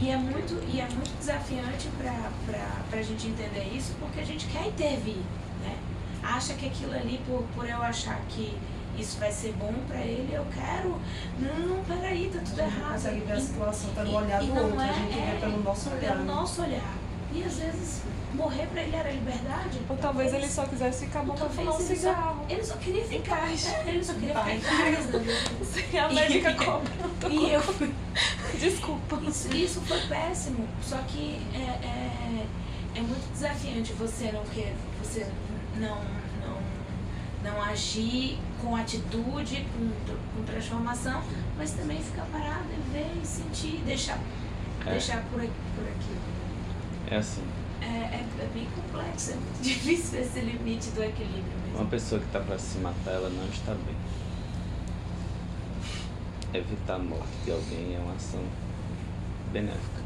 e, 0.00 0.08
é, 0.10 0.16
muito, 0.16 0.54
e 0.72 0.80
é 0.80 0.84
muito 0.84 1.18
desafiante 1.18 1.88
pra, 1.98 2.30
pra 2.88 3.02
gente 3.02 3.26
entender 3.26 3.64
isso, 3.74 3.94
porque 3.98 4.20
a 4.20 4.24
gente 4.24 4.46
quer 4.46 4.68
intervir, 4.68 5.16
né? 5.60 5.76
Acha 6.22 6.54
que 6.54 6.66
aquilo 6.66 6.92
ali, 6.94 7.20
por, 7.26 7.42
por 7.54 7.68
eu 7.68 7.82
achar 7.82 8.20
que 8.28 8.56
isso 8.96 9.18
vai 9.18 9.32
ser 9.32 9.52
bom 9.54 9.74
pra 9.88 9.98
ele, 9.98 10.32
eu 10.32 10.46
quero. 10.54 11.00
Não, 11.40 11.82
peraí, 11.84 12.30
tá 12.32 12.38
tudo 12.44 12.60
A 12.60 12.64
gente 12.64 12.76
errado. 12.76 12.92
consegue 12.92 13.20
ver 13.20 13.32
a 13.32 13.40
situação 13.40 13.90
pelo 13.90 14.10
e- 14.10 14.14
olhar 14.14 14.42
e 14.42 14.46
do 14.46 14.54
outro, 14.54 14.78
a 14.78 14.86
é- 14.86 14.94
gente 14.94 15.14
vê 15.14 15.40
pelo 15.40 15.62
nosso 15.64 15.90
olhar. 15.90 16.12
Pelo 16.12 16.24
nosso 16.24 16.62
olhar. 16.62 16.94
E 17.32 17.44
às 17.44 17.54
vezes 17.58 18.02
morrer 18.34 18.66
pra 18.66 18.82
ele 18.82 18.94
era 18.96 19.10
liberdade. 19.10 19.78
Ou 19.88 19.96
talvez 19.96 20.32
ele 20.32 20.48
só 20.48 20.64
quisesse 20.66 21.06
ficar 21.06 21.22
bom 21.22 21.34
pra 21.34 21.48
fumar 21.48 21.74
um 21.74 21.78
ele 21.78 21.86
só- 21.88 21.94
cigarro. 21.94 22.46
Ele 22.48 22.64
só 22.64 22.76
queria 22.76 23.04
ficar, 23.04 23.48
ele 23.48 23.58
só 24.04 24.14
queria 24.14 24.34
ficar 24.34 24.50
em 24.50 24.56
Em 24.56 24.60
casa. 24.60 25.22
E 25.92 25.98
a 25.98 26.08
médica 26.08 26.54
cobrando. 26.54 27.28
E 27.32 27.52
eu, 27.52 27.62
Desculpa. 28.58 29.20
isso, 29.28 29.52
isso 29.54 29.80
foi 29.82 30.00
péssimo. 30.02 30.66
Só 30.82 30.96
que 30.98 31.40
é, 31.54 31.58
é, 31.86 32.46
é 32.96 33.00
muito 33.00 33.32
desafiante 33.32 33.92
você 33.94 34.30
não 34.32 34.44
quer, 34.46 34.74
você 35.02 35.26
não, 35.76 35.96
não, 36.44 36.58
não 37.52 37.62
agir 37.62 38.38
com 38.60 38.74
atitude, 38.76 39.66
com, 39.72 39.90
com 40.36 40.44
transformação, 40.44 41.22
mas 41.56 41.72
também 41.72 41.98
ficar 42.02 42.26
parado 42.32 42.66
e 42.72 42.92
ver 42.92 43.10
e 43.22 43.26
sentir, 43.26 43.80
deixar, 43.86 44.18
É. 44.86 44.90
deixar 44.92 45.22
por, 45.30 45.40
aqui- 45.40 45.50
por 45.76 45.84
aqui. 45.84 46.16
É 47.10 47.16
assim. 47.16 47.42
É, 47.80 47.86
é, 47.86 48.24
é 48.40 48.46
bem 48.54 48.66
complexo, 48.74 49.32
é 49.32 49.34
muito 49.34 49.62
difícil 49.62 50.20
esse 50.20 50.40
limite 50.40 50.90
do 50.90 51.02
equilíbrio 51.02 51.44
Uma 51.68 51.72
mesmo. 51.78 51.86
pessoa 51.90 52.20
que 52.20 52.26
tá 52.28 52.40
pra 52.40 52.58
se 52.58 52.78
matar, 52.78 53.12
ela 53.12 53.28
não 53.30 53.46
está 53.48 53.74
bem. 53.74 53.96
Evitar 56.52 56.96
a 56.96 56.98
morte 56.98 57.28
de 57.44 57.52
alguém 57.52 57.94
é 57.94 57.98
uma 58.00 58.14
ação 58.14 58.42
benéfica. 59.52 60.02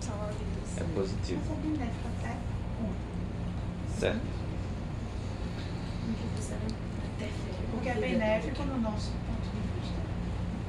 Salva 0.00 0.26
vidas. 0.26 0.78
É 0.78 0.84
positivo. 0.94 1.40
Mas 1.48 1.58
é 1.58 1.62
benéfico 1.62 2.08
até 2.18 2.36
Certo? 3.98 4.20
Porque 6.06 6.24
não 6.50 7.14
interfere. 7.14 7.66
porque 7.70 7.88
é 7.88 7.94
benéfico 7.94 8.62
no 8.64 8.80
nosso 8.80 9.10
ponto 9.12 9.42
de 9.42 9.80
vista. 9.80 10.00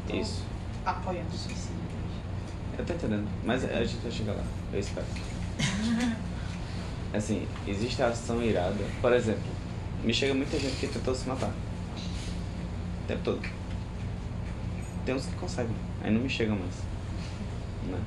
Então, 0.06 0.20
Isso. 0.22 0.44
Apoiando 0.86 1.30
o 1.30 1.38
suicídio. 1.38 1.76
Eu 2.78 2.86
tô 2.86 2.94
entendendo. 2.94 3.28
Mas 3.44 3.64
a 3.66 3.84
gente 3.84 4.02
vai 4.02 4.12
chegar 4.12 4.34
lá. 4.34 4.44
Eu 4.74 4.80
espero. 4.80 5.06
Assim, 7.14 7.48
existe 7.68 8.02
a 8.02 8.08
ação 8.08 8.42
irada. 8.42 8.84
Por 9.02 9.12
exemplo, 9.14 9.44
me 10.04 10.14
chega 10.14 10.34
muita 10.34 10.58
gente 10.58 10.76
que 10.78 10.88
tentou 10.88 11.14
se 11.14 11.28
matar. 11.28 11.50
O 11.50 13.08
tempo 13.08 13.22
todo. 13.24 13.42
Tem 15.06 15.16
uns 15.16 15.26
que 15.26 15.36
conseguem. 15.36 15.76
Aí 16.02 16.12
não 16.12 16.22
me 16.22 16.30
chegam 16.30 16.56
mais. 16.56 16.76
Né? 17.88 18.00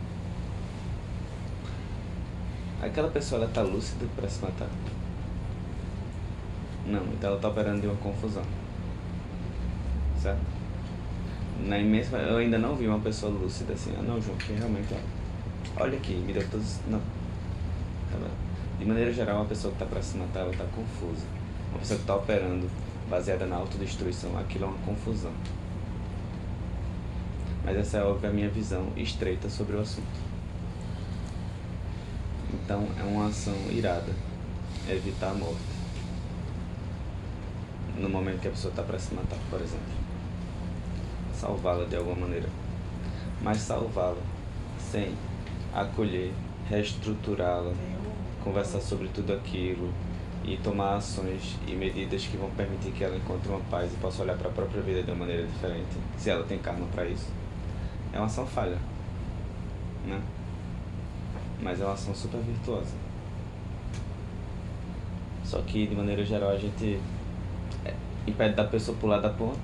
Aquela 2.83 3.09
pessoa, 3.09 3.43
ela 3.43 3.51
tá 3.51 3.63
lúcida 3.63 4.07
pra 4.17 4.29
se 4.29 4.43
matar? 4.43 4.69
Não, 6.87 7.03
então 7.15 7.31
ela 7.31 7.41
tá 7.41 7.49
operando 7.49 7.81
de 7.81 7.87
uma 7.87 7.97
confusão. 7.97 8.43
Certo? 10.21 10.41
Na 11.67 11.79
imensa, 11.79 12.17
eu 12.17 12.39
ainda 12.39 12.59
não 12.59 12.75
vi 12.75 12.87
uma 12.87 12.99
pessoa 12.99 13.33
lúcida 13.33 13.73
assim, 13.73 13.95
ah 13.99 14.03
não, 14.03 14.21
João, 14.21 14.37
que 14.37 14.53
realmente, 14.53 14.93
ó, 14.93 15.83
olha 15.83 15.97
aqui, 15.97 16.15
me 16.15 16.33
deu 16.33 16.47
todos. 16.51 16.81
Não. 16.89 17.01
Ela, 18.15 18.31
de 18.79 18.85
maneira 18.85 19.13
geral, 19.13 19.37
uma 19.37 19.45
pessoa 19.45 19.73
que 19.73 19.79
tá 19.79 19.87
pra 19.87 20.01
se 20.01 20.17
matar, 20.17 20.41
ela 20.41 20.53
tá 20.53 20.65
confusa. 20.75 21.27
Uma 21.71 21.79
pessoa 21.79 21.99
que 21.99 22.07
tá 22.07 22.17
operando 22.17 22.71
baseada 23.09 23.47
na 23.47 23.57
autodestruição, 23.57 24.39
aquilo 24.39 24.65
é 24.65 24.69
uma 24.69 24.79
confusão. 24.79 25.33
Mas 27.65 27.77
essa 27.77 27.99
é, 27.99 28.05
óbvio, 28.05 28.29
a 28.29 28.33
minha 28.33 28.49
visão 28.49 28.89
estreita 28.97 29.49
sobre 29.49 29.77
o 29.77 29.81
assunto. 29.81 30.25
Então, 32.53 32.87
é 32.99 33.03
uma 33.03 33.29
ação 33.29 33.55
irada. 33.71 34.13
Evitar 34.89 35.31
a 35.31 35.35
morte. 35.35 35.75
No 37.99 38.09
momento 38.09 38.41
que 38.41 38.49
a 38.49 38.51
pessoa 38.51 38.71
está 38.71 38.83
para 38.83 38.99
se 38.99 39.15
matar, 39.15 39.39
por 39.49 39.61
exemplo. 39.61 39.95
Salvá-la 41.35 41.85
de 41.85 41.97
alguma 41.97 42.17
maneira. 42.17 42.49
Mas 43.43 43.59
salvá-la 43.59 44.21
sem 44.79 45.15
acolher, 45.73 46.33
reestruturá-la, 46.69 47.73
conversar 48.45 48.81
sobre 48.81 49.09
tudo 49.09 49.33
aquilo 49.33 49.91
e 50.45 50.59
tomar 50.59 50.97
ações 50.97 51.57
e 51.67 51.73
medidas 51.73 52.27
que 52.27 52.37
vão 52.37 52.51
permitir 52.51 52.93
que 52.93 53.03
ela 53.03 53.17
encontre 53.17 53.49
uma 53.49 53.61
paz 53.71 53.91
e 53.93 53.97
possa 53.97 54.23
olhar 54.23 54.37
para 54.37 54.49
a 54.49 54.53
própria 54.53 54.83
vida 54.83 55.03
de 55.03 55.11
uma 55.11 55.21
maneira 55.21 55.47
diferente, 55.47 55.97
se 56.19 56.29
ela 56.29 56.45
tem 56.45 56.59
karma 56.59 56.87
para 56.95 57.07
isso. 57.07 57.29
É 58.13 58.19
uma 58.19 58.27
ação 58.27 58.47
falha, 58.47 58.79
né? 60.07 60.21
Mas 61.63 61.81
é 61.81 61.85
uma 61.85 61.95
ação 61.95 62.15
super 62.15 62.41
virtuosa. 62.41 62.93
Só 65.43 65.61
que 65.63 65.87
de 65.87 65.95
maneira 65.95 66.25
geral 66.25 66.51
a 66.51 66.59
gente 66.59 67.01
é, 67.85 67.95
impede 68.27 68.55
da 68.55 68.65
pessoa 68.65 68.97
pular 68.99 69.21
da 69.21 69.31
ponte. 69.31 69.59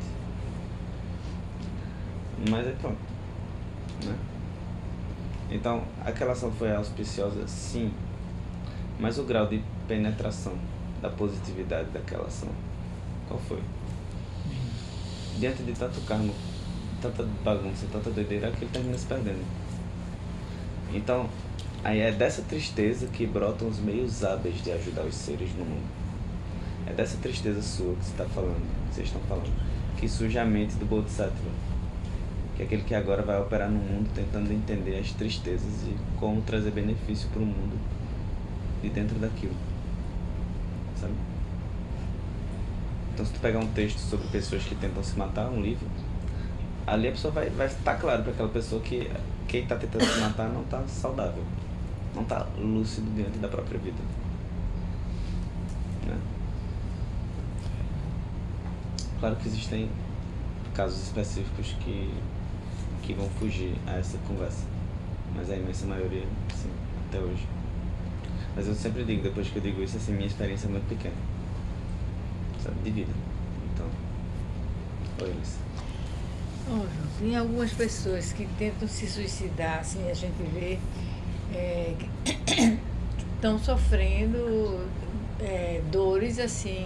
Mas 2.49 2.66
é 2.66 2.72
pronto. 2.72 2.99
Né? 4.07 4.16
Então, 5.51 5.83
aquela 6.05 6.33
ação 6.33 6.51
foi 6.53 6.74
auspiciosa, 6.74 7.47
sim. 7.47 7.93
Mas 9.01 9.18
o 9.18 9.22
grau 9.24 9.46
de 9.46 9.62
penetração 9.88 10.53
da 11.01 11.09
positividade 11.09 11.88
daquela 11.90 12.26
ação, 12.26 12.51
qual 13.26 13.40
foi? 13.40 13.62
Diante 15.38 15.62
de 15.62 15.72
tanto 15.72 15.98
karma, 16.03 16.30
tanta 17.01 17.22
bagunça, 17.42 17.86
tanta 17.90 18.11
doideira, 18.11 18.48
aquilo 18.48 18.70
termina 18.70 18.98
se 18.98 19.07
perdendo. 19.07 19.42
Então, 20.92 21.30
aí 21.82 22.01
é 22.01 22.12
dessa 22.12 22.42
tristeza 22.42 23.07
que 23.07 23.26
brotam 23.26 23.68
os 23.68 23.78
meios 23.78 24.22
hábeis 24.22 24.62
de 24.62 24.70
ajudar 24.70 25.05
os 25.05 25.14
seres 25.14 25.48
no 25.55 25.64
mundo. 25.64 25.88
É 26.86 26.92
dessa 26.92 27.16
tristeza 27.16 27.62
sua 27.62 27.94
que 27.94 28.05
você 28.05 28.11
está 28.11 28.26
falando, 28.26 28.88
que 28.88 28.94
vocês 28.96 29.07
estão 29.07 29.22
falando, 29.22 29.51
que 29.96 30.07
surge 30.09 30.38
a 30.38 30.44
mente 30.44 30.74
do 30.74 30.84
Bodhisattva. 30.84 31.51
Que 32.55 32.62
é 32.62 32.66
aquele 32.66 32.82
que 32.82 32.94
agora 32.94 33.22
vai 33.22 33.40
operar 33.40 33.70
no 33.70 33.78
mundo 33.78 34.11
tentando 34.14 34.53
entender 34.53 34.98
as 34.98 35.11
tristezas 35.12 35.84
e 35.84 35.96
como 36.18 36.42
trazer 36.42 36.72
benefício 36.72 37.30
para 37.30 37.40
o 37.40 37.46
mundo 37.46 37.78
de 38.83 38.89
dentro 38.89 39.18
daquilo. 39.18 39.55
Sabe? 41.01 41.14
Então 43.14 43.26
se 43.26 43.33
tu 43.33 43.41
pegar 43.41 43.59
um 43.59 43.66
texto 43.68 43.99
sobre 43.99 44.26
pessoas 44.28 44.62
que 44.62 44.74
tentam 44.74 45.03
se 45.03 45.18
matar, 45.18 45.49
um 45.51 45.61
livro, 45.61 45.87
ali 46.87 47.09
a 47.09 47.12
pessoa 47.12 47.33
vai 47.33 47.51
vai 47.51 47.66
estar 47.66 47.97
claro 47.97 48.22
para 48.22 48.33
aquela 48.33 48.49
pessoa 48.49 48.81
que 48.81 49.11
quem 49.47 49.62
está 49.62 49.76
tentando 49.76 50.05
se 50.05 50.20
matar 50.20 50.49
não 50.49 50.62
está 50.62 50.83
saudável, 50.87 51.43
não 52.14 52.22
está 52.22 52.47
lúcido 52.57 53.11
diante 53.14 53.39
da 53.39 53.49
própria 53.49 53.78
vida. 53.78 53.99
Né? 56.07 56.18
Claro 59.18 59.37
que 59.37 59.49
existem 59.49 59.91
casos 60.74 61.03
específicos 61.03 61.74
que, 61.81 62.11
que 63.03 63.12
vão 63.12 63.28
fugir 63.39 63.74
a 63.87 63.97
essa 63.97 64.16
conversa, 64.26 64.64
mas 65.37 65.51
a 65.51 65.57
imensa 65.57 65.85
maioria, 65.87 66.24
sim, 66.55 66.70
até 67.09 67.18
hoje. 67.18 67.60
Mas 68.61 68.69
eu 68.69 68.75
sempre 68.75 69.05
digo, 69.05 69.23
depois 69.23 69.49
que 69.49 69.57
eu 69.57 69.63
digo 69.63 69.83
isso, 69.83 69.97
assim, 69.97 70.13
minha 70.13 70.27
experiência 70.27 70.67
é 70.67 70.71
muito 70.71 70.87
pequena, 70.87 71.15
sabe, 72.63 72.77
de 72.85 72.91
vida. 72.91 73.13
Então, 73.73 73.87
oi. 75.23 75.35
Ó, 76.69 76.75
João, 76.75 76.87
tem 77.19 77.37
algumas 77.39 77.73
pessoas 77.73 78.35
que 78.35 78.47
tentam 78.59 78.87
se 78.87 79.07
suicidar, 79.07 79.79
assim, 79.79 80.11
a 80.11 80.13
gente 80.13 80.43
vê 80.53 80.79
é, 81.55 81.95
que 81.99 82.79
estão 83.35 83.59
sofrendo 83.59 84.87
é, 85.41 85.81
dores, 85.91 86.39
assim, 86.39 86.85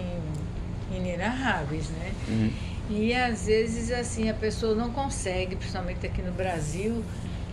inenarráveis, 0.89 1.89
né? 1.89 2.13
Uhum. 2.29 2.51
E 2.89 3.13
às 3.13 3.47
vezes, 3.47 3.91
assim, 3.91 4.29
a 4.29 4.33
pessoa 4.33 4.73
não 4.73 4.91
consegue, 4.91 5.57
principalmente 5.57 6.07
aqui 6.07 6.21
no 6.21 6.31
Brasil, 6.31 7.03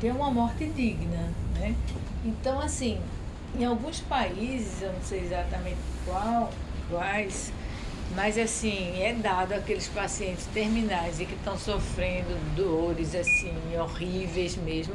ter 0.01 0.13
uma 0.13 0.31
morte 0.31 0.65
digna, 0.69 1.29
né? 1.59 1.75
Então, 2.25 2.61
assim, 2.61 3.01
em 3.59 3.65
alguns 3.65 4.01
países, 4.01 4.83
eu 4.83 4.93
não 4.93 5.03
sei 5.03 5.21
exatamente 5.21 5.77
qual, 6.07 6.51
quais, 6.91 7.53
mas 8.15 8.39
assim, 8.39 9.01
é 9.03 9.13
dado 9.13 9.53
àqueles 9.53 9.89
pacientes 9.89 10.47
terminais 10.47 11.21
e 11.21 11.27
que 11.27 11.35
estão 11.35 11.57
sofrendo 11.59 12.35
dores 12.57 13.15
assim 13.15 13.53
horríveis 13.79 14.57
mesmo, 14.57 14.95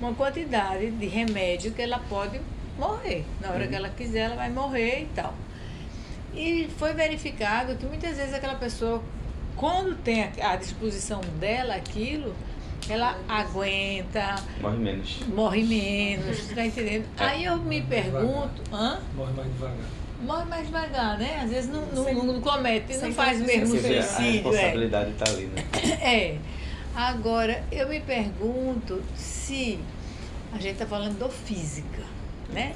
uma 0.00 0.12
quantidade 0.14 0.90
de 0.90 1.06
remédio 1.06 1.72
que 1.72 1.82
ela 1.82 2.00
pode 2.08 2.40
morrer. 2.78 3.24
Na 3.40 3.50
hora 3.50 3.66
que 3.68 3.74
ela 3.74 3.88
quiser, 3.88 4.20
ela 4.26 4.36
vai 4.36 4.50
morrer 4.50 5.02
e 5.02 5.08
tal. 5.14 5.34
E 6.34 6.68
foi 6.78 6.92
verificado 6.94 7.76
que 7.76 7.86
muitas 7.86 8.16
vezes 8.16 8.32
aquela 8.34 8.54
pessoa, 8.54 9.02
quando 9.56 9.94
tem 10.02 10.24
a- 10.24 10.52
à 10.52 10.56
disposição 10.56 11.20
dela 11.38 11.74
aquilo, 11.74 12.34
ela 12.88 13.16
aguenta, 13.28 14.36
Morre 14.60 14.76
menos. 14.78 15.18
morre 15.28 15.62
menos, 15.64 16.46
tá 16.48 16.66
entendendo? 16.66 17.06
É. 17.18 17.24
Aí 17.24 17.44
eu 17.44 17.56
me 17.58 17.80
pergunto, 17.82 18.62
hã? 18.72 18.98
Morre 19.14 19.32
mais 19.34 19.48
devagar. 19.52 19.76
Morre 20.22 20.44
mais 20.44 20.66
devagar, 20.66 21.18
né? 21.18 21.40
Às 21.42 21.50
vezes 21.50 21.70
não, 21.70 21.86
não, 21.86 22.04
Sem- 22.04 22.14
não 22.14 22.40
comete, 22.40 22.96
não 22.98 23.12
faz 23.12 23.40
mesmo 23.40 23.76
vê, 23.76 23.98
a 23.98 24.02
suicídio. 24.02 24.30
É. 24.30 24.32
responsabilidade 24.32 25.10
está 25.10 25.30
ali, 25.30 25.46
né? 25.46 25.62
é. 26.02 26.38
Agora, 26.94 27.64
eu 27.72 27.88
me 27.88 28.00
pergunto 28.00 29.02
se 29.16 29.78
a 30.52 30.56
gente 30.58 30.72
está 30.74 30.86
falando 30.86 31.18
dor 31.18 31.30
física, 31.30 32.02
né? 32.52 32.74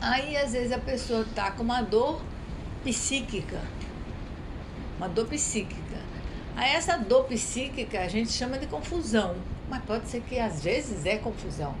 Aí, 0.00 0.36
às 0.36 0.52
vezes, 0.52 0.72
a 0.72 0.78
pessoa 0.78 1.22
está 1.22 1.50
com 1.52 1.62
uma 1.62 1.80
dor 1.82 2.20
psíquica. 2.84 3.60
Uma 4.96 5.08
dor 5.08 5.26
psíquica. 5.26 5.98
Aí, 6.58 6.72
essa 6.72 6.96
dor 6.98 7.24
psíquica 7.24 8.00
a 8.00 8.08
gente 8.08 8.32
chama 8.32 8.58
de 8.58 8.66
confusão. 8.66 9.36
Mas 9.70 9.82
pode 9.84 10.08
ser 10.08 10.20
que, 10.22 10.38
às 10.38 10.62
vezes, 10.62 11.04
é 11.06 11.16
confusão. 11.16 11.74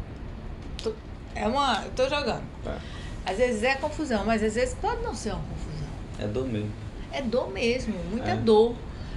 Tô- 0.82 0.92
É 1.34 1.46
uma. 1.46 1.84
Estou 1.86 2.08
jogando. 2.08 2.44
Tá. 2.62 2.78
Às 3.26 3.36
vezes 3.38 3.62
é 3.62 3.74
confusão, 3.74 4.24
mas 4.24 4.42
às 4.42 4.54
vezes 4.54 4.74
pode 4.80 5.02
não 5.02 5.14
ser 5.14 5.30
uma 5.32 5.42
confusão. 5.42 5.88
É 6.18 6.26
dor 6.26 6.46
mesmo. 6.46 6.72
É 7.12 7.22
dor 7.22 7.50
mesmo, 7.52 7.94
muita 8.10 8.30
É. 8.30 8.36
dor. 8.36 8.74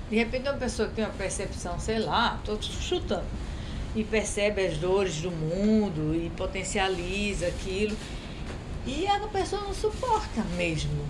De 0.09 0.16
repente 0.18 0.49
uma 0.49 0.57
pessoa 0.57 0.89
que 0.89 0.95
tem 0.95 1.05
uma 1.05 1.14
percepção, 1.14 1.80
sei 1.80 1.99
lá, 1.99 2.38
estou 2.39 2.62
chutando, 2.62 3.24
e 3.95 4.03
percebe 4.03 4.66
as 4.66 4.78
dores 4.78 5.22
do 5.22 5.32
mundo 5.32 6.14
e 6.16 6.30
potencializa 6.32 7.47
aquilo. 7.47 7.95
E 8.86 9.05
a 9.07 9.20
pessoa 9.28 9.62
não 9.62 9.74
suporta 9.74 10.41
mesmo. 10.57 11.05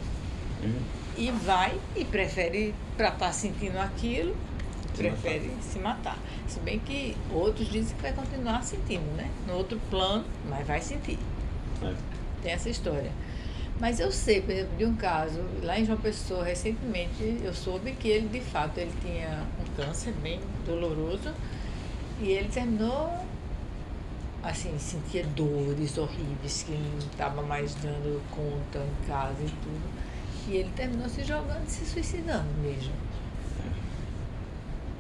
E 1.18 1.32
vai 1.32 1.80
e 1.96 2.06
prefere, 2.06 2.74
para 2.96 3.10
estar 3.10 3.32
sentindo 3.34 3.78
aquilo, 3.78 4.36
Se 4.94 4.98
prefere 4.98 5.52
se 5.62 5.80
matar. 5.80 6.18
Se 6.48 6.60
bem 6.60 6.80
que 6.80 7.16
outros 7.32 7.68
dizem 7.70 7.96
que 7.96 8.02
vai 8.02 8.14
continuar 8.14 8.64
sentindo, 8.64 9.16
né? 9.16 9.30
No 9.48 9.56
outro 9.56 9.80
plano, 9.90 10.26
mas 10.50 10.66
vai 10.66 10.82
sentir. 10.82 11.20
É. 11.82 11.94
Tem 12.42 12.52
essa 12.54 12.70
história. 12.70 13.12
Mas 13.80 14.00
eu 14.00 14.12
sei, 14.12 14.42
por 14.42 14.52
exemplo, 14.52 14.78
de 14.78 14.86
um 14.86 14.96
caso, 14.96 15.42
lá 15.64 15.80
em 15.80 15.86
João 15.86 15.98
Pessoa, 15.98 16.44
recentemente, 16.44 17.40
eu 17.44 17.54
soube 17.54 17.94
que 17.94 18.08
ele, 18.08 18.28
de 18.28 18.40
fato, 18.40 18.78
ele 18.78 18.92
tinha 19.02 19.44
um 19.60 19.76
câncer 19.76 20.14
bem 20.22 20.40
doloroso 20.66 21.34
e 22.22 22.30
ele 22.30 22.48
terminou, 22.50 23.12
assim, 24.44 24.78
sentia 24.78 25.26
dores 25.36 25.98
horríveis 25.98 26.62
que 26.62 26.74
não 26.74 27.00
estava 27.00 27.42
mais 27.42 27.74
dando 27.76 28.22
conta 28.30 28.78
em 28.86 29.08
casa 29.08 29.42
e 29.42 29.50
tudo. 29.50 30.11
E 30.48 30.56
ele 30.56 30.70
terminou 30.76 31.08
se 31.08 31.24
jogando, 31.24 31.66
se 31.68 31.86
suicidando 31.86 32.48
mesmo. 32.62 32.92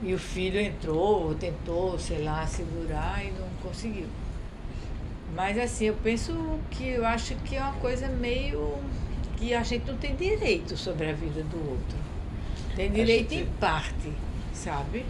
E 0.04 0.14
o 0.14 0.20
filho 0.20 0.60
entrou, 0.60 1.34
tentou, 1.36 1.98
sei 2.00 2.24
lá, 2.24 2.46
segurar 2.48 3.24
e 3.24 3.32
não 3.32 3.48
conseguiu. 3.62 4.08
Mas 5.36 5.58
assim, 5.58 5.86
eu 5.86 5.96
penso 6.04 6.60
que 6.72 6.88
eu 6.88 7.06
acho 7.06 7.36
que 7.36 7.56
é 7.56 7.62
uma 7.62 7.74
coisa 7.74 8.08
meio 8.08 8.78
que 9.38 9.54
a 9.54 9.64
gente 9.64 9.86
não 9.90 9.98
tem 9.98 10.16
direito 10.16 10.76
sobre 10.76 11.10
a 11.10 11.14
vida 11.14 11.44
do 11.44 11.58
outro. 11.70 11.98
Tem 12.76 12.92
direito 12.92 13.30
que- 13.30 13.36
em 13.36 13.46
parte, 13.60 14.12
sabe? 14.54 15.06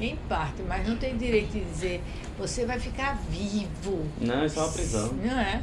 Em 0.00 0.16
parte, 0.28 0.62
mas 0.68 0.86
não 0.86 0.96
tem 0.96 1.16
direito 1.16 1.52
de 1.52 1.60
dizer 1.64 2.02
você 2.38 2.66
vai 2.66 2.78
ficar 2.78 3.16
vivo. 3.30 4.04
Não, 4.20 4.42
é 4.44 4.46
uma 4.48 4.68
prisão. 4.72 5.12
Não 5.12 5.38
é? 5.40 5.62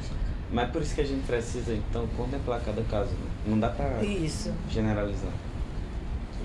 Mas 0.52 0.70
por 0.72 0.82
isso 0.82 0.96
que 0.96 1.02
a 1.02 1.06
gente 1.06 1.26
precisa, 1.26 1.74
então, 1.74 2.08
contemplar 2.18 2.62
cada 2.62 2.82
caso, 2.84 3.12
né? 3.12 3.31
Não 3.46 3.60
dá 3.60 3.70
pra 3.70 4.04
Isso. 4.04 4.54
generalizar. 4.70 5.32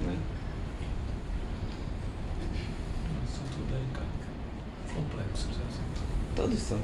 Né? 0.04 0.16
Assunto 3.24 3.66
delicado. 3.70 4.06
Complexo, 4.94 5.48
esse 5.50 5.60
assunto. 5.60 6.02
Todos 6.34 6.58
são. 6.58 6.78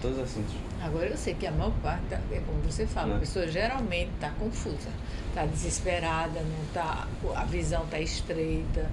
Todos 0.00 0.16
os 0.18 0.24
assuntos. 0.24 0.54
Agora 0.82 1.06
eu 1.08 1.16
sei 1.16 1.34
que 1.34 1.46
a 1.46 1.50
maior 1.52 1.72
parte, 1.82 2.14
é 2.14 2.40
como 2.46 2.60
você 2.62 2.86
fala, 2.86 3.08
Né? 3.08 3.16
a 3.16 3.18
pessoa 3.20 3.46
geralmente 3.48 4.10
está 4.14 4.30
confusa, 4.30 4.88
está 5.28 5.44
desesperada, 5.44 6.40
não 6.40 6.64
tá, 6.72 7.06
a 7.36 7.44
visão 7.44 7.84
está 7.84 8.00
estreita, 8.00 8.88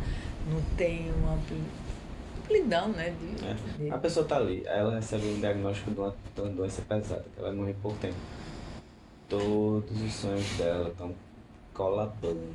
não 0.51 0.61
tem 0.75 1.09
uma 1.13 1.35
ampli- 1.35 1.63
amplidão, 2.43 2.89
né? 2.89 3.13
De, 3.21 3.45
É. 3.45 3.55
de- 3.85 3.89
A 3.93 3.97
pessoa 3.99 4.25
tá 4.25 4.35
ali, 4.35 4.67
aí 4.67 4.79
ela 4.79 4.95
recebe 4.95 5.27
um 5.27 5.39
diagnóstico 5.39 5.91
de 5.91 5.99
uma, 5.99 6.13
de 6.35 6.41
uma 6.41 6.49
doença 6.49 6.81
pesada, 6.81 7.23
que 7.33 7.39
ela 7.39 7.47
vai 7.49 7.57
morrer 7.57 7.75
por 7.81 7.93
tempo. 7.93 8.15
Todos 9.29 10.01
os 10.01 10.13
sonhos 10.13 10.47
dela 10.57 10.87
estão 10.87 11.13
colapando. 11.73 12.47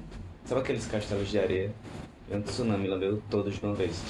Sabe 0.47 0.63
aqueles 0.63 0.87
castelos 0.87 1.29
de 1.29 1.39
areia? 1.39 1.71
E 2.31 2.35
um 2.35 2.41
tsunami 2.41 2.89
lambeu 2.89 3.23
todos 3.29 3.57
de 3.57 3.65
uma 3.65 3.75
vez. 3.75 4.01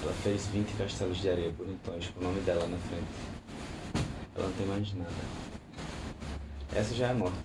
Ela 0.00 0.12
fez 0.22 0.46
20 0.46 0.76
castelos 0.76 1.18
de 1.18 1.28
areia 1.28 1.50
bonitões 1.50 2.08
com 2.10 2.20
o 2.20 2.22
nome 2.22 2.40
dela 2.42 2.68
na 2.68 2.76
frente. 2.76 4.06
Ela 4.36 4.46
não 4.46 4.52
tem 4.52 4.66
mais 4.66 4.94
nada. 4.94 5.10
Essa 6.72 6.94
já 6.94 7.08
é 7.08 7.10
a 7.10 7.14
morte. 7.14 7.36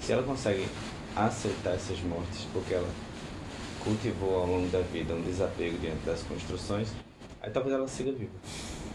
Se 0.00 0.12
ela 0.12 0.24
consegue 0.24 0.66
aceitar 1.14 1.74
essas 1.74 2.00
mortes, 2.00 2.48
porque 2.52 2.74
ela 2.74 2.88
cultivou 3.84 4.40
ao 4.40 4.46
longo 4.46 4.68
da 4.70 4.80
vida 4.80 5.14
um 5.14 5.22
desapego 5.22 5.78
diante 5.78 6.04
das 6.04 6.24
construções, 6.24 6.88
aí 7.40 7.50
talvez 7.50 7.76
ela 7.76 7.86
siga 7.86 8.10
viva, 8.10 8.32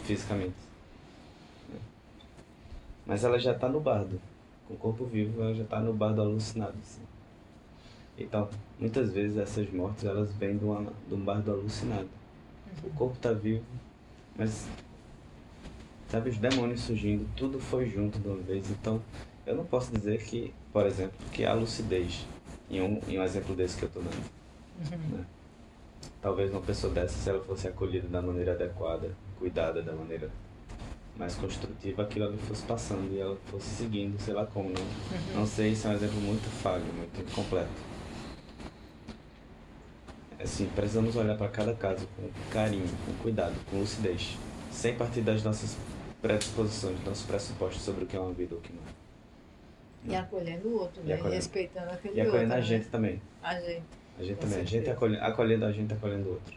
fisicamente. 0.03 0.55
Mas 3.07 3.23
ela 3.23 3.39
já 3.39 3.53
está 3.53 3.69
no 3.69 3.79
bardo. 3.79 4.19
Com 4.67 4.73
o 4.73 4.77
corpo 4.77 5.05
vivo, 5.05 5.41
ela 5.41 5.53
já 5.53 5.63
está 5.63 5.79
no 5.79 5.93
bardo 5.93 6.21
alucinado. 6.21 6.75
Assim. 6.81 7.01
Então, 8.17 8.49
muitas 8.77 9.11
vezes 9.11 9.37
essas 9.37 9.71
mortes 9.71 10.03
elas 10.03 10.31
vêm 10.33 10.57
de, 10.57 10.65
uma, 10.65 10.91
de 11.07 11.13
um 11.13 11.19
bardo 11.19 11.51
alucinado. 11.51 12.09
O 12.83 12.89
corpo 12.89 13.15
está 13.15 13.31
vivo, 13.31 13.63
mas 14.35 14.67
sabe, 16.09 16.29
os 16.29 16.37
demônios 16.37 16.81
surgindo, 16.81 17.27
tudo 17.35 17.59
foi 17.59 17.89
junto 17.89 18.19
de 18.19 18.27
uma 18.27 18.37
vez. 18.37 18.69
Então, 18.69 19.01
eu 19.45 19.55
não 19.55 19.65
posso 19.65 19.91
dizer 19.91 20.23
que, 20.23 20.53
por 20.73 20.85
exemplo, 20.85 21.17
que 21.31 21.45
há 21.45 21.53
lucidez 21.53 22.27
em 22.69 22.81
um, 22.81 22.99
em 23.07 23.17
um 23.17 23.23
exemplo 23.23 23.55
desse 23.55 23.77
que 23.77 23.83
eu 23.83 23.87
estou 23.87 24.03
dando. 24.03 25.17
né? 25.17 25.25
talvez 26.21 26.51
uma 26.51 26.61
pessoa 26.61 26.93
dessa, 26.93 27.17
se 27.17 27.29
ela 27.29 27.43
fosse 27.43 27.67
acolhida 27.67 28.07
da 28.07 28.21
maneira 28.21 28.53
adequada, 28.53 29.11
cuidada 29.39 29.81
da 29.81 29.93
maneira 29.93 30.29
mais 31.17 31.35
construtiva, 31.35 32.03
aquilo 32.03 32.27
ali 32.27 32.37
fosse 32.37 32.63
passando 32.63 33.11
e 33.13 33.19
ela 33.19 33.37
fosse 33.47 33.69
seguindo, 33.69 34.19
sei 34.21 34.33
lá 34.33 34.45
como, 34.45 34.69
não, 34.69 35.35
não 35.39 35.45
sei, 35.47 35.71
isso 35.71 35.87
é 35.87 35.91
um 35.91 35.93
exemplo 35.93 36.19
muito 36.21 36.47
falho, 36.61 36.83
muito 36.93 37.19
incompleto. 37.21 37.69
Assim, 40.39 40.69
precisamos 40.75 41.15
olhar 41.15 41.35
para 41.35 41.47
cada 41.47 41.73
caso 41.73 42.07
com 42.15 42.29
carinho, 42.51 42.87
com 43.05 43.13
cuidado, 43.23 43.55
com 43.71 43.79
lucidez, 43.79 44.37
sem 44.71 44.95
partir 44.95 45.21
das 45.21 45.41
nossas 45.43 45.75
predisposições, 46.21 47.03
nossos 47.03 47.25
pressupostos 47.25 47.81
sobre 47.81 48.03
o 48.03 48.07
que 48.07 48.15
é 48.15 48.19
uma 48.19 48.33
vida 48.33 48.53
ou 48.53 48.59
o 48.59 48.63
que 48.63 48.71
não 48.73 48.81
é. 48.83 48.97
E 50.13 50.15
acolhendo 50.15 50.67
o 50.67 50.79
outro, 50.79 51.01
né? 51.03 51.15
acolhendo. 51.15 51.35
Respeitando 51.35 51.91
aquele 51.91 52.15
E 52.15 52.21
acolhendo 52.21 52.43
outro. 52.53 52.57
a 52.57 52.61
gente 52.61 52.83
Né? 52.83 52.89
também. 52.91 53.21
A 53.41 53.59
gente. 53.59 53.83
A 54.19 54.23
gente 54.23 54.35
Com 54.35 54.41
também. 54.41 54.57
A 54.57 54.61
gente 54.61 54.69
certeza. 54.71 54.91
acolhendo, 54.93 55.23
acolhendo 55.23 55.65
a 55.65 55.71
gente, 55.71 55.93
acolhendo 55.93 56.29
o 56.29 56.31
outro. 56.33 56.56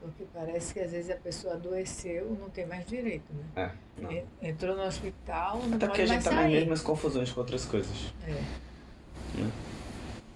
Porque 0.00 0.24
parece 0.32 0.72
que 0.72 0.80
às 0.80 0.90
vezes 0.92 1.10
a 1.10 1.16
pessoa 1.16 1.54
adoeceu, 1.54 2.34
não 2.40 2.48
tem 2.48 2.66
mais 2.66 2.86
direito, 2.86 3.24
né? 3.34 3.44
É, 3.56 3.70
não. 4.02 4.10
En- 4.10 4.24
Entrou 4.42 4.74
no 4.76 4.82
hospital, 4.82 5.60
não 5.66 5.76
Até 5.76 5.86
porque 5.86 6.02
a 6.02 6.06
gente 6.06 6.24
mais 6.24 6.36
tá 6.36 6.48
mesmas 6.48 6.80
confusões 6.80 7.30
com 7.30 7.40
outras 7.40 7.64
coisas. 7.66 8.14
É. 8.26 8.42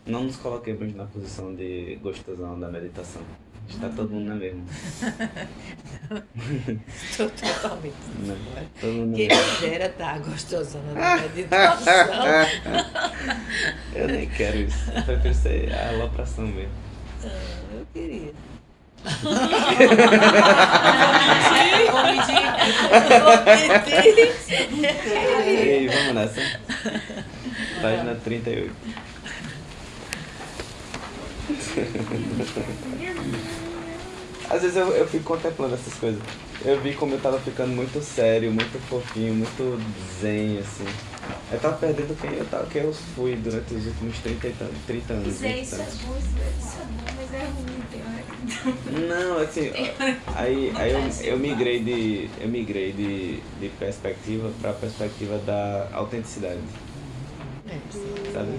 Não 0.07 0.25
nos 0.25 0.37
coloquemos 0.37 0.95
na 0.95 1.07
posição 1.07 1.55
de 1.55 1.97
gostosão 2.03 2.61
da 2.61 2.69
meditação. 2.69 3.23
Está 3.67 3.89
todo 3.89 4.11
mundo 4.11 4.29
na 4.29 4.35
mesma. 4.35 4.61
Tô 7.17 7.29
totalmente. 7.31 7.95
Né? 8.25 8.37
Mundo 8.83 9.11
na 9.13 9.17
Quem 9.17 9.29
me 9.29 9.61
dera 9.61 9.89
tá 9.89 10.19
gostosona 10.19 10.93
da 10.93 11.17
meditação. 11.29 11.93
Eu 13.95 14.09
nem 14.09 14.29
quero 14.29 14.59
isso. 14.59 14.91
Eu 14.91 15.03
prefiro 15.05 15.35
ser 15.35 15.73
a 15.75 15.89
alopração 15.91 16.47
mesmo. 16.47 16.73
Ah, 17.25 17.29
eu 17.79 17.87
queria. 17.95 18.33
E 25.47 25.71
aí, 25.71 25.89
vamos 25.89 26.15
nessa. 26.15 26.41
Página 27.81 28.15
38. 28.17 28.73
Às 34.51 34.63
vezes 34.63 34.77
eu, 34.77 34.89
eu 34.93 35.07
fico 35.09 35.25
contemplando 35.25 35.75
essas 35.75 35.95
coisas. 35.95 36.21
Eu 36.65 36.81
vi 36.81 36.93
como 36.95 37.15
eu 37.15 37.21
tava 37.21 37.39
ficando 37.41 37.75
muito 37.75 38.01
sério, 38.03 38.51
muito 38.53 38.79
fofinho, 38.89 39.35
muito 39.35 39.81
zen, 40.21 40.59
assim. 40.59 40.87
Eu 41.53 41.59
tava 41.59 41.77
perdendo 41.77 42.19
quem 42.21 42.31
eu, 42.35 42.45
tava, 42.47 42.67
quem 42.67 42.83
eu 42.83 42.93
fui 43.15 43.37
durante 43.37 43.75
os 43.75 43.87
últimos 43.87 44.19
30, 44.19 44.47
e 44.47 44.53
tan- 44.53 44.69
30 44.87 45.13
anos. 45.15 45.41
20 45.41 45.63
isso 45.63 45.75
é 45.75 45.79
bom, 45.79 45.85
isso 45.85 46.79
é, 46.79 46.85
bom, 46.85 47.05
mas 47.17 47.35
é 47.35 47.45
ruim, 47.45 47.83
tem 47.91 48.03
não. 49.09 49.39
Assim, 49.39 49.71
aí, 50.35 50.73
aí 50.77 50.93
eu, 50.93 51.33
eu 51.33 51.39
migrei 51.39 51.83
de. 51.83 52.31
Eu 52.41 52.49
migrei 52.49 52.93
de, 52.93 53.41
de 53.61 53.69
perspectiva 53.79 54.51
pra 54.61 54.73
perspectiva 54.73 55.39
da 55.39 55.89
autenticidade. 55.93 56.61
Sabe? 58.33 58.53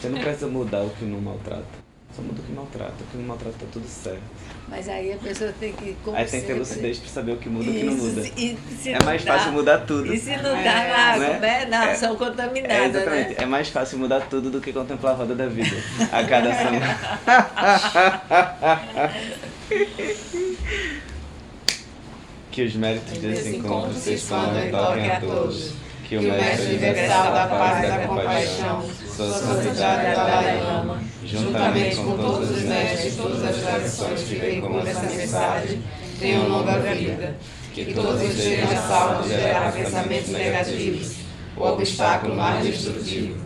Você 0.00 0.08
não 0.08 0.18
precisa 0.18 0.46
mudar 0.46 0.82
o 0.82 0.90
que 0.90 1.04
não 1.04 1.20
maltrata. 1.20 1.89
Só 2.16 2.22
muda 2.22 2.40
o 2.40 2.44
que 2.44 2.52
maltrata. 2.52 2.92
O 3.00 3.04
que 3.10 3.16
não 3.16 3.24
maltrata 3.24 3.56
tá 3.60 3.66
tudo 3.72 3.86
certo. 3.88 4.20
Mas 4.68 4.88
aí 4.88 5.12
a 5.12 5.16
pessoa 5.16 5.52
tem 5.58 5.72
que. 5.72 5.96
Como 6.04 6.16
Aí 6.16 6.24
tem 6.26 6.40
que 6.40 6.46
ter 6.48 6.54
lucidez 6.54 6.98
pra 6.98 7.08
saber 7.08 7.32
o 7.32 7.36
que 7.36 7.48
muda 7.48 7.64
e 7.64 7.70
o 7.70 7.74
que 7.74 7.82
não 7.84 7.94
muda. 7.94 8.22
se- 8.22 8.32
e 8.36 8.58
se 8.76 8.90
É 8.90 8.98
não 8.98 9.06
mais 9.06 9.24
dá- 9.24 9.38
fácil 9.38 9.52
mudar 9.52 9.78
tudo. 9.78 10.12
E 10.12 10.18
se 10.18 10.36
não 10.36 10.56
É, 10.56 10.62
dá 10.64 10.74
na 10.74 11.16
né? 11.18 11.38
né? 11.40 11.64
na 11.66 11.88
É. 11.88 11.92
ação 11.92 12.14
É, 12.14 12.16
contaminada, 12.16 12.84
exatamente. 12.84 13.28
né? 13.30 13.34
É 13.38 13.46
mais 13.46 13.68
fácil 13.68 13.98
mudar 13.98 14.20
tudo 14.28 14.50
do 14.50 14.60
que 14.60 14.72
contemplar 14.72 15.12
a 15.14 15.16
roda 15.16 15.34
da 15.36 15.46
vida. 15.46 15.76
A 16.12 16.24
cada 16.24 16.50
ação. 16.54 16.72
que 22.50 22.62
os 22.64 22.74
méritos 22.74 23.18
desse 23.18 23.56
encontro 23.56 23.94
se 23.94 24.14
expandam 24.14 24.66
e 24.66 24.70
toquem 24.70 25.10
a 25.10 25.20
todos. 25.20 25.72
Que 26.08 26.16
o 26.16 26.22
Mestre 26.22 26.66
Universal 26.66 27.32
da 27.32 27.46
Paz 27.46 27.84
e 27.84 27.86
da 27.86 27.98
Compaixão, 28.08 28.84
Sua 29.20 29.38
Santidade 29.38 30.16
Dalai 30.16 30.62
Lama, 30.62 31.02
juntamente 31.26 31.96
com 31.96 32.16
todos 32.16 32.50
os 32.50 32.62
mestres 32.62 33.12
de 33.12 33.18
todas 33.18 33.44
as 33.44 33.56
tradições 33.56 34.22
que 34.22 34.34
veiculam 34.36 34.86
essa 34.86 35.02
mensagem, 35.02 35.82
tenham 36.18 36.48
longa 36.48 36.78
vida. 36.78 37.36
Que 37.74 37.92
todos 37.92 38.22
estejam 38.22 38.68
salvos 38.88 39.28
de 39.28 39.34
gerar 39.34 39.72
pensamentos 39.72 40.28
negativos, 40.30 41.16
o 41.54 41.62
obstáculo 41.64 42.34
mais 42.34 42.64
destrutivo. 42.64 43.36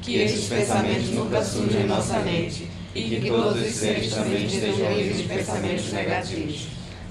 Que 0.00 0.20
esses 0.22 0.48
pensamentos 0.48 1.10
nunca 1.10 1.42
surjam 1.42 1.80
em 1.80 1.86
nossa 1.86 2.20
mente 2.20 2.70
e 2.94 3.02
que 3.02 3.28
todos 3.28 3.60
os 3.60 3.74
seres 3.74 4.14
também 4.14 4.46
estejam 4.46 4.92
livres 4.92 5.18
de 5.18 5.24
pensamentos 5.24 5.92
negativos. 5.92 6.68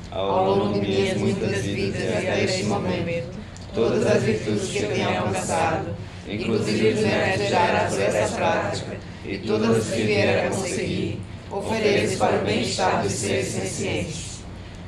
Ao 0.09 0.45
longo 0.45 0.80
de 0.80 0.88
minhas 0.88 1.17
muitas 1.17 1.61
vidas 1.61 2.01
e 2.01 2.07
até 2.07 2.43
este 2.45 2.63
momento, 2.63 3.38
todas 3.76 4.07
as 4.07 4.24
virtudes 4.24 4.69
que 4.69 4.86
tenho 4.86 5.09
alcançado, 5.09 5.88
inclusive 6.28 6.95
gerados 6.95 7.97
dessa 7.97 8.36
prática, 8.36 8.97
e 9.26 9.38
todas 9.39 9.78
as 9.78 9.93
que 9.93 10.01
vier 10.03 10.45
a 10.45 10.49
conseguir, 10.49 11.21
ofereço 11.51 12.17
para 12.17 12.38
o 12.38 12.45
bem-estar 12.45 13.03
dos 13.03 13.11
seres 13.11 13.47
sencientes. 13.47 14.34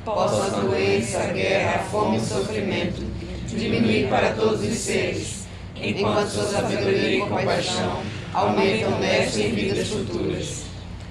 Possa 0.04 0.56
a 0.56 0.60
doença, 0.60 1.18
a 1.18 1.26
guerra, 1.32 1.76
a 1.76 1.78
fome 1.84 2.16
e 2.16 2.20
o 2.20 2.24
sofrimento 2.24 3.02
diminuir 3.48 4.08
para 4.08 4.34
todos 4.34 4.62
os 4.62 4.76
seres, 4.76 5.46
enquanto 5.74 6.28
sua 6.28 6.44
sabedoria 6.44 7.16
e 7.16 7.20
compaixão 7.20 8.02
aumentam 8.32 8.98
nesta 8.98 9.40
em 9.40 9.54
vidas 9.54 9.88
futuras. 9.88 10.64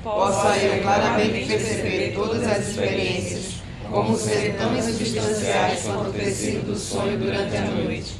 Possa 0.03 0.55
eu 0.57 0.81
claramente 0.83 1.47
perceber 1.47 2.13
todas 2.13 2.47
as 2.47 2.69
experiências 2.69 3.55
como 3.89 4.17
sendo 4.17 4.57
tão 4.57 4.77
insubstanciais 4.77 5.83
quanto 5.83 6.09
o 6.09 6.13
tecido 6.13 6.65
do 6.65 6.75
sonho 6.77 7.17
durante 7.17 7.55
a 7.55 7.61
noite, 7.61 8.15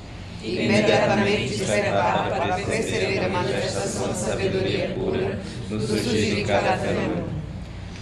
imediatamente 0.45 1.57
despertar 1.57 2.29
para 2.29 2.55
perceber 2.55 3.25
a 3.25 3.29
manifestação 3.29 4.07
da 4.07 4.13
sabedoria 4.13 4.89
pura 4.89 5.39
no 5.69 5.81
surgir 5.81 6.35
de 6.35 6.43
cada 6.43 6.77
fenômeno. 6.77 7.27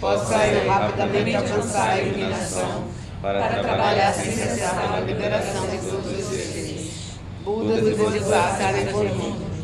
Possa 0.00 0.46
eu 0.46 0.68
rapidamente 0.68 1.36
alcançar 1.36 1.90
a 1.90 2.00
iluminação 2.00 2.84
para 3.22 3.48
trabalhar 3.48 4.12
sem 4.12 4.32
cessar 4.32 4.80
pela 4.80 5.00
liberação 5.00 5.66
de 5.66 5.78
todos 5.78 6.18
os 6.18 6.24
seres. 6.24 6.94
Budas 7.42 7.86
e 7.86 7.94
Bodhisattvas 7.94 8.78
em 8.80 9.14
mundo. 9.14 9.54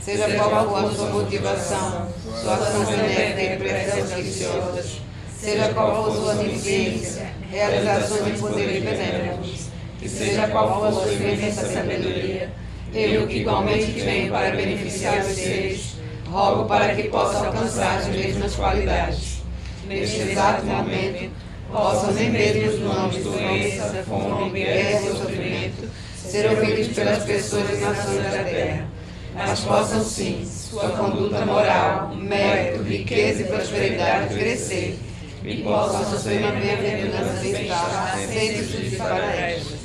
Seja 0.00 0.34
qual 0.36 0.68
for 0.68 0.84
a 0.84 0.90
sua 0.90 1.10
motivação, 1.10 2.08
sua 2.40 2.54
ação 2.54 2.84
benéfica 2.86 3.42
e 3.42 3.56
presenças 3.58 4.10
religiosas, 4.12 5.00
seja 5.38 5.74
qual 5.74 6.04
for 6.04 6.14
sua 6.14 6.32
onisciência, 6.34 7.32
realizações 7.50 8.24
de 8.24 8.40
poderes 8.40 8.82
benéficos, 8.82 9.67
e 10.08 10.10
seja 10.10 10.48
qual 10.48 10.80
for 10.80 10.86
a 10.86 10.92
sua 10.92 11.12
imensa 11.12 11.66
sabedoria, 11.66 12.50
eu 12.94 13.26
que 13.26 13.40
igualmente 13.40 14.00
venho 14.00 14.32
para 14.32 14.56
beneficiar 14.56 15.20
os 15.20 15.34
seres, 15.34 15.96
rogo 16.26 16.64
para 16.64 16.94
que 16.94 17.04
possa 17.04 17.46
alcançar 17.46 17.98
as 17.98 18.06
mesmas 18.06 18.54
qualidades. 18.54 19.42
Neste 19.86 20.20
exato 20.20 20.64
momento, 20.64 21.30
possam 21.70 22.12
nem 22.12 22.30
mesmo 22.30 22.68
os 22.68 22.80
nomes 22.80 23.22
doença, 23.22 24.04
fome, 24.06 24.50
guerra 24.50 25.00
e 25.00 25.10
sofrimento 25.10 25.88
ser 26.16 26.50
ouvidos 26.50 26.88
pelas 26.88 27.24
pessoas 27.24 27.70
e 27.70 27.76
nações 27.76 28.22
da 28.22 28.44
terra, 28.44 28.86
mas 29.34 29.60
possam 29.60 30.02
sim 30.02 30.44
sua 30.44 30.88
conduta 30.90 31.44
moral, 31.44 32.14
mérito, 32.14 32.82
riqueza 32.82 33.42
e 33.42 33.44
prosperidade 33.44 34.34
crescer 34.34 34.98
e 35.44 35.56
possam 35.62 36.00
a 36.00 36.04
suprema 36.04 36.50
bem-aventurança 36.52 37.46
estar 37.46 38.16
surgir 38.68 38.96
para 38.96 39.34
elas. 39.34 39.77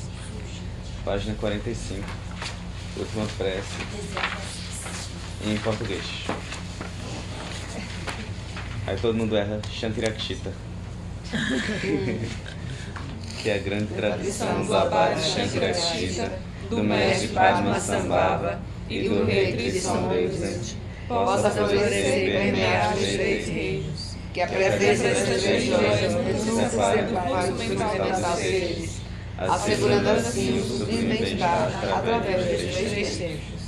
Página 1.05 1.35
45. 1.35 2.01
Última 2.97 3.25
prece 3.37 3.81
em 5.45 5.57
português. 5.57 6.03
Aí 8.87 8.97
todo 8.97 9.17
mundo 9.17 9.35
erra 9.35 9.59
Shantirakshita. 9.69 10.53
que 13.43 13.49
é 13.49 13.55
a 13.55 13.57
grande 13.57 13.93
tradição 13.93 14.65
do 14.65 14.73
abade 14.73 15.21
Shantirakshita, 15.21 16.31
do 16.69 16.81
mestre 16.81 17.27
Padma 17.29 17.77
Sambhava 17.77 18.61
e 18.89 19.09
do 19.09 19.25
rei 19.25 19.57
Trisombrevsante, 19.57 20.77
possa 21.07 21.51
florescer 21.51 22.29
e 22.29 22.31
permear 22.31 22.93
os 22.95 22.99
três 22.99 23.47
reinos. 23.47 24.13
Que 24.33 24.41
a 24.41 24.47
presença 24.47 25.39
joias 25.39 26.13
nunca 26.13 26.33
se 26.39 26.69
separe 26.69 27.01
do 27.03 27.13
quadro 27.13 27.55
fundamental 27.55 28.31
dos 28.31 28.39
seres, 28.39 29.02
assegurando 29.37 30.09
assim 30.09 30.59
o 30.59 30.63
sublime 30.63 31.17
bem-estar 31.17 31.71
através 31.95 32.45
dos 32.45 32.75
três 32.75 33.17
tempos. 33.17 33.63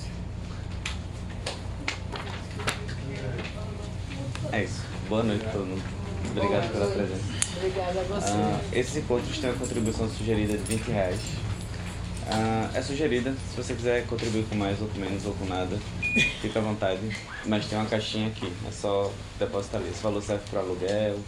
É 4.51 4.63
isso. 4.63 4.81
Boa 5.09 5.23
noite 5.23 5.45
a 5.45 5.49
todo 5.49 5.65
mundo. 5.65 5.83
Obrigado 6.31 6.71
pela 6.71 6.87
presença. 6.87 7.23
Obrigada 7.57 7.99
a 7.99 8.03
você. 8.03 8.31
Ah, 8.31 8.59
esses 8.73 8.97
encontros 8.97 9.37
têm 9.37 9.49
uma 9.49 9.59
contribuição 9.59 10.09
sugerida 10.09 10.57
de 10.57 10.63
20 10.63 10.87
reais. 10.87 11.19
Ah, 12.27 12.69
é 12.73 12.81
sugerida, 12.81 13.33
se 13.51 13.57
você 13.57 13.73
quiser 13.73 14.05
contribuir 14.07 14.45
com 14.45 14.55
mais 14.55 14.81
ou 14.81 14.87
com 14.87 14.99
menos 14.99 15.25
ou 15.25 15.33
com 15.33 15.45
nada, 15.45 15.77
fica 16.41 16.59
à 16.59 16.61
vontade. 16.61 17.01
Mas 17.45 17.65
tem 17.65 17.77
uma 17.77 17.87
caixinha 17.87 18.27
aqui, 18.27 18.51
é 18.67 18.71
só 18.71 19.11
depositar 19.37 19.81
ali. 19.81 19.89
Esse 19.89 20.01
valor 20.01 20.21
serve 20.21 20.43
para 20.49 20.59
aluguel, 20.59 21.19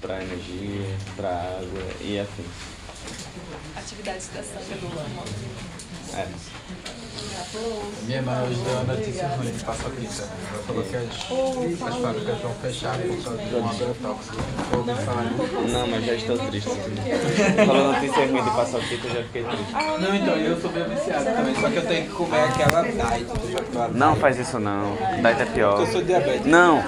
para 0.00 0.22
energia, 0.22 0.96
para 1.16 1.28
água 1.28 1.82
e 2.00 2.18
afins. 2.18 2.75
Atividades 3.76 4.28
da 4.34 4.42
Sandra 4.42 4.76
do 4.76 6.16
É. 6.16 6.26
Minha 8.06 8.18
irmã 8.18 8.42
hoje 8.42 8.60
deu 8.60 8.74
uma 8.74 8.94
notícia 8.94 9.28
ruim 9.28 9.50
de 9.50 9.64
Paçoquita. 9.64 10.22
Ela 10.22 10.62
falou 10.66 10.82
que 10.82 10.96
as, 10.96 11.04
as 11.04 11.96
fábricas 12.02 12.38
vão 12.40 12.54
fechar 12.54 12.98
por 12.98 13.24
causa 13.24 13.42
de 13.42 13.54
um 13.54 13.68
agrotóxico. 13.68 14.36
Não, 15.72 15.86
mas 15.86 16.04
já 16.04 16.14
estou 16.14 16.38
triste. 16.38 16.70
Falou 17.66 17.92
notícia 17.92 18.26
ruim 18.26 18.42
de 18.42 18.50
paçoquita, 18.50 19.06
eu 19.06 19.14
já 19.14 19.22
fiquei 19.22 19.44
triste. 19.44 19.72
Não, 19.72 20.14
então, 20.14 20.36
eu 20.36 20.60
sou 20.60 20.72
meio 20.72 20.88
viciado 20.88 21.24
também, 21.24 21.54
só 21.54 21.70
que 21.70 21.76
eu 21.76 21.86
tenho 21.86 22.06
que 22.06 22.12
comer 22.12 22.40
aquela 22.40 22.82
diet? 22.82 23.26
Não 23.94 24.16
faz 24.16 24.38
isso 24.38 24.58
não, 24.58 24.96
daí 25.22 25.40
é 25.40 25.44
pior. 25.46 25.80
Eu 25.80 25.86
sou 25.86 26.02
diabético. 26.02 26.48
Não, 26.48 26.82